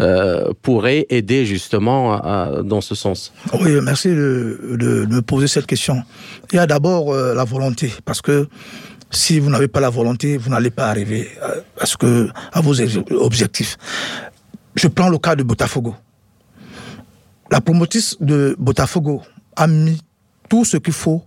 euh, 0.00 0.50
pourrait 0.60 1.06
aider 1.08 1.46
justement 1.46 2.20
dans 2.64 2.80
ce 2.80 2.96
sens? 2.96 3.32
Oui, 3.60 3.70
merci 3.80 4.08
de, 4.08 5.06
me 5.08 5.20
poser 5.22 5.46
cette 5.46 5.66
question. 5.66 6.02
Il 6.52 6.56
y 6.56 6.58
a 6.58 6.66
d'abord 6.66 7.12
euh, 7.12 7.34
la 7.34 7.44
volonté 7.44 7.92
parce 8.04 8.20
que 8.20 8.48
si 9.12 9.38
vous 9.38 9.50
n'avez 9.50 9.68
pas 9.68 9.80
la 9.80 9.90
volonté, 9.90 10.36
vous 10.38 10.50
n'allez 10.50 10.70
pas 10.70 10.88
arriver 10.88 11.30
à, 11.78 11.86
ce 11.86 11.96
que, 11.96 12.30
à 12.52 12.60
vos 12.60 12.74
objectifs. 13.12 13.76
Je 14.74 14.88
prends 14.88 15.10
le 15.10 15.18
cas 15.18 15.36
de 15.36 15.42
Botafogo. 15.42 15.94
La 17.50 17.60
promotrice 17.60 18.16
de 18.20 18.56
Botafogo 18.58 19.22
a 19.56 19.66
mis 19.66 20.00
tout 20.48 20.64
ce 20.64 20.78
qu'il 20.78 20.94
faut 20.94 21.22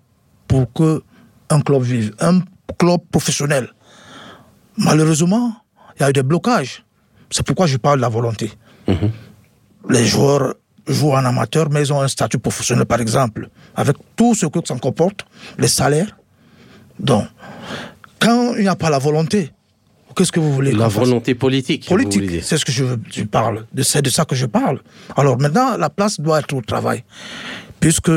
pour 0.48 0.72
que 0.74 1.04
un 1.50 1.62
club 1.62 1.84
vive, 1.84 2.16
un 2.20 2.42
club 2.80 3.02
professionnel. 3.12 3.70
Malheureusement, 4.78 5.54
il 5.96 6.02
y 6.02 6.06
a 6.06 6.10
eu 6.10 6.14
des 6.14 6.24
blocages. 6.24 6.84
C'est 7.30 7.46
pourquoi 7.46 7.68
je 7.68 7.78
parle 7.78 7.98
de 7.98 8.02
la 8.02 8.10
volonté. 8.10 8.52
Mmh. 8.88 8.94
Les 9.90 10.06
joueurs 10.06 10.56
jouent 10.88 11.14
en 11.14 11.24
amateur, 11.26 11.70
mais 11.70 11.82
ils 11.82 11.94
ont 11.94 12.02
un 12.02 12.08
statut 12.08 12.40
professionnel, 12.40 12.86
par 12.86 13.00
exemple, 13.00 13.50
avec 13.76 13.96
tout 14.16 14.34
ce 14.34 14.48
que 14.48 14.60
ça 14.66 14.76
comporte, 14.76 15.26
les 15.60 15.68
salaires. 15.68 16.18
Donc, 17.00 17.26
quand 18.20 18.56
il 18.56 18.62
n'y 18.62 18.68
a 18.68 18.76
pas 18.76 18.89
la 18.89 19.00
volonté, 19.00 19.52
qu'est-ce 20.16 20.32
que 20.32 20.39
vous 20.39 20.54
voulez 20.54 20.72
La 20.72 20.88
volonté 20.88 21.36
politique. 21.36 21.88
Politique, 21.88 22.43
c'est 22.43 22.58
ce 22.58 22.66
que 22.66 22.72
je, 22.72 22.86
je 23.12 23.24
parle. 23.24 23.66
C'est 23.82 24.02
de 24.02 24.10
ça 24.10 24.26
que 24.26 24.36
je 24.36 24.46
parle. 24.46 24.80
Alors 25.16 25.39
maintenant, 25.39 25.78
la 25.78 25.89
place 25.89 26.20
doit 26.20 26.39
être 26.39 26.54
au 26.54 26.62
travail. 26.62 27.04
Puisque 27.80 28.12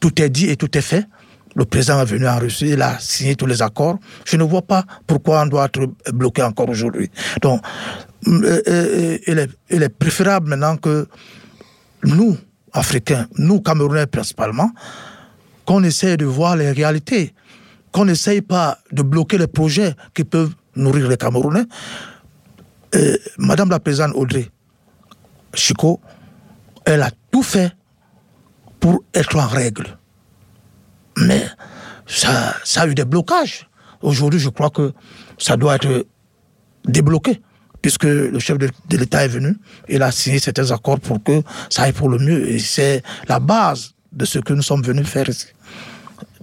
tout 0.00 0.22
est 0.22 0.28
dit 0.28 0.50
et 0.50 0.56
tout 0.56 0.76
est 0.76 0.82
fait. 0.82 1.06
Le 1.54 1.64
président 1.64 2.02
est 2.02 2.04
venu 2.04 2.28
en 2.28 2.38
Russie, 2.38 2.68
il 2.68 2.82
a 2.82 2.98
signé 2.98 3.34
tous 3.34 3.46
les 3.46 3.62
accords. 3.62 3.98
Je 4.26 4.36
ne 4.36 4.44
vois 4.44 4.60
pas 4.60 4.84
pourquoi 5.06 5.42
on 5.42 5.46
doit 5.46 5.64
être 5.64 5.88
bloqué 6.12 6.42
encore 6.42 6.68
aujourd'hui. 6.68 7.10
Donc, 7.40 7.62
euh, 8.28 8.62
euh, 8.68 9.18
il 9.26 9.38
est, 9.38 9.50
il 9.70 9.82
est 9.82 9.88
préférable 9.88 10.50
maintenant 10.50 10.76
que 10.76 11.08
nous, 12.04 12.36
Africains, 12.74 13.26
nous, 13.38 13.60
Camerounais 13.62 14.06
principalement, 14.06 14.70
qu'on 15.64 15.82
essaie 15.82 16.18
de 16.18 16.26
voir 16.26 16.56
les 16.56 16.72
réalités 16.72 17.32
qu'on 17.96 18.04
n'essaye 18.04 18.42
pas 18.42 18.76
de 18.92 19.00
bloquer 19.00 19.38
les 19.38 19.46
projets 19.46 19.94
qui 20.12 20.22
peuvent 20.22 20.54
nourrir 20.74 21.08
les 21.08 21.16
Camerounais. 21.16 21.64
Madame 23.38 23.70
la 23.70 23.80
présidente 23.80 24.12
Audrey 24.14 24.50
Chico, 25.54 25.98
elle 26.84 27.00
a 27.00 27.10
tout 27.30 27.42
fait 27.42 27.72
pour 28.80 29.02
être 29.14 29.36
en 29.36 29.46
règle. 29.46 29.86
Mais 31.16 31.46
ça, 32.06 32.54
ça 32.64 32.82
a 32.82 32.86
eu 32.86 32.94
des 32.94 33.06
blocages. 33.06 33.66
Aujourd'hui, 34.02 34.40
je 34.40 34.50
crois 34.50 34.68
que 34.68 34.92
ça 35.38 35.56
doit 35.56 35.76
être 35.76 36.06
débloqué, 36.84 37.40
puisque 37.80 38.04
le 38.04 38.38
chef 38.38 38.58
de, 38.58 38.68
de 38.90 38.96
l'État 38.98 39.24
est 39.24 39.28
venu, 39.28 39.56
il 39.88 40.02
a 40.02 40.12
signé 40.12 40.38
certains 40.38 40.70
accords 40.70 41.00
pour 41.00 41.22
que 41.24 41.42
ça 41.70 41.84
aille 41.84 41.92
pour 41.92 42.10
le 42.10 42.18
mieux. 42.18 42.46
Et 42.46 42.58
c'est 42.58 43.02
la 43.26 43.40
base 43.40 43.94
de 44.12 44.26
ce 44.26 44.38
que 44.38 44.52
nous 44.52 44.62
sommes 44.62 44.82
venus 44.82 45.06
faire 45.08 45.30
ici. 45.30 45.46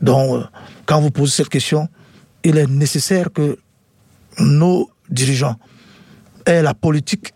Donc, 0.04 0.44
quand 0.86 1.00
vous 1.00 1.12
posez 1.12 1.32
cette 1.32 1.50
question, 1.50 1.88
il 2.44 2.58
est 2.58 2.68
nécessaire 2.68 3.32
que 3.32 3.58
nos 4.38 4.90
dirigeants 5.10 5.56
aient 6.46 6.62
la 6.62 6.74
politique 6.74 7.34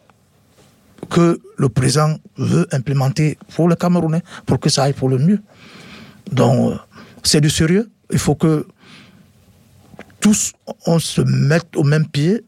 que 1.09 1.39
le 1.57 1.69
président 1.69 2.17
veut 2.35 2.67
implémenter 2.73 3.37
pour 3.55 3.69
le 3.69 3.75
Camerounais, 3.75 4.21
pour 4.45 4.59
que 4.59 4.67
ça 4.67 4.83
aille 4.83 4.93
pour 4.93 5.07
le 5.07 5.17
mieux. 5.17 5.41
Donc, 6.29 6.77
c'est 7.23 7.39
du 7.39 7.49
sérieux. 7.49 7.89
Il 8.11 8.19
faut 8.19 8.35
que 8.35 8.67
tous, 10.19 10.51
on 10.85 10.99
se 10.99 11.21
mette 11.21 11.73
au 11.77 11.83
même 11.83 12.05
pied, 12.05 12.43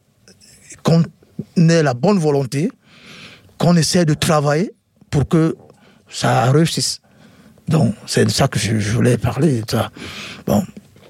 qu'on 0.84 1.02
ait 1.56 1.82
la 1.82 1.94
bonne 1.94 2.20
volonté, 2.20 2.70
qu'on 3.58 3.78
essaie 3.78 4.04
de 4.04 4.16
travailler 4.16 4.74
pour 5.10 5.30
que 5.30 5.56
ça 6.10 6.52
réussisse. 6.52 7.00
Donc, 7.70 7.94
c'est 8.08 8.26
de 8.26 8.32
ça 8.32 8.48
que 8.48 8.58
je, 8.58 8.74
voulais 8.92 9.20
parler. 9.20 9.62
Ça. 9.70 9.92
Bon, 10.48 10.64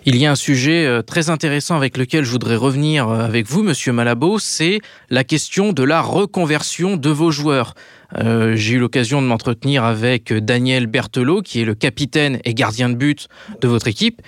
il 0.06 0.18
y 0.18 0.26
a 0.26 0.32
un 0.32 0.36
sujet 0.36 0.86
euh, 0.86 1.02
très 1.02 1.30
intéressant 1.30 1.78
avec 1.78 1.96
lequel 1.96 2.26
je 2.26 2.32
voudrais 2.32 2.58
revenir 2.58 3.08
euh, 3.08 3.22
avec 3.24 3.48
vous, 3.48 3.64
Monsieur 3.64 3.94
Malabo, 3.94 4.40
c'est 4.40 4.82
la 5.10 5.24
question 5.24 5.72
de 5.72 5.84
la 5.84 6.02
reconversion 6.02 6.98
de 6.98 7.10
vos 7.10 7.32
joueurs. 7.32 7.76
Euh, 8.18 8.58
J'ai 8.58 8.74
eu 8.74 8.80
l'occasion 8.80 9.22
de 9.22 9.28
m'entretenir 9.28 9.86
avec 9.86 10.34
Daniel 10.34 10.88
Berthelot, 10.88 11.44
qui 11.44 11.62
est 11.62 11.66
le 11.66 11.76
capitaine 11.76 12.40
et 12.44 12.54
gardien 12.54 12.90
de 12.90 12.96
but 12.96 13.30
de 13.62 13.68
votre 13.70 13.88
équipe. 13.88 14.22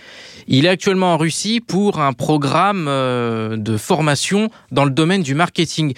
Il 0.47 0.65
est 0.65 0.69
actuellement 0.69 1.15
en 1.15 1.17
Russie 1.17 1.59
pour 1.59 1.99
un 1.99 2.13
programme 2.13 2.85
de 2.85 3.77
formation 3.77 4.49
dans 4.71 4.85
le 4.85 4.91
domaine 4.91 5.21
du 5.21 5.35
marketing. 5.35 5.93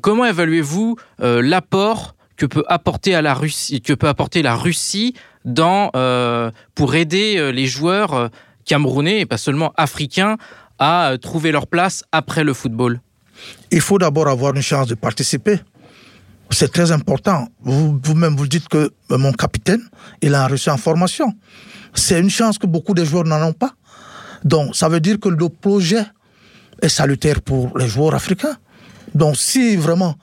Comment 0.00 0.24
évaluez-vous 0.24 0.96
l'apport 1.18 2.14
que 2.36 2.46
peut 2.46 2.64
apporter 2.66 3.14
à 3.14 3.22
la 3.22 3.34
Russie, 3.34 3.80
que 3.80 3.92
peut 3.92 4.08
apporter 4.08 4.42
la 4.42 4.56
Russie 4.56 5.14
euh, 5.46 6.50
pour 6.74 6.94
aider 6.94 7.36
euh, 7.36 7.50
les 7.50 7.66
joueurs 7.66 8.14
euh, 8.14 8.28
camerounais 8.64 9.20
et 9.20 9.26
pas 9.26 9.36
seulement 9.36 9.72
africains 9.76 10.36
à 10.78 11.16
trouver 11.20 11.52
leur 11.52 11.66
place 11.66 12.02
après 12.12 12.44
le 12.44 12.54
football 12.54 13.00
Il 13.70 13.80
faut 13.80 13.98
d'abord 13.98 14.28
avoir 14.28 14.54
une 14.54 14.62
chance 14.62 14.86
de 14.86 14.94
participer. 14.94 15.60
C'est 16.50 16.72
très 16.72 16.92
important. 16.92 17.48
Vous-même, 17.62 18.32
vous, 18.32 18.38
vous 18.38 18.48
dites 18.48 18.68
que 18.68 18.90
mon 19.10 19.32
capitaine, 19.32 19.82
il 20.22 20.34
a 20.34 20.46
reçu 20.46 20.70
en 20.70 20.76
formation. 20.76 21.32
C'est 21.94 22.18
une 22.18 22.30
chance 22.30 22.58
que 22.58 22.66
beaucoup 22.66 22.94
de 22.94 23.04
joueurs 23.04 23.24
n'en 23.24 23.42
ont 23.42 23.52
pas. 23.52 23.74
Donc, 24.44 24.74
ça 24.74 24.88
veut 24.88 25.00
dire 25.00 25.18
que 25.20 25.28
le 25.28 25.48
projet 25.48 26.04
est 26.82 26.88
salutaire 26.88 27.40
pour 27.40 27.76
les 27.78 27.88
joueurs 27.88 28.14
africains. 28.14 28.56
Donc, 29.14 29.36
si 29.36 29.76
vraiment 29.76 30.16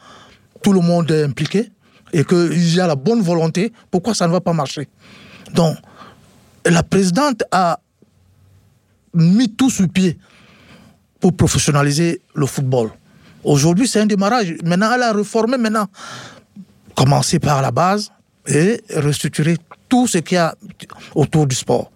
tout 0.62 0.74
le 0.74 0.82
monde 0.82 1.10
est 1.12 1.24
impliqué, 1.24 1.72
et 2.14 2.24
qu'il 2.24 2.76
y 2.76 2.80
a 2.80 2.88
la 2.88 2.96
bonne 2.96 3.22
volonté, 3.22 3.72
pourquoi 3.90 4.14
ça 4.14 4.28
ne 4.28 4.32
va 4.32 4.42
pas 4.42 4.54
marcher? 4.54 4.88
Donc, 5.54 5.78
la 6.66 6.84
présidente 6.84 7.44
a 7.52 7.80
mis 9.14 9.50
tout 9.50 9.70
sur 9.70 9.88
pied 9.90 10.18
pour 11.20 11.36
professionnaliser 11.36 12.22
le 12.36 12.46
football. 12.46 12.92
Aujourd'hui, 13.44 13.88
c'est 13.88 14.00
un 14.00 14.06
démarrage. 14.06 14.56
Maintenant, 14.64 14.92
elle 14.94 15.04
a 15.04 15.14
réformé 15.14 15.58
maintenant. 15.58 15.88
Commencer 16.96 17.40
par 17.40 17.62
la 17.62 17.72
base 17.72 18.12
et 18.48 18.82
restructurer 18.96 19.58
tout 19.88 20.08
ce 20.08 20.20
qu'il 20.20 20.36
y 20.36 20.38
a 20.38 20.56
autour 21.16 21.48
du 21.48 21.56
sport. 21.56 21.92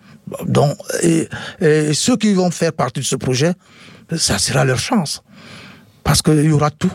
Donc, 0.45 0.77
et, 1.03 1.27
ceux 1.93 2.17
qui 2.17 2.33
vont 2.33 2.49
faire 2.51 2.73
partie 2.73 3.01
de 3.01 3.05
ce 3.05 3.15
projet, 3.15 3.53
ça 4.15 4.39
sera 4.39 4.65
leur 4.65 4.79
chance. 4.79 5.21
Parce 6.03 6.21
qu'il 6.21 6.43
y 6.45 6.51
aura 6.51 6.71
tout. 6.71 6.91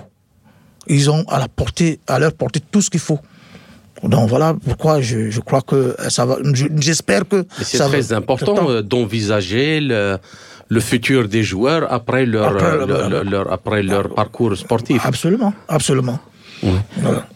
Ils 0.90 1.08
ont 1.08 1.24
à, 1.28 1.38
la 1.38 1.48
portée, 1.48 2.00
à 2.06 2.18
leur 2.18 2.32
portée 2.32 2.60
tout 2.72 2.82
ce 2.82 2.90
qu'il 2.90 3.00
faut. 3.08 3.20
Donc 4.02 4.28
voilà 4.28 4.56
pourquoi 4.66 5.00
je, 5.00 5.30
je 5.30 5.40
crois 5.40 5.62
que 5.62 5.94
ça 6.08 6.24
va. 6.26 6.36
J'espère 6.86 7.28
que. 7.28 7.46
C'est 7.62 7.78
très 7.78 8.12
important 8.12 8.70
euh, 8.70 8.82
d'envisager 8.82 9.80
le, 9.80 10.18
le, 10.68 10.80
futur 10.80 11.28
des 11.28 11.42
joueurs 11.42 11.84
après 11.92 12.24
leur, 12.24 12.56
après, 12.56 13.24
leur, 13.24 13.52
après 13.52 13.82
leur 13.82 14.14
parcours 14.14 14.56
sportif. 14.56 15.00
Absolument, 15.04 15.52
absolument. 15.68 16.18
Voilà. 16.62 17.26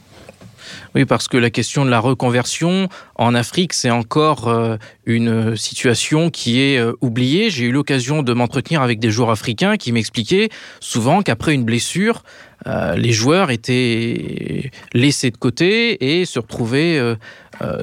Oui, 0.95 1.05
parce 1.07 1.27
que 1.27 1.37
la 1.37 1.51
question 1.51 1.85
de 1.85 1.91
la 1.91 1.99
reconversion 1.99 2.89
en 3.17 3.35
Afrique, 3.35 3.73
c'est 3.73 3.91
encore 3.91 4.47
euh, 4.47 4.77
une 5.07 5.57
situation 5.57 6.31
qui 6.31 6.61
est 6.61 6.79
euh, 6.79 6.93
oubliée. 7.01 7.51
J'ai 7.51 7.65
eu 7.65 7.73
l'occasion 7.73 8.23
de 8.23 8.33
m'entretenir 8.33 8.81
avec 8.81 9.01
des 9.01 9.11
joueurs 9.11 9.31
africains 9.31 9.77
qui 9.77 9.91
m'expliquaient 9.91 10.51
souvent 10.79 11.23
qu'après 11.23 11.53
une 11.53 11.65
blessure, 11.65 12.23
euh, 12.69 12.95
les 12.95 13.11
joueurs 13.11 13.51
étaient 13.51 14.71
laissés 14.93 15.33
de 15.33 15.37
côté 15.37 16.19
et 16.21 16.25
se 16.27 16.39
retrouvaient 16.39 17.01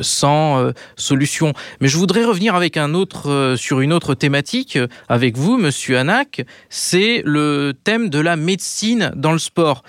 sans 0.01 0.71
solution. 0.97 1.53
Mais 1.79 1.87
je 1.87 1.97
voudrais 1.97 2.25
revenir 2.25 2.55
avec 2.55 2.77
un 2.77 2.93
autre 2.93 3.55
sur 3.57 3.81
une 3.81 3.93
autre 3.93 4.15
thématique 4.15 4.77
avec 5.07 5.37
vous, 5.37 5.57
Monsieur 5.57 5.97
Anak. 5.97 6.43
C'est 6.69 7.21
le 7.25 7.73
thème 7.83 8.09
de 8.09 8.19
la 8.19 8.35
médecine 8.35 9.11
dans 9.15 9.31
le 9.31 9.39
sport. 9.39 9.83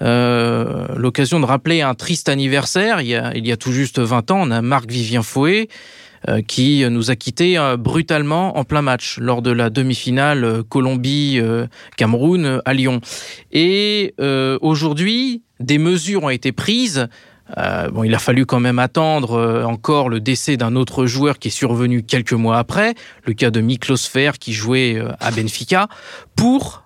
Euh, 0.00 0.86
l'occasion 0.96 1.40
de 1.40 1.44
rappeler 1.44 1.82
un 1.82 1.94
triste 1.94 2.28
anniversaire. 2.28 3.00
Il 3.00 3.08
y 3.08 3.52
a, 3.52 3.56
tout 3.56 3.72
juste 3.72 3.98
20 3.98 4.30
ans, 4.30 4.40
on 4.42 4.50
a 4.50 4.62
Marc-Vivien 4.62 5.22
Fouet 5.22 5.68
euh, 6.28 6.42
qui 6.42 6.84
nous 6.88 7.10
a 7.10 7.16
quittés 7.16 7.58
euh, 7.58 7.76
brutalement 7.76 8.58
en 8.58 8.64
plein 8.64 8.82
match 8.82 9.18
lors 9.18 9.42
de 9.42 9.50
la 9.50 9.70
demi-finale 9.70 10.62
Colombie-Cameroun 10.68 12.60
à 12.64 12.74
Lyon. 12.74 13.00
Et 13.52 14.14
aujourd'hui, 14.60 15.42
des 15.60 15.78
mesures 15.78 16.24
ont 16.24 16.30
été 16.30 16.52
prises 16.52 17.08
bon, 17.92 18.04
il 18.04 18.14
a 18.14 18.18
fallu 18.18 18.44
quand 18.44 18.60
même 18.60 18.78
attendre 18.78 19.64
encore 19.64 20.10
le 20.10 20.20
décès 20.20 20.58
d'un 20.58 20.76
autre 20.76 21.06
joueur 21.06 21.38
qui 21.38 21.48
est 21.48 21.50
survenu 21.50 22.02
quelques 22.02 22.34
mois 22.34 22.58
après, 22.58 22.94
le 23.24 23.32
cas 23.32 23.50
de 23.50 23.62
Miklos 23.62 23.96
Fer 23.96 24.38
qui 24.38 24.52
jouait 24.52 25.02
à 25.18 25.30
Benfica, 25.30 25.88
pour 26.36 26.84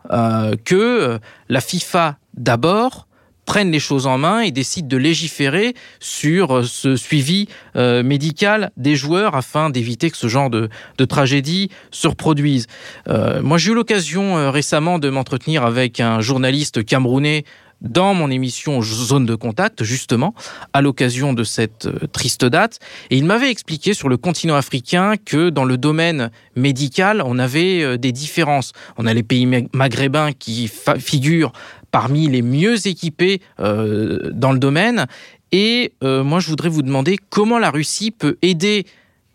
que 0.64 1.18
la 1.48 1.60
FIFA 1.60 2.16
d'abord 2.34 3.06
prennent 3.44 3.70
les 3.70 3.80
choses 3.80 4.06
en 4.06 4.18
main 4.18 4.40
et 4.40 4.50
décident 4.50 4.88
de 4.88 4.96
légiférer 4.96 5.74
sur 6.00 6.58
euh, 6.58 6.62
ce 6.62 6.96
suivi 6.96 7.48
euh, 7.76 8.02
médical 8.02 8.70
des 8.76 8.96
joueurs 8.96 9.34
afin 9.34 9.70
d'éviter 9.70 10.10
que 10.10 10.16
ce 10.16 10.28
genre 10.28 10.50
de, 10.50 10.68
tragédie 11.08 11.68
se 11.90 12.06
reproduise. 12.06 12.66
Euh, 13.08 13.42
moi, 13.42 13.58
j'ai 13.58 13.72
eu 13.72 13.74
l'occasion 13.74 14.50
récemment 14.50 15.00
de 15.00 15.10
m'entretenir 15.10 15.64
avec 15.64 15.98
un 15.98 16.20
journaliste 16.20 16.84
camerounais 16.84 17.44
dans 17.80 18.14
mon 18.14 18.30
émission 18.30 18.80
Zone 18.80 19.26
de 19.26 19.34
contact, 19.34 19.82
justement, 19.82 20.32
à 20.72 20.80
l'occasion 20.80 21.32
de 21.32 21.42
cette 21.42 21.88
triste 22.12 22.44
date. 22.44 22.78
Et 23.10 23.16
il 23.16 23.24
m'avait 23.24 23.50
expliqué 23.50 23.92
sur 23.92 24.08
le 24.08 24.16
continent 24.16 24.54
africain 24.54 25.14
que 25.16 25.50
dans 25.50 25.64
le 25.64 25.76
domaine 25.76 26.30
médical, 26.54 27.20
on 27.26 27.40
avait 27.40 27.98
des 27.98 28.12
différences. 28.12 28.72
On 28.96 29.06
a 29.06 29.12
les 29.12 29.24
pays 29.24 29.48
maghrébins 29.72 30.30
qui 30.30 30.70
figurent 31.00 31.52
parmi 31.92 32.26
les 32.26 32.42
mieux 32.42 32.88
équipés 32.88 33.40
euh, 33.60 34.30
dans 34.32 34.50
le 34.50 34.58
domaine. 34.58 35.06
Et 35.52 35.92
euh, 36.02 36.24
moi, 36.24 36.40
je 36.40 36.48
voudrais 36.48 36.70
vous 36.70 36.82
demander 36.82 37.18
comment 37.30 37.60
la 37.60 37.70
Russie 37.70 38.10
peut 38.10 38.38
aider 38.42 38.86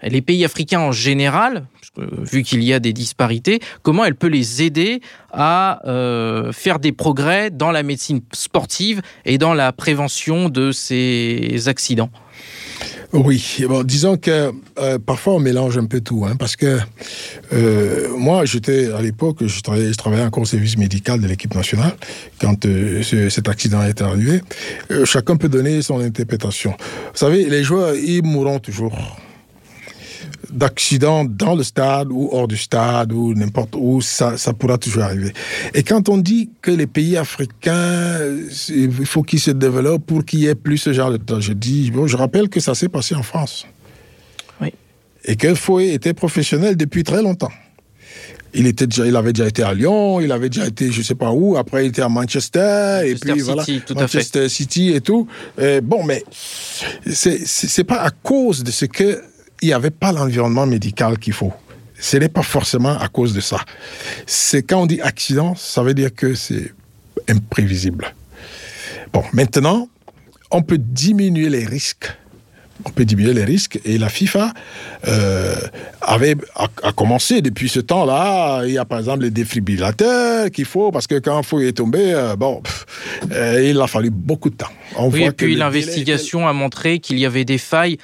les 0.03 0.22
pays 0.22 0.43
africains 0.43 0.82
en 0.82 0.91
général, 0.91 1.66
vu 1.97 2.43
qu'il 2.43 2.64
y 2.64 2.72
a 2.74 2.80
des 2.80 2.93
disparités, 2.93 3.60
comment 3.82 4.05
elle 4.05 4.14
peut 4.14 4.28
les 4.28 4.62
aider 4.62 5.01
à 5.32 5.82
euh, 5.88 6.51
faire 6.51 6.78
des 6.78 6.91
progrès 6.91 7.49
dans 7.49 7.72
la 7.72 7.82
médecine 7.82 8.22
sportive 8.32 9.01
et 9.26 9.39
dans 9.39 9.55
la 9.55 9.72
prévention 9.72 10.49
de 10.49 10.72
ces 10.72 11.68
accidents? 11.68 12.12
Oui, 13.14 13.64
bon, 13.68 13.84
disons 13.84 14.18
que 14.18 14.51
euh, 14.80 14.99
parfois 14.99 15.36
on 15.36 15.39
mélange 15.39 15.78
un 15.78 15.86
peu 15.86 16.01
tout, 16.01 16.26
hein, 16.26 16.36
parce 16.38 16.55
que 16.55 16.78
euh, 17.53 18.10
moi, 18.18 18.43
j'étais 18.45 18.91
à 18.91 19.01
l'époque, 19.01 19.38
je 19.45 19.62
travaillais, 19.62 19.91
je 19.91 19.97
travaillais 19.97 20.26
encore 20.26 20.43
au 20.43 20.45
service 20.45 20.78
médical 20.78 21.22
de 21.22 21.28
l'équipe 21.28 21.53
nationale 21.55 21.95
quand 22.39 22.66
euh, 22.66 23.01
cet 23.30 23.47
accident 23.47 23.82
est 23.84 24.01
arrivé. 24.01 24.41
chacun 25.05 25.38
peut 25.38 25.49
donner 25.49 25.82
son 25.82 25.99
interprétation. 25.99 26.72
Vous 26.72 27.18
savez, 27.18 27.49
les 27.49 27.64
joueurs, 27.64 27.95
ils 27.95 28.24
mourront 28.24 28.60
toujours 28.60 28.97
d'accidents 30.52 31.26
dans 31.26 31.56
le 31.56 31.64
stade 31.64 32.12
ou 32.12 32.30
hors 32.32 32.48
du 32.48 32.58
stade 32.58 33.12
ou 33.12 33.34
n'importe 33.34 33.76
où, 33.76 34.02
ça, 34.02 34.38
ça 34.38 34.54
pourra 34.54 34.78
toujours 34.78 35.04
arriver. 35.04 35.34
Et 35.74 35.84
quand 35.84 36.10
on 36.10 36.18
dit 36.18 36.50
que 36.62 36.72
les 36.72 36.88
pays 36.88 37.18
africains, 37.18 38.20
il 38.70 39.06
faut 39.06 39.24
qu'ils 39.24 39.39
se 39.39 39.52
développent 39.52 40.06
pour 40.06 40.26
qu'il 40.26 40.39
y 40.39 40.48
ait 40.48 40.56
plus 40.56 40.78
ce 40.78 40.93
genre 40.93 41.12
de 41.12 41.18
tragédie, 41.18 41.91
bon, 41.91 42.08
je 42.08 42.18
rappelle 42.18 42.50
que 42.50 42.60
ça 42.60 42.76
s'est 42.76 42.89
passé 42.89 43.16
en 43.16 43.24
France. 43.24 43.66
Oui. 44.62 44.74
Et 45.26 45.36
que 45.36 45.54
Fouet 45.56 45.89
était 45.89 46.14
professionnel 46.14 46.78
depuis 46.78 47.04
très 47.04 47.22
longtemps. 47.22 47.52
Il, 48.54 48.66
était 48.66 48.88
déjà, 48.88 49.06
il 49.06 49.16
avait 49.16 49.34
déjà 49.34 49.48
été 49.48 49.62
à 49.62 49.74
Lyon, 49.74 50.22
il 50.22 50.32
avait 50.32 50.50
déjà 50.50 50.66
été 50.66 50.91
je 50.91 51.02
sais 51.02 51.16
pas 51.16 51.32
où, 51.32 51.58
après 51.58 51.86
il 51.86 51.89
était 51.89 52.02
à 52.02 52.10
Manchester, 52.10 53.02
et 53.06 53.16
puis 53.16 53.41
voilà, 53.41 53.64
Manchester 53.93 54.50
City 54.50 54.93
et 54.93 55.02
tout. 55.02 55.28
bon, 55.84 56.04
mais 56.04 56.24
c'est 57.06 57.84
pas 57.84 58.02
à 58.02 58.10
cause 58.10 58.64
de 58.64 58.72
ce 58.72 58.86
que 58.86 59.22
il 59.62 59.68
n'y 59.68 59.74
avait 59.74 59.91
pas 59.91 60.12
l'environnement 60.12 60.66
médical 60.66 61.18
qu'il 61.18 61.34
faut. 61.34 61.53
Ce 61.99 62.18
n'est 62.18 62.30
pas 62.30 62.43
forcément 62.43 62.97
à 62.97 63.08
cause 63.08 63.34
de 63.34 63.41
ça. 63.41 63.60
C'est 64.26 64.62
quand 64.64 64.82
on 64.82 64.86
dit 64.86 65.01
accident, 65.01 65.55
ça 65.55 65.82
veut 65.82 65.93
dire 65.93 66.14
que 66.14 66.36
c'est 66.36 66.74
imprévisible. 67.28 68.14
Bon, 69.14 69.24
maintenant, 69.34 69.89
on 70.51 70.62
peut 70.62 70.78
diminuer 70.78 71.49
les 71.49 71.66
risques. 71.66 72.14
On 72.86 72.91
peut 72.91 73.05
diminuer 73.05 73.34
les 73.34 73.43
risques 73.43 73.80
et 73.86 73.97
la 73.97 74.08
FIFA 74.08 74.53
euh, 75.08 75.55
avait 76.01 76.36
a, 76.55 76.91
commencé 76.91 77.41
depuis 77.41 77.70
ce 77.70 77.80
temps-là. 77.80 78.66
Il 78.66 78.74
y 78.74 78.78
a 78.78 78.86
par 78.86 78.99
exemple 78.99 79.24
les 79.24 79.32
défibrillateurs 79.32 80.51
qu'il 80.51 80.66
faut 80.66 80.91
parce 80.91 81.08
que 81.08 81.18
quand 81.18 81.41
il 81.53 81.66
est 81.66 81.78
tombé, 81.78 82.14
euh, 82.14 82.36
bon, 82.36 82.62
euh, 83.32 83.68
il 83.68 83.82
a 83.82 83.88
fallu 83.88 84.12
beaucoup 84.12 84.51
de 84.51 84.58
temps. 84.58 84.70
On 84.95 85.10
oui, 85.10 85.24
et 85.24 85.32
puis 85.32 85.55
l'investigation 85.55 86.47
a 86.47 86.53
montré 86.53 86.99
qu'il 86.99 87.18
y 87.18 87.26
avait 87.26 87.45
des 87.45 87.58
failles 87.58 87.97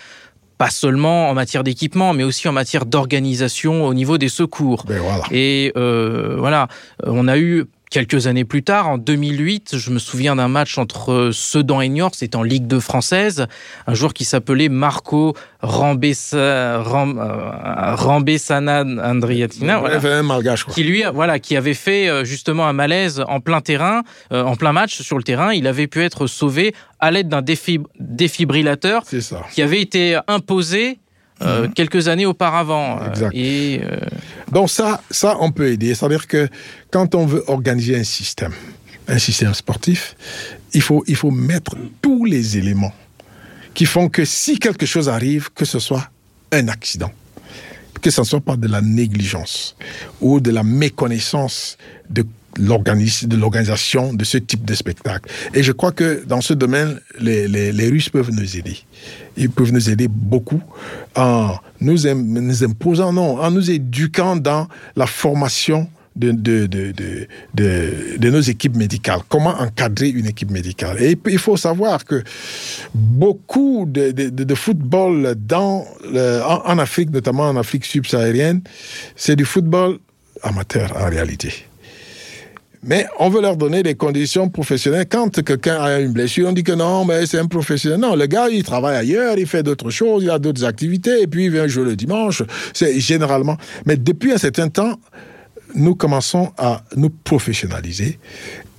pas 0.64 0.70
seulement 0.70 1.30
en 1.30 1.34
matière 1.34 1.62
d'équipement, 1.66 2.14
mais 2.14 2.24
aussi 2.24 2.48
en 2.48 2.54
matière 2.54 2.86
d'organisation 2.86 3.86
au 3.86 3.94
niveau 3.94 4.18
des 4.18 4.30
secours. 4.30 4.86
Ben 4.88 5.02
Et 5.30 5.74
euh, 5.76 6.38
voilà, 6.38 6.70
on 7.06 7.28
a 7.28 7.38
eu 7.38 7.66
quelques 7.94 8.26
années 8.26 8.44
plus 8.44 8.64
tard, 8.64 8.88
en 8.88 8.98
2008, 8.98 9.78
je 9.78 9.92
me 9.92 10.00
souviens 10.00 10.36
d'un 10.36 10.48
match 10.48 10.80
entre 10.80 11.30
Sedan 11.32 11.80
et 11.80 11.90
Niort, 11.90 12.16
c'était 12.16 12.36
en 12.36 12.42
Ligue 12.42 12.66
2 12.66 12.80
française, 12.80 13.46
un 13.86 13.94
joueur 13.94 14.16
qui 14.16 14.26
s'appelait 14.26 14.68
Marco 14.68 15.36
Rambessa, 15.62 16.82
Ram, 16.82 17.20
euh, 17.20 17.96
Andriatina, 19.04 19.84
qui 20.74 20.84
lui, 20.84 21.04
voilà, 21.14 21.38
qui 21.38 21.56
avait 21.56 21.76
fait 21.76 22.10
euh, 22.10 22.26
justement 22.26 22.66
un 22.66 22.74
malaise 22.74 23.24
en 23.28 23.40
plein 23.40 23.62
terrain, 23.62 24.02
euh, 24.32 24.44
en 24.44 24.56
plein 24.56 24.74
match 24.74 25.00
sur 25.04 25.18
le 25.18 25.24
terrain. 25.24 25.54
Il 25.54 25.68
avait 25.68 25.86
pu 25.86 26.02
être 26.02 26.26
sauvé 26.26 26.74
à 27.00 27.12
l'aide 27.12 27.30
d'un 27.30 27.44
défibrillateur 27.44 29.04
qui 29.52 29.62
avait 29.62 29.82
été 29.82 30.18
imposé 30.28 30.98
euh, 31.44 31.68
mhm. 31.68 31.74
quelques 31.74 32.08
années 32.08 32.26
auparavant. 32.26 33.00
Euh, 33.02 33.30
et, 33.34 33.82
euh, 33.84 33.98
Donc 34.52 34.70
ça, 34.70 35.02
ça, 35.10 35.38
on 35.40 35.52
peut 35.52 35.70
aider. 35.70 35.94
C'est-à-dire 35.94 36.28
que 36.28 36.48
quand 36.92 37.16
on 37.16 37.26
veut 37.26 37.44
organiser 37.48 37.96
un 37.98 38.04
système, 38.04 38.54
un 39.08 39.20
système 39.20 39.54
sportif, 39.54 40.16
il 40.74 40.82
faut, 40.82 41.04
il 41.08 41.16
faut 41.16 41.32
mettre 41.32 41.76
tous 42.02 42.26
les 42.26 42.58
éléments 42.58 42.94
qui 43.74 43.86
font 43.86 44.10
que 44.10 44.26
si 44.26 44.60
quelque 44.60 44.86
chose 44.86 45.10
arrive, 45.10 45.50
que 45.54 45.66
ce 45.66 45.80
soit 45.80 46.10
un 46.52 46.68
accident, 46.68 47.12
que 48.04 48.12
ce 48.12 48.22
ne 48.22 48.26
soit 48.26 48.42
pas 48.42 48.58
de 48.58 48.68
la 48.68 48.82
négligence 48.82 49.76
ou 50.22 50.40
de 50.40 50.52
la 50.52 50.64
méconnaissance 50.64 51.78
de 52.10 52.24
de 52.60 53.36
l'organisation 53.36 54.14
de 54.14 54.24
ce 54.24 54.38
type 54.38 54.64
de 54.64 54.76
spectacle. 54.76 55.28
Et 55.56 55.64
je 55.64 55.72
crois 55.72 55.92
que 55.92 56.24
dans 56.26 56.42
ce 56.42 56.54
domaine, 56.54 57.00
les, 57.20 57.48
les, 57.48 57.90
Russes 57.90 58.10
peuvent 58.10 58.30
nous 58.32 58.58
aider. 58.58 58.78
Ils 59.38 59.50
peuvent 59.50 59.72
nous 59.72 59.90
aider 59.90 60.08
beaucoup 60.08 60.62
en 61.16 61.56
nous, 61.82 61.98
nous 62.14 62.64
imposant, 62.64 63.12
non, 63.12 63.42
en 63.42 63.50
nous 63.50 63.72
éduquant 63.72 64.36
dans 64.36 64.68
la 64.96 65.08
formation 65.08 65.90
de, 66.16 66.32
de, 66.32 66.68
de, 66.68 67.28
de, 67.54 68.30
nos 68.30 68.42
équipes 68.42 68.76
médicales. 68.76 69.22
Comment 69.30 69.60
encadrer 69.60 70.10
une 70.10 70.28
équipe 70.28 70.52
médicale? 70.52 71.02
Et 71.02 71.18
il 71.28 71.40
faut 71.40 71.58
savoir 71.58 72.06
que 72.06 72.24
beaucoup 72.94 73.86
de, 73.88 74.56
football 74.56 75.36
dans 75.36 75.86
en 76.46 76.78
Afrique, 76.78 77.12
notamment 77.12 77.50
en 77.50 77.58
Afrique 77.58 77.86
subsaharienne, 77.86 78.62
c'est 79.16 79.36
du 79.36 79.46
football 79.46 79.98
amateur 80.44 80.96
en 80.98 81.10
réalité. 81.10 81.54
Mais 82.86 83.06
on 83.18 83.30
veut 83.30 83.42
leur 83.42 83.56
donner 83.56 83.82
des 83.82 83.96
conditions 83.96 84.50
professionnelles. 84.50 85.06
Quand 85.10 85.42
quelqu'un 85.42 85.82
a 85.82 86.00
une 86.00 86.12
blessure, 86.12 86.50
on 86.50 86.52
dit 86.52 86.64
que 86.64 86.74
non, 86.74 87.06
mais 87.06 87.26
c'est 87.26 87.40
un 87.40 87.46
professionnel. 87.46 88.00
Non, 88.00 88.16
le 88.16 88.26
gars, 88.26 88.50
il 88.50 88.62
travaille 88.64 88.98
ailleurs, 88.98 89.38
il 89.38 89.48
fait 89.48 89.64
d'autres 89.64 89.90
choses, 89.90 90.24
il 90.24 90.30
a 90.30 90.38
d'autres 90.38 90.66
activités, 90.66 91.22
et 91.22 91.28
puis 91.28 91.46
il 91.46 91.52
vient 91.52 91.66
jouer 91.66 91.86
le 91.86 91.96
dimanche. 91.96 92.44
C'est 92.74 93.00
généralement. 93.00 93.58
Mais 93.86 93.96
depuis 93.96 94.34
un 94.34 94.38
certain 94.38 94.68
temps, 94.68 95.00
nous 95.76 95.96
commençons 95.96 96.52
à 96.58 96.84
nous 96.96 97.10
professionnaliser. 97.10 98.20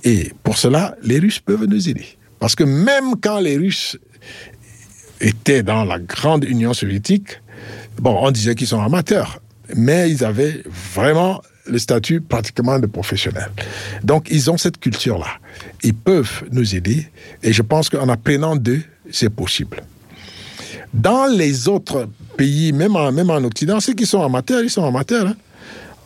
Et 0.03 0.31
pour 0.43 0.57
cela, 0.57 0.95
les 1.03 1.19
Russes 1.19 1.39
peuvent 1.39 1.65
nous 1.65 1.89
aider. 1.89 2.05
Parce 2.39 2.55
que 2.55 2.63
même 2.63 3.15
quand 3.21 3.39
les 3.39 3.57
Russes 3.57 3.97
étaient 5.19 5.63
dans 5.63 5.83
la 5.83 5.99
grande 5.99 6.43
Union 6.43 6.73
soviétique, 6.73 7.41
bon, 7.97 8.17
on 8.21 8.31
disait 8.31 8.55
qu'ils 8.55 8.67
sont 8.67 8.81
amateurs, 8.81 9.41
mais 9.75 10.09
ils 10.11 10.23
avaient 10.23 10.61
vraiment 10.93 11.41
le 11.67 11.79
statut 11.79 12.21
pratiquement 12.21 12.77
de 12.77 12.85
professionnel. 12.85 13.49
Donc, 14.03 14.27
ils 14.29 14.51
ont 14.51 14.57
cette 14.57 14.79
culture-là. 14.79 15.39
Ils 15.81 15.95
peuvent 15.95 16.43
nous 16.51 16.75
aider 16.75 17.07
et 17.41 17.53
je 17.53 17.61
pense 17.61 17.89
qu'en 17.89 18.07
apprenant 18.09 18.55
d'eux, 18.55 18.83
c'est 19.11 19.29
possible. 19.29 19.81
Dans 20.93 21.25
les 21.25 21.67
autres 21.67 22.07
pays, 22.37 22.71
même 22.71 22.95
en, 22.95 23.11
même 23.11 23.29
en 23.29 23.43
Occident, 23.43 23.79
ceux 23.79 23.93
qui 23.93 24.05
sont 24.05 24.21
amateurs, 24.21 24.61
ils 24.61 24.69
sont 24.69 24.85
amateurs. 24.85 25.27
Hein. 25.27 25.35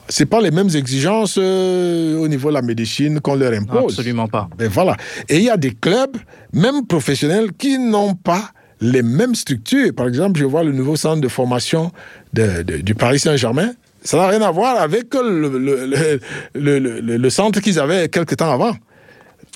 C'est 0.10 0.26
pas 0.26 0.42
les 0.42 0.52
mêmes 0.52 0.70
exigences 0.74 1.38
euh, 1.38 2.18
au 2.18 2.28
niveau 2.28 2.50
de 2.50 2.56
la 2.56 2.64
médecine 2.64 3.22
qu'on 3.22 3.36
leur 3.36 3.54
impose. 3.54 3.94
absolument 3.94 4.28
pas. 4.28 4.50
Mais 4.60 4.68
voilà. 4.68 4.98
Et 5.30 5.38
il 5.38 5.44
y 5.44 5.50
a 5.50 5.58
des 5.58 5.72
clubs, 5.72 6.18
même 6.52 6.88
professionnels, 6.88 7.52
qui 7.58 7.78
n'ont 7.78 8.16
pas 8.16 8.50
les 8.82 9.04
mêmes 9.04 9.36
structures. 9.36 9.94
Par 9.96 10.08
exemple, 10.08 10.40
je 10.40 10.46
vois 10.46 10.64
le 10.64 10.72
nouveau 10.72 10.96
centre 10.96 11.22
de 11.22 11.28
formation 11.28 11.92
du 12.34 12.96
Paris 12.96 13.20
Saint-Germain. 13.20 13.72
Ça 14.04 14.18
n'a 14.18 14.28
rien 14.28 14.42
à 14.42 14.52
voir 14.52 14.82
avec 14.82 15.14
le, 15.14 16.20
le, 16.56 17.30
centre 17.30 17.60
qu'ils 17.60 17.80
avaient 17.80 18.08
quelques 18.10 18.38
temps 18.38 18.52
avant. 18.52 18.74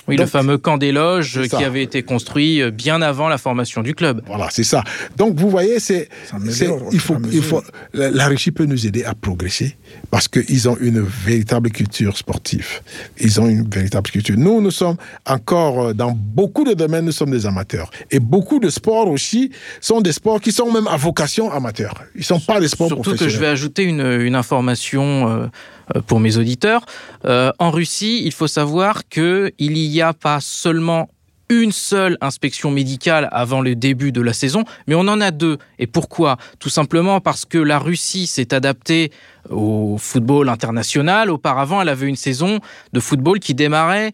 Oui, 0.08 0.18
le 0.18 0.26
fameux 0.26 0.58
camp 0.58 0.78
des 0.78 0.92
loges 0.92 1.48
qui 1.48 1.64
avait 1.64 1.84
été 1.84 2.04
construit 2.04 2.62
euh, 2.62 2.72
bien 2.72 3.02
avant 3.02 3.30
la 3.30 3.38
formation 3.38 3.82
du 3.82 3.96
club. 3.96 4.22
Voilà, 4.28 4.48
c'est 4.52 4.64
ça. 4.64 4.84
Donc 5.18 5.40
vous 5.40 5.50
voyez, 5.50 5.80
c'est, 5.80 6.10
il 6.44 7.00
faut, 7.00 7.18
il 7.32 7.42
faut, 7.42 7.64
la 7.94 8.28
Russie 8.28 8.52
peut 8.52 8.66
nous 8.66 8.86
aider 8.86 9.04
à 9.04 9.14
progresser 9.14 9.78
parce 10.12 10.28
qu'ils 10.28 10.68
ont 10.68 10.78
une 10.80 11.02
véritable 11.02 11.70
culture 11.72 12.18
sportive. 12.18 12.82
Ils 13.20 13.40
ont 13.40 13.48
une 13.48 13.68
véritable 13.70 14.10
culture. 14.10 14.36
Nous, 14.38 14.62
nous 14.62 14.72
sommes 14.72 14.98
encore 15.26 15.88
euh, 15.88 15.94
dans 15.94 16.12
beaucoup 16.12 16.64
de 16.64 16.74
domaines, 16.74 17.06
nous 17.06 17.12
sommes 17.12 17.32
des 17.32 17.46
amateurs. 17.46 17.90
Et 18.12 18.20
beaucoup 18.20 18.60
de 18.60 18.70
sports 18.70 19.08
aussi 19.08 19.52
sont 19.82 20.02
des 20.02 20.12
sports 20.12 20.42
qui 20.42 20.52
sont 20.52 20.72
même 20.72 20.88
à 20.88 20.98
vocation 20.98 21.52
amateur. 21.52 21.94
Ils 22.16 22.20
ne 22.20 22.24
sont 22.24 22.40
pas 22.40 22.60
des 22.60 22.68
sports 22.68 22.88
Surtout 22.88 23.16
que 23.16 23.30
je 23.30 23.38
vais 23.38 23.48
ajouter 23.48 23.84
une, 23.84 24.02
une 24.02 24.36
information. 24.36 25.30
Euh, 25.30 25.46
euh, 25.83 25.83
pour 26.08 26.20
mes 26.20 26.38
auditeurs. 26.38 26.86
Euh, 27.26 27.52
en 27.60 27.72
Russie, 27.72 28.22
il 28.26 28.32
faut 28.32 28.48
savoir 28.48 29.08
qu'il 29.08 29.54
n'y 29.60 30.02
a 30.02 30.14
pas 30.14 30.40
seulement 30.40 31.10
une 31.50 31.72
seule 31.72 32.18
inspection 32.22 32.72
médicale 32.72 33.30
avant 33.32 33.62
le 33.62 33.76
début 33.76 34.12
de 34.12 34.22
la 34.22 34.34
saison, 34.34 34.64
mais 34.88 34.96
on 34.96 35.02
en 35.02 35.22
a 35.22 35.32
deux. 35.32 35.58
Et 35.78 35.88
pourquoi? 35.88 36.38
Tout 36.60 36.70
simplement 36.70 37.20
parce 37.20 37.46
que 37.46 37.58
la 37.58 37.80
Russie 37.80 38.28
s'est 38.28 38.54
adaptée 38.54 39.12
au 39.50 39.98
football 40.00 40.50
international. 40.50 41.30
Auparavant, 41.30 41.82
elle 41.82 41.90
avait 41.90 42.08
une 42.08 42.16
saison 42.16 42.60
de 42.94 43.00
football 43.00 43.40
qui 43.40 43.54
démarrait 43.54 44.14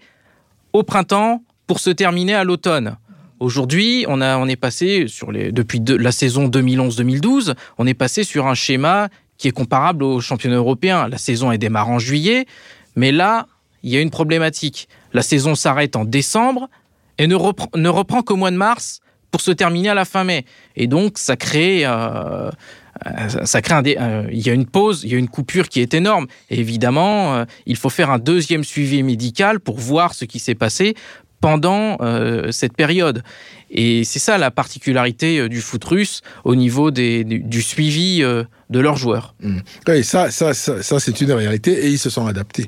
au 0.74 0.84
printemps 0.84 1.44
pour 1.68 1.80
se 1.80 1.92
terminer 1.92 2.34
à 2.34 2.44
l'automne. 2.44 2.98
Aujourd'hui, 3.40 4.06
on, 4.10 4.22
on 4.22 4.48
est 4.48 4.58
passé 4.58 5.06
sur 5.08 5.32
les, 5.32 5.52
depuis 5.52 5.82
la 5.88 6.12
saison 6.12 6.50
2011-2012, 6.50 7.54
on 7.78 7.88
est 7.88 7.94
passé 7.94 8.24
sur 8.24 8.48
un 8.48 8.54
schéma 8.54 9.08
qui 9.40 9.48
est 9.48 9.52
comparable 9.52 10.04
au 10.04 10.22
championnat 10.22 10.58
européen. 10.58 11.08
La 11.08 11.18
saison 11.18 11.52
est 11.52 11.58
démarre 11.58 11.90
en 11.90 11.98
juillet, 11.98 12.46
mais 12.96 13.12
là, 13.12 13.48
il 13.82 13.90
y 13.90 13.98
a 13.98 14.02
une 14.02 14.12
problématique. 14.12 14.88
La 15.14 15.24
saison 15.24 15.56
s'arrête 15.56 15.96
en 15.96 16.06
décembre 16.06 16.70
et 17.18 17.26
ne 17.26 17.36
reprend, 17.36 17.70
ne 17.76 17.90
reprend 17.90 18.22
qu'au 18.22 18.36
mois 18.36 18.52
de 18.52 18.58
mars 18.58 19.00
pour 19.32 19.42
se 19.42 19.52
terminer 19.52 19.90
à 19.90 19.94
la 19.94 20.06
fin 20.06 20.24
mai. 20.24 20.46
Et 20.76 20.88
donc, 20.88 21.18
ça 21.18 21.38
crée, 21.38 21.84
euh, 21.86 22.52
ça 23.46 23.62
crée 23.62 23.76
un 23.76 23.84
euh, 23.86 24.28
il 24.32 24.46
y 24.46 24.50
a 24.50 24.54
une 24.54 24.66
pause, 24.66 25.02
il 25.04 25.12
y 25.12 25.16
a 25.16 25.18
une 25.18 25.30
coupure 25.30 25.70
qui 25.70 25.80
est 25.80 25.94
énorme. 25.94 26.28
Évidemment, 26.50 27.36
euh, 27.36 27.46
il 27.66 27.78
faut 27.78 27.90
faire 27.90 28.10
un 28.10 28.20
deuxième 28.20 28.64
suivi 28.64 29.04
médical 29.04 29.60
pour 29.60 29.78
voir 29.78 30.14
ce 30.14 30.26
qui 30.26 30.40
s'est 30.40 30.56
passé 30.56 30.96
pendant 31.42 31.98
cette 32.52 32.76
période. 32.76 33.24
Et 33.72 34.04
c'est 34.04 34.20
ça 34.20 34.38
la 34.38 34.52
particularité 34.52 35.48
du 35.48 35.62
foot 35.62 35.82
russe 35.86 36.20
au 36.44 36.54
niveau 36.54 36.92
des, 36.92 37.24
du, 37.24 37.62
suivi 37.62 38.22
de 38.70 38.80
leurs 38.80 38.98
joueurs. 38.98 39.34
Mmh. 39.42 39.58
Oui, 39.88 40.04
ça, 40.04 40.30
ça, 40.30 40.54
ça, 40.54 41.00
c'est 41.00 41.22
une 41.22 41.32
réalité 41.32 41.86
et 41.86 41.90
ils 41.90 41.98
se 41.98 42.10
sont 42.10 42.28
adaptés. 42.28 42.68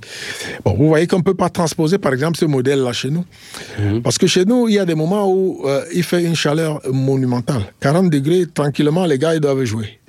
Bon, 0.66 0.76
vous 0.76 0.88
voyez 0.88 1.06
qu'on 1.08 1.20
ne 1.20 1.24
peut 1.24 1.36
pas 1.36 1.50
transposer, 1.50 1.98
par 1.98 2.14
exemple, 2.14 2.38
ce 2.38 2.46
modèle-là 2.46 2.92
chez 2.92 3.10
nous. 3.10 3.26
Mmh. 3.80 4.02
Parce 4.02 4.18
que 4.18 4.28
chez 4.28 4.46
nous, 4.46 4.68
il 4.68 4.76
y 4.76 4.80
a 4.80 4.86
des 4.86 4.96
moments 4.96 5.32
où 5.32 5.62
euh, 5.66 5.84
il 5.94 6.04
fait 6.04 6.24
une 6.24 6.36
chaleur 6.36 6.82
monumentale. 6.92 7.64
40 7.82 8.10
degrés, 8.10 8.46
tranquillement, 8.52 9.06
les 9.06 9.20
gars, 9.20 9.36
ils 9.36 9.42
doivent 9.42 9.64
jouer. 9.64 10.00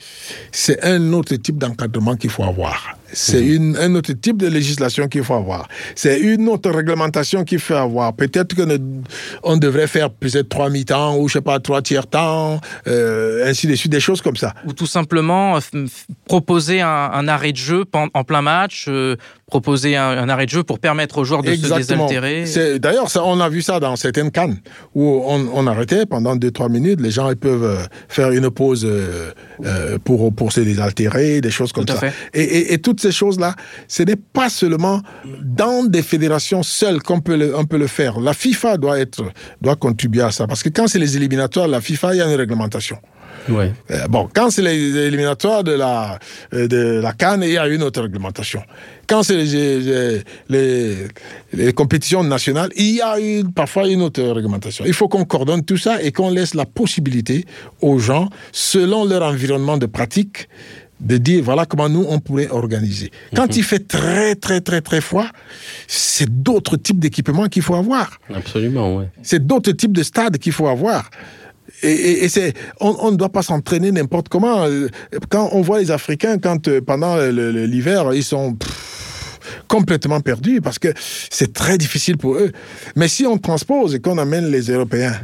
C'est 0.50 0.82
un 0.82 1.12
autre 1.12 1.34
type 1.36 1.58
d'encadrement 1.58 2.16
qu'il 2.16 2.30
faut 2.30 2.44
avoir. 2.44 2.96
C'est 3.12 3.58
mmh. 3.58 3.76
un 3.80 3.94
autre 3.94 4.12
type 4.12 4.36
de 4.38 4.48
législation 4.48 5.08
qu'il 5.08 5.22
faut 5.22 5.34
avoir. 5.34 5.68
C'est 5.94 6.18
une 6.20 6.48
autre 6.48 6.70
réglementation 6.70 7.44
qu'il 7.44 7.58
faut 7.58 7.74
avoir. 7.74 8.14
Peut-être 8.14 8.54
qu'on 8.54 9.56
devrait 9.56 9.86
faire 9.86 10.10
peut-être 10.10 10.48
trois 10.48 10.70
mi-temps 10.70 11.16
ou 11.16 11.28
je 11.28 11.34
sais 11.34 11.40
pas 11.40 11.60
trois 11.60 11.82
tiers 11.82 12.06
temps, 12.06 12.60
euh, 12.86 13.48
ainsi 13.48 13.66
de 13.66 13.74
suite, 13.74 13.92
des 13.92 14.00
choses 14.00 14.22
comme 14.22 14.36
ça. 14.36 14.54
Ou 14.66 14.72
tout 14.72 14.86
simplement 14.86 15.56
euh, 15.56 15.86
proposer 16.26 16.80
un, 16.80 17.28
arrêt 17.28 17.52
de 17.52 17.56
jeu 17.56 17.84
en 17.92 18.24
plein 18.24 18.42
match, 18.42 18.86
euh, 18.88 19.16
proposer 19.52 19.96
un, 19.96 20.30
arrêt 20.30 20.46
de 20.46 20.50
jeu 20.50 20.62
pour 20.62 20.78
permettre 20.78 21.18
aux 21.18 21.24
joueurs 21.24 21.42
de 21.42 21.54
se 21.54 21.74
désaltérer. 21.74 22.44
D'ailleurs, 22.78 23.06
on 23.22 23.38
a 23.38 23.50
vu 23.50 23.60
ça 23.60 23.80
dans 23.80 23.96
certaines 23.96 24.30
cannes 24.30 24.56
où 24.94 25.22
on, 25.26 25.66
arrêtait 25.66 26.06
pendant 26.06 26.34
2-3 26.36 26.70
minutes. 26.70 27.02
Les 27.02 27.10
gens 27.10 27.28
ils 27.28 27.36
peuvent 27.36 27.62
euh, 27.62 27.84
faire 28.08 28.30
une 28.32 28.50
pause 28.50 28.86
euh, 28.86 29.98
pour, 30.04 30.34
pour 30.34 30.52
se 30.52 30.60
désaltérer, 30.60 31.42
des 31.42 31.50
choses 31.50 31.70
comme 31.70 31.86
ça. 31.86 32.00
Et, 32.32 32.78
toutes 32.78 33.02
ces 33.02 33.12
choses-là, 33.12 33.54
ce 33.88 34.02
n'est 34.02 34.16
pas 34.16 34.48
seulement 34.48 35.02
dans 35.42 35.84
des 35.84 36.02
fédérations 36.02 36.62
seules 36.62 37.02
qu'on 37.02 37.20
peut, 37.20 37.36
le, 37.36 37.54
on 37.54 37.66
peut 37.66 37.78
le 37.78 37.88
faire. 37.88 38.20
La 38.20 38.32
FIFA 38.32 38.78
doit, 38.78 38.98
être, 38.98 39.22
doit 39.60 39.76
contribuer 39.76 40.22
à 40.22 40.30
ça. 40.30 40.46
Parce 40.46 40.62
que 40.62 40.70
quand 40.70 40.88
c'est 40.88 40.98
les 40.98 41.18
éliminatoires, 41.18 41.68
la 41.68 41.82
FIFA, 41.82 42.14
il 42.14 42.18
y 42.18 42.22
a 42.22 42.26
une 42.26 42.38
réglementation. 42.38 42.96
Ouais. 43.48 43.72
Euh, 43.90 44.06
bon, 44.08 44.28
quand 44.32 44.50
c'est 44.50 44.62
les 44.62 44.96
éliminatoires 44.96 45.64
de 45.64 45.72
la, 45.72 46.18
euh, 46.54 46.68
de 46.68 47.00
la 47.02 47.12
Cannes, 47.12 47.42
il 47.42 47.52
y 47.52 47.58
a 47.58 47.66
une 47.66 47.82
autre 47.82 48.02
réglementation. 48.02 48.62
Quand 49.06 49.22
c'est 49.22 49.36
les, 49.36 50.22
les, 50.48 50.96
les, 51.52 51.72
compétitions 51.72 52.22
nationales, 52.22 52.70
il 52.76 52.96
y 52.96 53.00
a 53.00 53.18
une, 53.18 53.52
parfois 53.52 53.88
une 53.88 54.02
autre 54.02 54.22
réglementation. 54.22 54.84
Il 54.86 54.94
faut 54.94 55.08
qu'on 55.08 55.24
coordonne 55.24 55.64
tout 55.64 55.76
ça 55.76 56.00
et 56.02 56.12
qu'on 56.12 56.30
laisse 56.30 56.54
la 56.54 56.66
possibilité 56.66 57.44
aux 57.80 57.98
gens, 57.98 58.28
selon 58.52 59.04
leur 59.04 59.22
environnement 59.22 59.76
de 59.76 59.86
pratique, 59.86 60.48
de 61.02 61.16
dire 61.18 61.42
voilà 61.42 61.66
comment 61.66 61.88
nous 61.88 62.06
on 62.08 62.20
pourrait 62.20 62.48
organiser. 62.48 63.10
Quand 63.34 63.48
mhm. 63.48 63.56
il 63.56 63.64
fait 63.64 63.86
très 63.86 64.34
très 64.36 64.60
très 64.60 64.80
très 64.80 65.00
froid, 65.00 65.26
c'est 65.86 66.42
d'autres 66.42 66.76
types 66.76 67.00
d'équipements 67.00 67.48
qu'il 67.48 67.62
faut 67.62 67.74
avoir. 67.74 68.18
Absolument, 68.32 68.96
oui. 68.96 69.04
C'est 69.22 69.44
d'autres 69.44 69.72
types 69.72 69.92
de 69.92 70.02
stades 70.02 70.38
qu'il 70.38 70.52
faut 70.52 70.68
avoir. 70.68 71.10
Et, 71.82 72.28
c'est, 72.28 72.54
on, 72.80 73.10
ne 73.10 73.16
doit 73.16 73.30
pas 73.30 73.42
s'entraîner 73.42 73.90
n'importe 73.90 74.28
comment. 74.28 74.66
Quand 75.28 75.50
on 75.52 75.62
voit 75.62 75.80
les 75.80 75.90
Africains, 75.90 76.38
quand 76.38 76.68
euh, 76.68 76.80
pendant 76.80 77.16
l'hiver, 77.16 78.14
ils 78.14 78.24
sont 78.24 78.56
complètement 79.68 80.20
perdus 80.20 80.60
parce 80.60 80.78
que 80.78 80.88
c'est 81.30 81.52
très 81.52 81.78
difficile 81.78 82.18
pour 82.18 82.34
eux. 82.34 82.52
Mais 82.96 83.08
si 83.08 83.26
on 83.26 83.38
transpose 83.38 83.94
et 83.94 84.00
qu'on 84.00 84.18
amène 84.18 84.46
les 84.46 84.70
Européens 84.70 85.14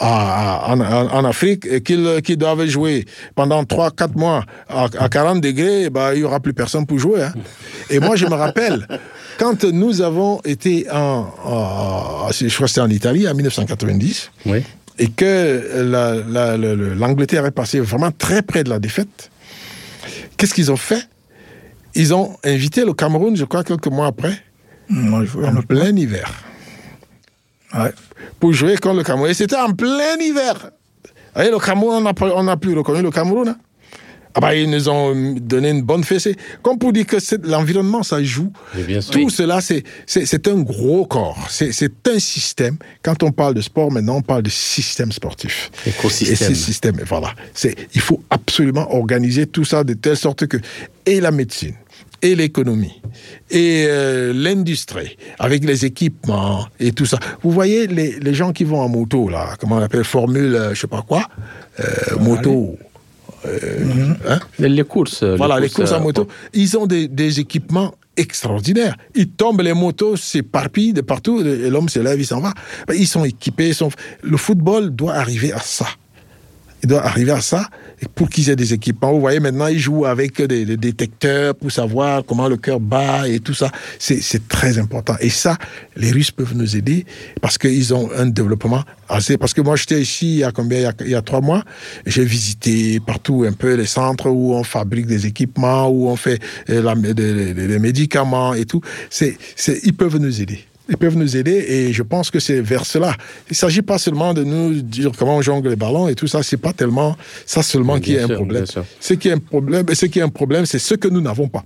en, 0.00 1.24
Afrique 1.24 1.66
et 1.66 1.80
qu'ils 1.82 2.36
doivent 2.36 2.66
jouer 2.66 3.06
pendant 3.34 3.62
3-4 3.62 4.16
mois 4.16 4.44
à, 4.68 5.08
40 5.08 5.40
degrés, 5.40 5.90
bah, 5.90 6.14
il 6.14 6.18
n'y 6.18 6.24
aura 6.24 6.40
plus 6.40 6.52
personne 6.52 6.86
pour 6.86 6.98
jouer. 6.98 7.22
Hein. 7.22 7.32
Et 7.90 7.98
moi, 7.98 8.16
je 8.16 8.26
me 8.26 8.34
rappelle, 8.34 8.86
quand 9.38 9.64
nous 9.64 10.02
avons 10.02 10.40
été 10.44 10.86
en, 10.92 11.26
je 12.30 12.54
crois 12.54 12.66
que 12.66 12.68
c'était 12.68 12.80
en 12.80 12.90
Italie 12.90 13.28
en 13.28 13.34
1990, 13.34 14.30
oui 14.46 14.62
et 14.98 15.08
que 15.08 16.94
l'Angleterre 16.98 17.46
est 17.46 17.52
passée 17.52 17.80
vraiment 17.80 18.10
très 18.10 18.42
près 18.42 18.64
de 18.64 18.70
la 18.70 18.78
défaite, 18.78 19.30
qu'est-ce 20.36 20.54
qu'ils 20.54 20.72
ont 20.72 20.76
fait? 20.76 21.08
Ils 21.94 22.12
ont 22.14 22.36
invité 22.44 22.84
le 22.84 22.92
Cameroun, 22.92 23.36
je 23.36 23.44
crois, 23.44 23.64
quelques 23.64 23.86
mois 23.88 24.06
après, 24.08 24.36
en 24.90 25.62
plein 25.62 25.96
hiver. 25.96 26.32
Pour 28.40 28.52
jouer 28.52 28.76
contre 28.76 28.96
le 28.96 29.04
Cameroun. 29.04 29.30
Et 29.30 29.34
c'était 29.34 29.56
en 29.56 29.72
plein 29.72 30.16
hiver. 30.20 30.70
Vous 31.04 31.10
voyez, 31.34 31.50
le 31.50 31.58
Cameroun, 31.58 32.04
on 32.20 32.42
n'a 32.42 32.56
plus 32.56 32.72
reconnu 32.76 33.02
le 33.02 33.10
Cameroun. 33.10 33.48
Hein. 33.48 33.56
Ah 34.34 34.40
bah, 34.40 34.54
ils 34.54 34.70
nous 34.70 34.88
ont 34.88 35.36
donné 35.40 35.70
une 35.70 35.82
bonne 35.82 36.04
fessée. 36.04 36.36
Comme 36.62 36.78
pour 36.78 36.92
dire 36.92 37.06
que 37.06 37.16
l'environnement, 37.46 38.02
ça 38.02 38.22
joue. 38.22 38.52
Tout 39.10 39.30
cela, 39.30 39.60
c'est 39.60 40.48
un 40.48 40.60
gros 40.60 41.06
corps. 41.06 41.48
C'est 41.50 42.08
un 42.08 42.18
système. 42.18 42.76
Quand 43.02 43.22
on 43.22 43.32
parle 43.32 43.54
de 43.54 43.60
sport, 43.60 43.90
maintenant, 43.90 44.16
on 44.16 44.22
parle 44.22 44.42
de 44.42 44.50
système 44.50 45.12
sportif. 45.12 45.70
Écosystème. 45.86 46.52
Et 46.52 46.54
ce 46.54 46.62
système, 46.62 47.00
voilà. 47.06 47.34
Il 47.94 48.00
faut 48.00 48.22
absolument 48.30 48.94
organiser 48.94 49.46
tout 49.46 49.64
ça 49.64 49.84
de 49.84 49.94
telle 49.94 50.16
sorte 50.16 50.46
que, 50.46 50.58
et 51.06 51.20
la 51.20 51.30
médecine, 51.30 51.74
et 52.22 52.34
l'économie 52.34 53.00
et 53.50 53.84
euh, 53.86 54.32
l'industrie 54.34 55.16
avec 55.38 55.64
les 55.64 55.84
équipements 55.84 56.66
et 56.80 56.92
tout 56.92 57.06
ça. 57.06 57.18
Vous 57.42 57.50
voyez 57.50 57.86
les, 57.86 58.18
les, 58.18 58.34
gens 58.34 58.52
qui 58.52 58.64
vont 58.64 58.80
en 58.80 58.88
moto 58.88 59.28
là, 59.28 59.54
comment 59.58 59.76
on 59.76 59.82
appelle 59.82 60.04
formule, 60.04 60.54
euh, 60.54 60.74
je 60.74 60.80
sais 60.80 60.86
pas 60.86 61.02
quoi, 61.02 61.28
euh, 61.80 62.18
moto. 62.18 62.76
Mhm. 63.44 64.16
Hein? 64.28 64.38
Les 64.58 64.84
courses. 64.84 65.22
Voilà, 65.22 65.60
les 65.60 65.68
courses, 65.68 65.92
en 65.92 66.00
moto. 66.00 66.26
Ils 66.52 66.76
ont 66.76 66.86
des, 66.86 67.08
des, 67.08 67.40
équipements 67.40 67.94
extraordinaires. 68.16 68.96
Ils 69.14 69.28
tombent, 69.28 69.60
les 69.60 69.74
motos 69.74 70.16
s'éparpillent 70.16 70.92
de 70.92 71.00
partout, 71.00 71.40
et 71.40 71.70
l'homme 71.70 71.88
se 71.88 72.00
lève, 72.00 72.20
il 72.20 72.26
s'en 72.26 72.40
va. 72.40 72.52
Ils 72.92 73.06
sont 73.06 73.24
équipés. 73.24 73.68
Ils 73.68 73.74
sont... 73.74 73.90
Le 74.22 74.36
football 74.36 74.90
doit 74.90 75.14
arriver 75.14 75.52
à 75.52 75.60
ça. 75.60 75.86
Il 76.82 76.88
doit 76.88 77.04
arriver 77.04 77.32
à 77.32 77.40
ça 77.40 77.68
pour 78.14 78.28
qu'ils 78.28 78.50
aient 78.50 78.56
des 78.56 78.72
équipements. 78.72 79.12
Vous 79.12 79.20
voyez, 79.20 79.40
maintenant, 79.40 79.66
ils 79.66 79.78
jouent 79.78 80.06
avec 80.06 80.40
des, 80.40 80.76
détecteurs 80.76 81.54
pour 81.54 81.72
savoir 81.72 82.24
comment 82.24 82.48
le 82.48 82.56
cœur 82.56 82.78
bat 82.78 83.28
et 83.28 83.40
tout 83.40 83.54
ça. 83.54 83.70
C'est 83.98 84.48
très 84.48 84.78
important. 84.78 85.16
Et 85.20 85.30
ça, 85.30 85.58
les 85.96 86.12
Russes 86.12 86.30
peuvent 86.30 86.54
nous 86.54 86.76
aider 86.76 87.04
parce 87.40 87.58
qu'ils 87.58 87.92
ont 87.94 88.10
un 88.16 88.26
développement 88.26 88.84
assez. 89.08 89.36
Parce 89.36 89.54
que 89.54 89.60
moi, 89.60 89.76
j'étais 89.76 90.00
ici 90.00 90.34
il 90.34 90.38
y 90.38 90.44
a 90.44 90.52
combien? 90.52 90.92
Il 91.00 91.10
y 91.10 91.14
a, 91.14 91.22
trois 91.22 91.40
mois. 91.40 91.64
J'ai 92.06 92.24
visité 92.24 93.00
partout 93.00 93.44
un 93.46 93.52
peu 93.52 93.74
les 93.74 93.86
centres 93.86 94.28
où 94.28 94.54
on 94.54 94.62
fabrique 94.62 95.06
des 95.06 95.26
équipements, 95.26 95.88
où 95.88 96.08
on 96.08 96.16
fait 96.16 96.40
euh, 96.70 96.94
des, 96.94 97.78
médicaments 97.78 98.54
et 98.54 98.64
tout. 98.64 98.80
C'est, 99.10 99.36
ils 99.82 99.94
peuvent 99.94 100.18
nous 100.18 100.40
aider 100.40 100.67
ils 100.88 100.96
peuvent 100.96 101.16
nous 101.16 101.36
aider 101.36 101.52
et 101.52 101.92
je 101.92 102.02
pense 102.02 102.30
que 102.30 102.40
c'est 102.40 102.60
vers 102.60 102.86
cela. 102.86 103.14
Il 103.48 103.52
ne 103.52 103.56
s'agit 103.56 103.82
pas 103.82 103.98
seulement 103.98 104.32
de 104.34 104.42
nous 104.44 104.80
dire 104.80 105.10
comment 105.16 105.36
on 105.36 105.42
jongle 105.42 105.68
les 105.68 105.76
ballons 105.76 106.08
et 106.08 106.14
tout 106.14 106.26
ça, 106.26 106.42
c'est 106.42 106.56
pas 106.56 106.72
tellement 106.72 107.16
ça 107.46 107.62
seulement 107.62 108.00
qui 108.00 108.14
est 108.14 108.22
un 108.22 108.28
problème. 108.28 108.64
Ce 109.00 109.14
qui 109.14 109.28
est 109.28 109.32
un 109.32 109.38
problème, 109.38 109.86
ce 109.92 110.06
qui 110.06 110.18
est 110.18 110.22
un 110.22 110.28
problème, 110.28 110.66
c'est 110.66 110.78
ce 110.78 110.94
que 110.94 111.08
nous 111.08 111.20
n'avons 111.20 111.48
pas, 111.48 111.64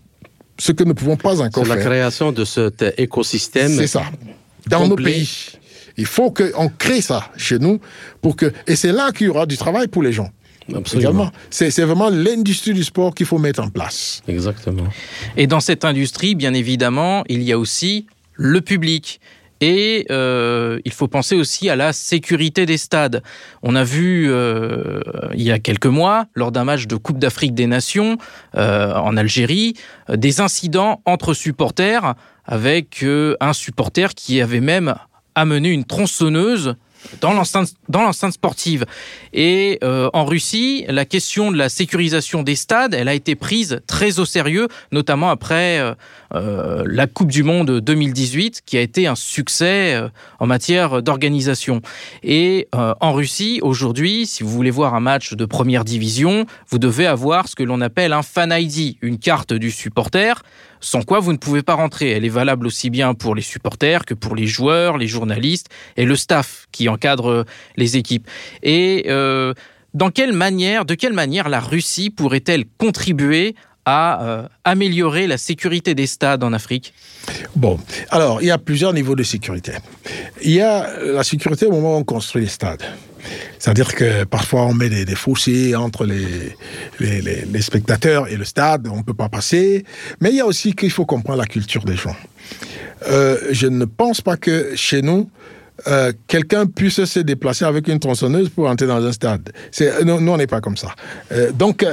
ce 0.58 0.72
que 0.72 0.82
nous 0.82 0.90
ne 0.90 0.94
pouvons 0.94 1.16
pas 1.16 1.40
encore 1.40 1.64
faire. 1.66 1.74
C'est 1.74 1.80
la 1.80 1.84
création 1.84 2.32
de 2.32 2.44
cet 2.44 2.84
écosystème. 2.98 3.70
C'est 3.70 3.86
ça. 3.86 4.02
Dans 4.66 4.86
nos 4.86 4.96
pays, 4.96 5.28
il 5.96 6.06
faut 6.06 6.30
qu'on 6.30 6.68
crée 6.68 7.00
ça 7.00 7.30
chez 7.36 7.58
nous 7.58 7.80
pour 8.20 8.36
que 8.36 8.52
et 8.66 8.76
c'est 8.76 8.92
là 8.92 9.12
qu'il 9.12 9.26
y 9.28 9.30
aura 9.30 9.46
du 9.46 9.56
travail 9.56 9.88
pour 9.88 10.02
les 10.02 10.12
gens. 10.12 10.30
Absolument. 10.74 11.30
C'est 11.50 11.70
vraiment 11.82 12.08
l'industrie 12.08 12.72
du 12.72 12.84
sport 12.84 13.14
qu'il 13.14 13.26
faut 13.26 13.38
mettre 13.38 13.62
en 13.62 13.68
place. 13.68 14.22
Exactement. 14.28 14.84
Et 15.36 15.46
dans 15.46 15.60
cette 15.60 15.84
industrie, 15.84 16.34
bien 16.34 16.54
évidemment, 16.54 17.24
il 17.28 17.42
y 17.42 17.52
a 17.52 17.58
aussi 17.58 18.06
le 18.42 18.60
public. 18.60 19.20
Et 19.60 20.06
euh, 20.10 20.80
il 20.84 20.92
faut 20.92 21.06
penser 21.06 21.36
aussi 21.36 21.70
à 21.70 21.76
la 21.76 21.92
sécurité 21.92 22.66
des 22.66 22.76
stades. 22.76 23.22
On 23.62 23.76
a 23.76 23.84
vu 23.84 24.26
euh, 24.28 25.00
il 25.34 25.42
y 25.42 25.52
a 25.52 25.60
quelques 25.60 25.86
mois, 25.86 26.26
lors 26.34 26.50
d'un 26.50 26.64
match 26.64 26.88
de 26.88 26.96
Coupe 26.96 27.20
d'Afrique 27.20 27.54
des 27.54 27.68
Nations 27.68 28.18
euh, 28.56 28.92
en 28.94 29.16
Algérie, 29.16 29.74
des 30.12 30.40
incidents 30.40 31.00
entre 31.06 31.32
supporters 31.32 32.14
avec 32.44 33.04
un 33.40 33.52
supporter 33.52 34.16
qui 34.16 34.40
avait 34.40 34.60
même 34.60 34.96
amené 35.36 35.68
une 35.68 35.84
tronçonneuse 35.84 36.74
dans 37.20 37.32
l'enceinte 37.32 38.32
sportive. 38.32 38.84
Et 39.32 39.78
euh, 39.82 40.10
en 40.12 40.24
Russie, 40.24 40.84
la 40.88 41.04
question 41.04 41.50
de 41.50 41.56
la 41.56 41.68
sécurisation 41.68 42.42
des 42.42 42.56
stades, 42.56 42.94
elle 42.94 43.08
a 43.08 43.14
été 43.14 43.34
prise 43.34 43.80
très 43.86 44.18
au 44.18 44.24
sérieux, 44.24 44.68
notamment 44.90 45.30
après 45.30 45.78
euh, 45.78 45.94
euh 46.34 46.82
la 46.86 47.06
Coupe 47.06 47.30
du 47.30 47.42
Monde 47.42 47.80
2018, 47.80 48.62
qui 48.64 48.76
a 48.76 48.80
été 48.80 49.06
un 49.06 49.14
succès 49.14 50.00
en 50.38 50.46
matière 50.46 51.02
d'organisation. 51.02 51.80
Et 52.22 52.68
en 52.72 53.12
Russie, 53.12 53.60
aujourd'hui, 53.62 54.26
si 54.26 54.42
vous 54.42 54.50
voulez 54.50 54.70
voir 54.70 54.94
un 54.94 55.00
match 55.00 55.34
de 55.34 55.44
première 55.44 55.84
division, 55.84 56.46
vous 56.68 56.78
devez 56.78 57.06
avoir 57.06 57.48
ce 57.48 57.54
que 57.54 57.62
l'on 57.62 57.80
appelle 57.80 58.12
un 58.12 58.22
fan 58.22 58.52
ID, 58.52 58.96
une 59.02 59.18
carte 59.18 59.52
du 59.52 59.70
supporter 59.70 60.42
sans 60.82 61.02
quoi 61.02 61.20
vous 61.20 61.32
ne 61.32 61.38
pouvez 61.38 61.62
pas 61.62 61.74
rentrer. 61.74 62.10
Elle 62.10 62.26
est 62.26 62.28
valable 62.28 62.66
aussi 62.66 62.90
bien 62.90 63.14
pour 63.14 63.34
les 63.34 63.40
supporters 63.40 64.04
que 64.04 64.12
pour 64.12 64.34
les 64.34 64.46
joueurs, 64.46 64.98
les 64.98 65.06
journalistes 65.06 65.70
et 65.96 66.04
le 66.04 66.16
staff 66.16 66.66
qui 66.72 66.90
encadre 66.90 67.46
les 67.78 67.96
équipes. 67.96 68.28
Et 68.62 69.04
euh, 69.06 69.54
dans 69.94 70.10
quelle 70.10 70.32
manière, 70.32 70.84
de 70.84 70.94
quelle 70.94 71.12
manière 71.12 71.48
la 71.48 71.60
Russie 71.60 72.10
pourrait-elle 72.10 72.64
contribuer 72.78 73.54
à 73.84 74.24
euh, 74.24 74.48
améliorer 74.64 75.26
la 75.26 75.38
sécurité 75.38 75.94
des 75.94 76.06
stades 76.06 76.44
en 76.44 76.52
Afrique 76.52 76.94
Bon, 77.56 77.78
alors 78.10 78.40
il 78.40 78.46
y 78.46 78.50
a 78.50 78.58
plusieurs 78.58 78.92
niveaux 78.92 79.16
de 79.16 79.22
sécurité. 79.22 79.72
Il 80.42 80.52
y 80.52 80.60
a 80.60 80.88
la 81.00 81.24
sécurité 81.24 81.66
au 81.66 81.72
moment 81.72 81.96
où 81.96 82.00
on 82.00 82.04
construit 82.04 82.42
les 82.42 82.48
stades. 82.48 82.82
C'est-à-dire 83.58 83.94
que 83.94 84.24
parfois 84.24 84.62
on 84.62 84.74
met 84.74 84.88
des, 84.88 85.14
fossés 85.14 85.76
entre 85.76 86.04
les, 86.06 87.62
spectateurs 87.62 88.28
et 88.28 88.36
le 88.36 88.44
stade, 88.44 88.88
on 88.88 88.98
ne 88.98 89.02
peut 89.02 89.14
pas 89.14 89.28
passer. 89.28 89.84
Mais 90.20 90.30
il 90.30 90.36
y 90.36 90.40
a 90.40 90.46
aussi 90.46 90.74
qu'il 90.74 90.90
faut 90.90 91.06
comprendre 91.06 91.38
la 91.38 91.46
culture 91.46 91.84
des 91.84 91.96
gens. 91.96 92.16
Euh, 93.08 93.38
je 93.50 93.66
ne 93.66 93.84
pense 93.84 94.20
pas 94.20 94.36
que 94.36 94.74
chez 94.74 95.02
nous, 95.02 95.30
euh, 95.86 96.12
quelqu'un 96.26 96.66
puisse 96.66 97.04
se 97.04 97.20
déplacer 97.20 97.64
avec 97.64 97.88
une 97.88 97.98
tronçonneuse 97.98 98.48
pour 98.48 98.68
entrer 98.68 98.86
dans 98.86 99.04
un 99.04 99.12
stade. 99.12 99.52
Nous, 100.04 100.20
nous 100.20 100.32
on 100.32 100.36
n'est 100.36 100.46
pas 100.46 100.60
comme 100.60 100.76
ça. 100.76 100.94
Euh, 101.32 101.52
donc, 101.52 101.84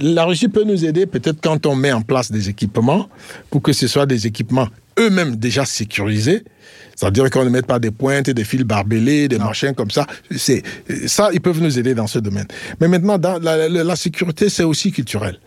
la 0.00 0.24
Russie 0.24 0.48
peut 0.48 0.64
nous 0.64 0.84
aider 0.84 1.06
peut-être 1.06 1.40
quand 1.42 1.66
on 1.66 1.74
met 1.74 1.92
en 1.92 2.02
place 2.02 2.30
des 2.30 2.48
équipements, 2.48 3.08
pour 3.50 3.62
que 3.62 3.72
ce 3.72 3.86
soit 3.86 4.06
des 4.06 4.26
équipements 4.26 4.68
eux-mêmes 4.98 5.36
déjà 5.36 5.64
sécurisés, 5.64 6.44
c'est-à-dire 6.94 7.30
qu'on 7.30 7.44
ne 7.44 7.50
met 7.50 7.62
pas 7.62 7.78
des 7.78 7.90
pointes, 7.90 8.30
des 8.30 8.44
fils 8.44 8.62
barbelés, 8.62 9.28
des 9.28 9.38
machins 9.38 9.74
comme 9.74 9.90
ça. 9.90 10.06
C'est 10.36 10.62
ça, 11.06 11.30
ils 11.32 11.40
peuvent 11.40 11.60
nous 11.60 11.78
aider 11.78 11.94
dans 11.94 12.06
ce 12.06 12.18
domaine. 12.18 12.46
Mais 12.80 12.88
maintenant, 12.88 13.18
dans 13.18 13.38
la, 13.42 13.96
sécurité, 13.96 14.48
c'est 14.48 14.62
aussi 14.62 14.92
culturel. 14.92 15.38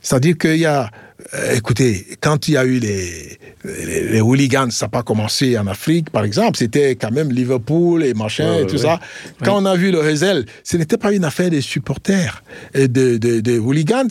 C'est-à-dire 0.00 0.38
qu'il 0.38 0.56
y 0.56 0.66
a, 0.66 0.90
euh, 1.34 1.54
écoutez, 1.54 2.06
quand 2.20 2.48
il 2.48 2.54
y 2.54 2.56
a 2.56 2.64
eu 2.64 2.78
les, 2.78 3.38
les, 3.64 4.20
hooligans, 4.20 4.70
ça 4.70 4.86
n'a 4.86 4.90
pas 4.90 5.02
commencé 5.02 5.56
en 5.58 5.66
Afrique, 5.66 6.10
par 6.10 6.24
exemple. 6.24 6.56
C'était 6.56 6.96
quand 6.96 7.10
même 7.10 7.30
Liverpool 7.30 8.04
et 8.04 8.14
machin 8.14 8.58
et 8.58 8.66
tout 8.66 8.78
ça. 8.78 9.00
Quand 9.44 9.62
on 9.62 9.66
a 9.66 9.76
vu 9.76 9.90
le 9.90 10.00
Hazel, 10.00 10.46
ce 10.64 10.76
n'était 10.76 10.98
pas 10.98 11.12
une 11.12 11.24
affaire 11.24 11.50
des 11.50 11.60
supporters 11.60 12.42
et 12.74 12.88
des 12.88 13.18
de, 13.18 13.58
hooligans, 13.58 14.08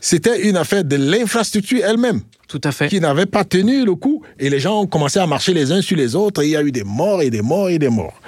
c'était 0.00 0.48
une 0.48 0.56
affaire 0.56 0.84
de 0.84 0.96
l'infrastructure 0.96 1.84
elle-même. 1.84 2.22
Tout 2.48 2.60
à 2.64 2.72
fait. 2.72 2.88
Qui 2.88 2.98
n'avait 2.98 3.26
pas 3.26 3.44
tenu 3.44 3.84
le 3.84 3.94
coup. 3.94 4.22
Et 4.40 4.50
les 4.50 4.58
gens 4.58 4.80
ont 4.80 4.86
commencé 4.86 5.20
à 5.20 5.26
marcher 5.26 5.54
les 5.54 5.70
uns 5.70 5.82
sur 5.82 5.96
les 5.96 6.16
autres. 6.16 6.42
Et 6.42 6.46
il 6.46 6.50
y 6.50 6.56
a 6.56 6.62
eu 6.62 6.72
des 6.72 6.82
morts 6.82 7.22
et 7.22 7.30
des 7.30 7.42
morts 7.42 7.68
et 7.68 7.78
des 7.78 7.90
morts. 7.90 8.20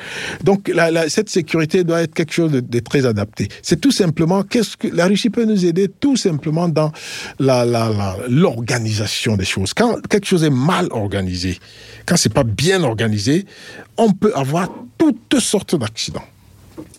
Donc, 0.45 0.71
cette 1.09 1.29
sécurité 1.29 1.83
doit 1.83 2.03
être 2.03 2.15
quelque 2.15 2.33
chose 2.33 2.53
de, 2.53 2.79
très 2.79 3.05
adapté. 3.05 3.49
C'est 3.63 3.81
tout 3.81 3.91
simplement, 3.91 4.45
qu'est-ce 4.45 4.77
que 4.77 4.87
la 4.87 5.07
Russie 5.07 5.31
peut 5.31 5.45
nous 5.45 5.67
aider 5.67 5.89
tout 5.89 6.17
simplement 6.17 6.69
dans 6.69 6.93
l'organisation 7.41 9.37
des 9.37 9.45
choses. 9.45 9.75
Quand 9.75 10.01
quelque 10.07 10.27
chose 10.27 10.45
est 10.45 10.51
mal 10.51 10.87
organisé, 10.93 11.59
quand 12.07 12.17
c'est 12.17 12.33
pas 12.33 12.45
bien 12.45 12.85
organisé, 12.85 13.45
on 13.97 14.13
peut 14.13 14.33
avoir 14.37 14.69
toutes 14.99 15.41
sortes 15.41 15.75
d'accidents. 15.75 16.25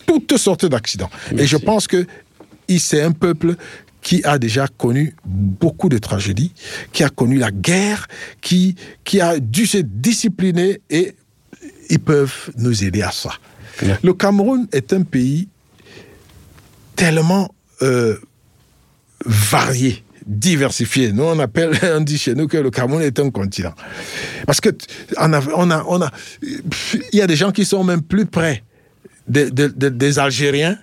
Toutes 0.05 0.35
sortes 0.35 0.65
d'accidents. 0.65 1.09
Et 1.37 1.47
je 1.47 1.55
pense 1.55 1.87
que 1.87 2.05
c'est 2.79 3.01
un 3.01 3.11
peuple 3.11 3.55
qui 4.03 4.21
a 4.25 4.37
déjà 4.37 4.67
connu 4.67 5.15
beaucoup 5.25 5.89
de 5.89 5.97
tragédies, 5.97 6.53
qui 6.91 7.03
a 7.03 7.09
connu 7.09 7.37
la 7.37 7.51
guerre, 7.51 8.07
qui, 8.41 8.75
qui 9.03 9.21
a 9.21 9.39
dû 9.39 9.65
se 9.65 9.77
discipliner 9.77 10.81
et 10.89 11.15
ils 11.89 11.99
peuvent 11.99 12.51
nous 12.57 12.83
aider 12.83 13.01
à 13.01 13.11
ça. 13.11 13.31
Le 14.03 14.13
Cameroun 14.13 14.67
est 14.71 14.93
un 14.93 15.01
pays 15.03 15.47
tellement 16.95 17.53
euh, 17.81 18.17
varié, 19.25 20.03
diversifié. 20.27 21.11
Nous, 21.11 21.23
on 21.23 21.39
appelle, 21.39 21.71
on 21.95 22.01
dit 22.01 22.17
chez 22.17 22.35
nous 22.35 22.47
que 22.47 22.57
le 22.57 22.69
Cameroun 22.69 23.01
est 23.01 23.19
un 23.19 23.31
continent. 23.31 23.73
Parce 24.45 24.61
que 24.61 24.69
on 25.17 25.33
a, 25.33 25.41
on 25.55 25.71
a, 25.71 25.83
on 25.87 26.01
a, 26.01 26.11
il 26.41 27.17
y 27.17 27.21
a 27.21 27.27
des 27.27 27.35
gens 27.35 27.51
qui 27.51 27.65
sont 27.65 27.83
même 27.83 28.01
plus 28.01 28.25
près 28.25 28.63
des 29.27 30.19
Algériens 30.19 30.77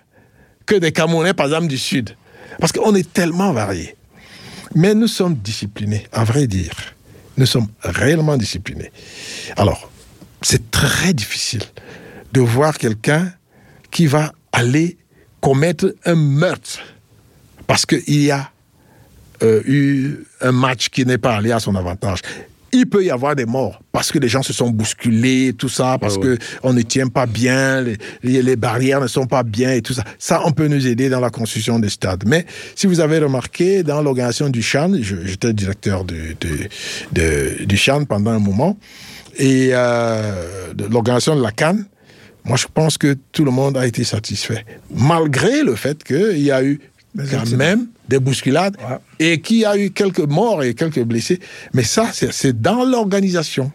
que 0.64 0.74
des 0.76 0.92
Camerounais, 0.92 1.34
par 1.34 1.46
exemple, 1.46 1.66
du 1.66 1.78
Sud. 1.78 2.16
Parce 2.60 2.72
qu'on 2.72 2.94
est 2.94 3.12
tellement 3.12 3.52
variés. 3.52 3.96
Mais 4.74 4.94
nous 4.94 5.08
sommes 5.08 5.34
disciplinés, 5.34 6.06
à 6.12 6.24
vrai 6.24 6.46
dire. 6.46 6.74
Nous 7.36 7.46
sommes 7.46 7.68
réellement 7.82 8.36
disciplinés. 8.36 8.92
Alors, 9.56 9.90
c'est 10.42 10.70
très 10.70 11.12
difficile 11.12 11.62
de 12.32 12.40
voir 12.40 12.78
quelqu'un 12.78 13.32
qui 13.90 14.06
va 14.06 14.32
aller 14.52 14.98
commettre 15.40 15.94
un 16.04 16.14
meurtre 16.14 16.80
parce 17.66 17.86
qu'il 17.86 18.22
y 18.22 18.30
a 18.30 18.50
euh, 19.42 19.62
eu 19.64 20.26
un 20.40 20.52
match 20.52 20.90
qui 20.90 21.06
n'est 21.06 21.18
pas 21.18 21.36
allé 21.36 21.50
à 21.50 21.60
son 21.60 21.74
avantage. 21.74 22.20
Il 22.72 22.86
peut 22.86 23.04
y 23.04 23.10
avoir 23.10 23.36
des 23.36 23.46
morts 23.46 23.80
parce 23.92 24.12
que 24.12 24.18
les 24.18 24.28
gens 24.28 24.42
se 24.42 24.52
sont 24.52 24.70
bousculés, 24.70 25.52
tout 25.56 25.68
ça, 25.68 25.98
parce 26.00 26.16
Ah 26.18 26.22
que 26.22 26.38
on 26.62 26.72
ne 26.72 26.82
tient 26.82 27.08
pas 27.08 27.26
bien, 27.26 27.82
les, 27.82 28.42
les, 28.42 28.56
barrières 28.56 29.00
ne 29.00 29.06
sont 29.06 29.26
pas 29.26 29.42
bien 29.42 29.72
et 29.72 29.82
tout 29.82 29.92
ça. 29.92 30.04
Ça, 30.18 30.42
on 30.44 30.52
peut 30.52 30.68
nous 30.68 30.86
aider 30.86 31.08
dans 31.08 31.20
la 31.20 31.30
construction 31.30 31.78
des 31.78 31.88
stades. 31.90 32.24
Mais 32.26 32.46
si 32.74 32.86
vous 32.86 33.00
avez 33.00 33.18
remarqué, 33.18 33.82
dans 33.82 34.00
l'organisation 34.02 34.48
du 34.48 34.62
CHAN, 34.62 34.92
j'étais 35.00 35.52
directeur 35.52 36.04
de, 36.04 36.36
de, 36.40 36.68
de, 37.12 37.64
du 37.64 37.76
CHAN 37.76 38.04
pendant 38.04 38.30
un 38.30 38.38
moment, 38.38 38.78
et 39.36 39.70
euh, 39.72 40.72
de 40.74 40.86
l'organisation 40.86 41.36
de 41.36 41.42
la 41.42 41.52
Cannes, 41.52 41.86
moi 42.44 42.56
je 42.56 42.66
pense 42.72 42.98
que 42.98 43.16
tout 43.32 43.44
le 43.44 43.50
monde 43.50 43.76
a 43.76 43.86
été 43.86 44.04
satisfait, 44.04 44.64
malgré 44.94 45.62
le 45.62 45.74
fait 45.74 46.02
qu'il 46.04 46.40
y 46.40 46.50
a 46.50 46.62
eu 46.62 46.80
quand 47.30 47.50
même 47.56 47.86
des 48.10 48.18
bousculades 48.18 48.76
Ouais. 48.86 48.98
et 49.18 49.40
qu'il 49.40 49.58
y 49.58 49.64
a 49.64 49.78
eu 49.78 49.90
quelques 49.90 50.18
morts 50.20 50.62
et 50.62 50.74
quelques 50.74 51.02
blessés. 51.02 51.38
Mais 51.72 51.82
ça, 51.84 52.08
c'est 52.12 52.60
dans 52.60 52.84
l'organisation. 52.84 53.72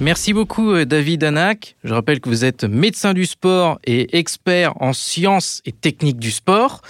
Merci 0.00 0.32
beaucoup 0.32 0.70
euh, 0.74 0.84
David 0.84 1.24
Anak. 1.24 1.74
Je 1.82 1.92
rappelle 1.92 2.20
que 2.20 2.28
vous 2.28 2.44
êtes 2.44 2.62
médecin 2.62 3.14
du 3.14 3.26
sport 3.26 3.80
et 3.84 4.16
expert 4.16 4.80
en 4.80 4.92
sciences 4.92 5.60
et 5.66 5.72
techniques 5.72 6.20
du 6.20 6.30
sport. 6.30 6.82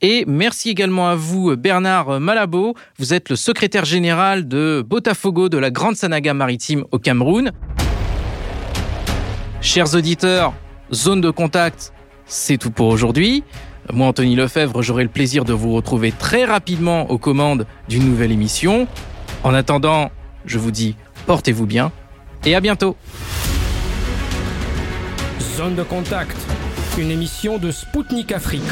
Et 0.00 0.24
merci 0.26 0.70
également 0.70 1.08
à 1.08 1.14
vous 1.14 1.54
Bernard 1.56 2.20
Malabo. 2.20 2.74
Vous 2.98 3.12
êtes 3.12 3.28
le 3.28 3.36
secrétaire 3.36 3.84
général 3.84 4.48
de 4.48 4.82
Botafogo 4.86 5.50
de 5.50 5.58
la 5.58 5.70
Grande 5.70 5.96
Sanaga 5.96 6.32
maritime 6.32 6.84
au 6.90 6.98
Cameroun. 6.98 7.52
Chers 9.60 9.94
auditeurs, 9.94 10.54
zone 10.92 11.20
de 11.20 11.30
contact, 11.30 11.92
c'est 12.26 12.58
tout 12.58 12.70
pour 12.70 12.88
aujourd'hui. 12.88 13.44
Moi, 13.92 14.06
Anthony 14.06 14.34
Lefebvre, 14.34 14.82
j'aurai 14.82 15.02
le 15.02 15.10
plaisir 15.10 15.44
de 15.44 15.52
vous 15.52 15.72
retrouver 15.72 16.12
très 16.12 16.44
rapidement 16.44 17.10
aux 17.10 17.18
commandes 17.18 17.66
d'une 17.88 18.04
nouvelle 18.08 18.32
émission. 18.32 18.86
En 19.42 19.52
attendant, 19.52 20.10
je 20.46 20.58
vous 20.58 20.70
dis 20.70 20.96
portez-vous 21.26 21.66
bien 21.66 21.92
et 22.44 22.54
à 22.54 22.60
bientôt. 22.60 22.96
Zone 25.56 25.74
de 25.74 25.82
contact, 25.82 26.36
une 26.98 27.10
émission 27.10 27.58
de 27.58 27.70
Spoutnik 27.70 28.32
Afrique. 28.32 28.62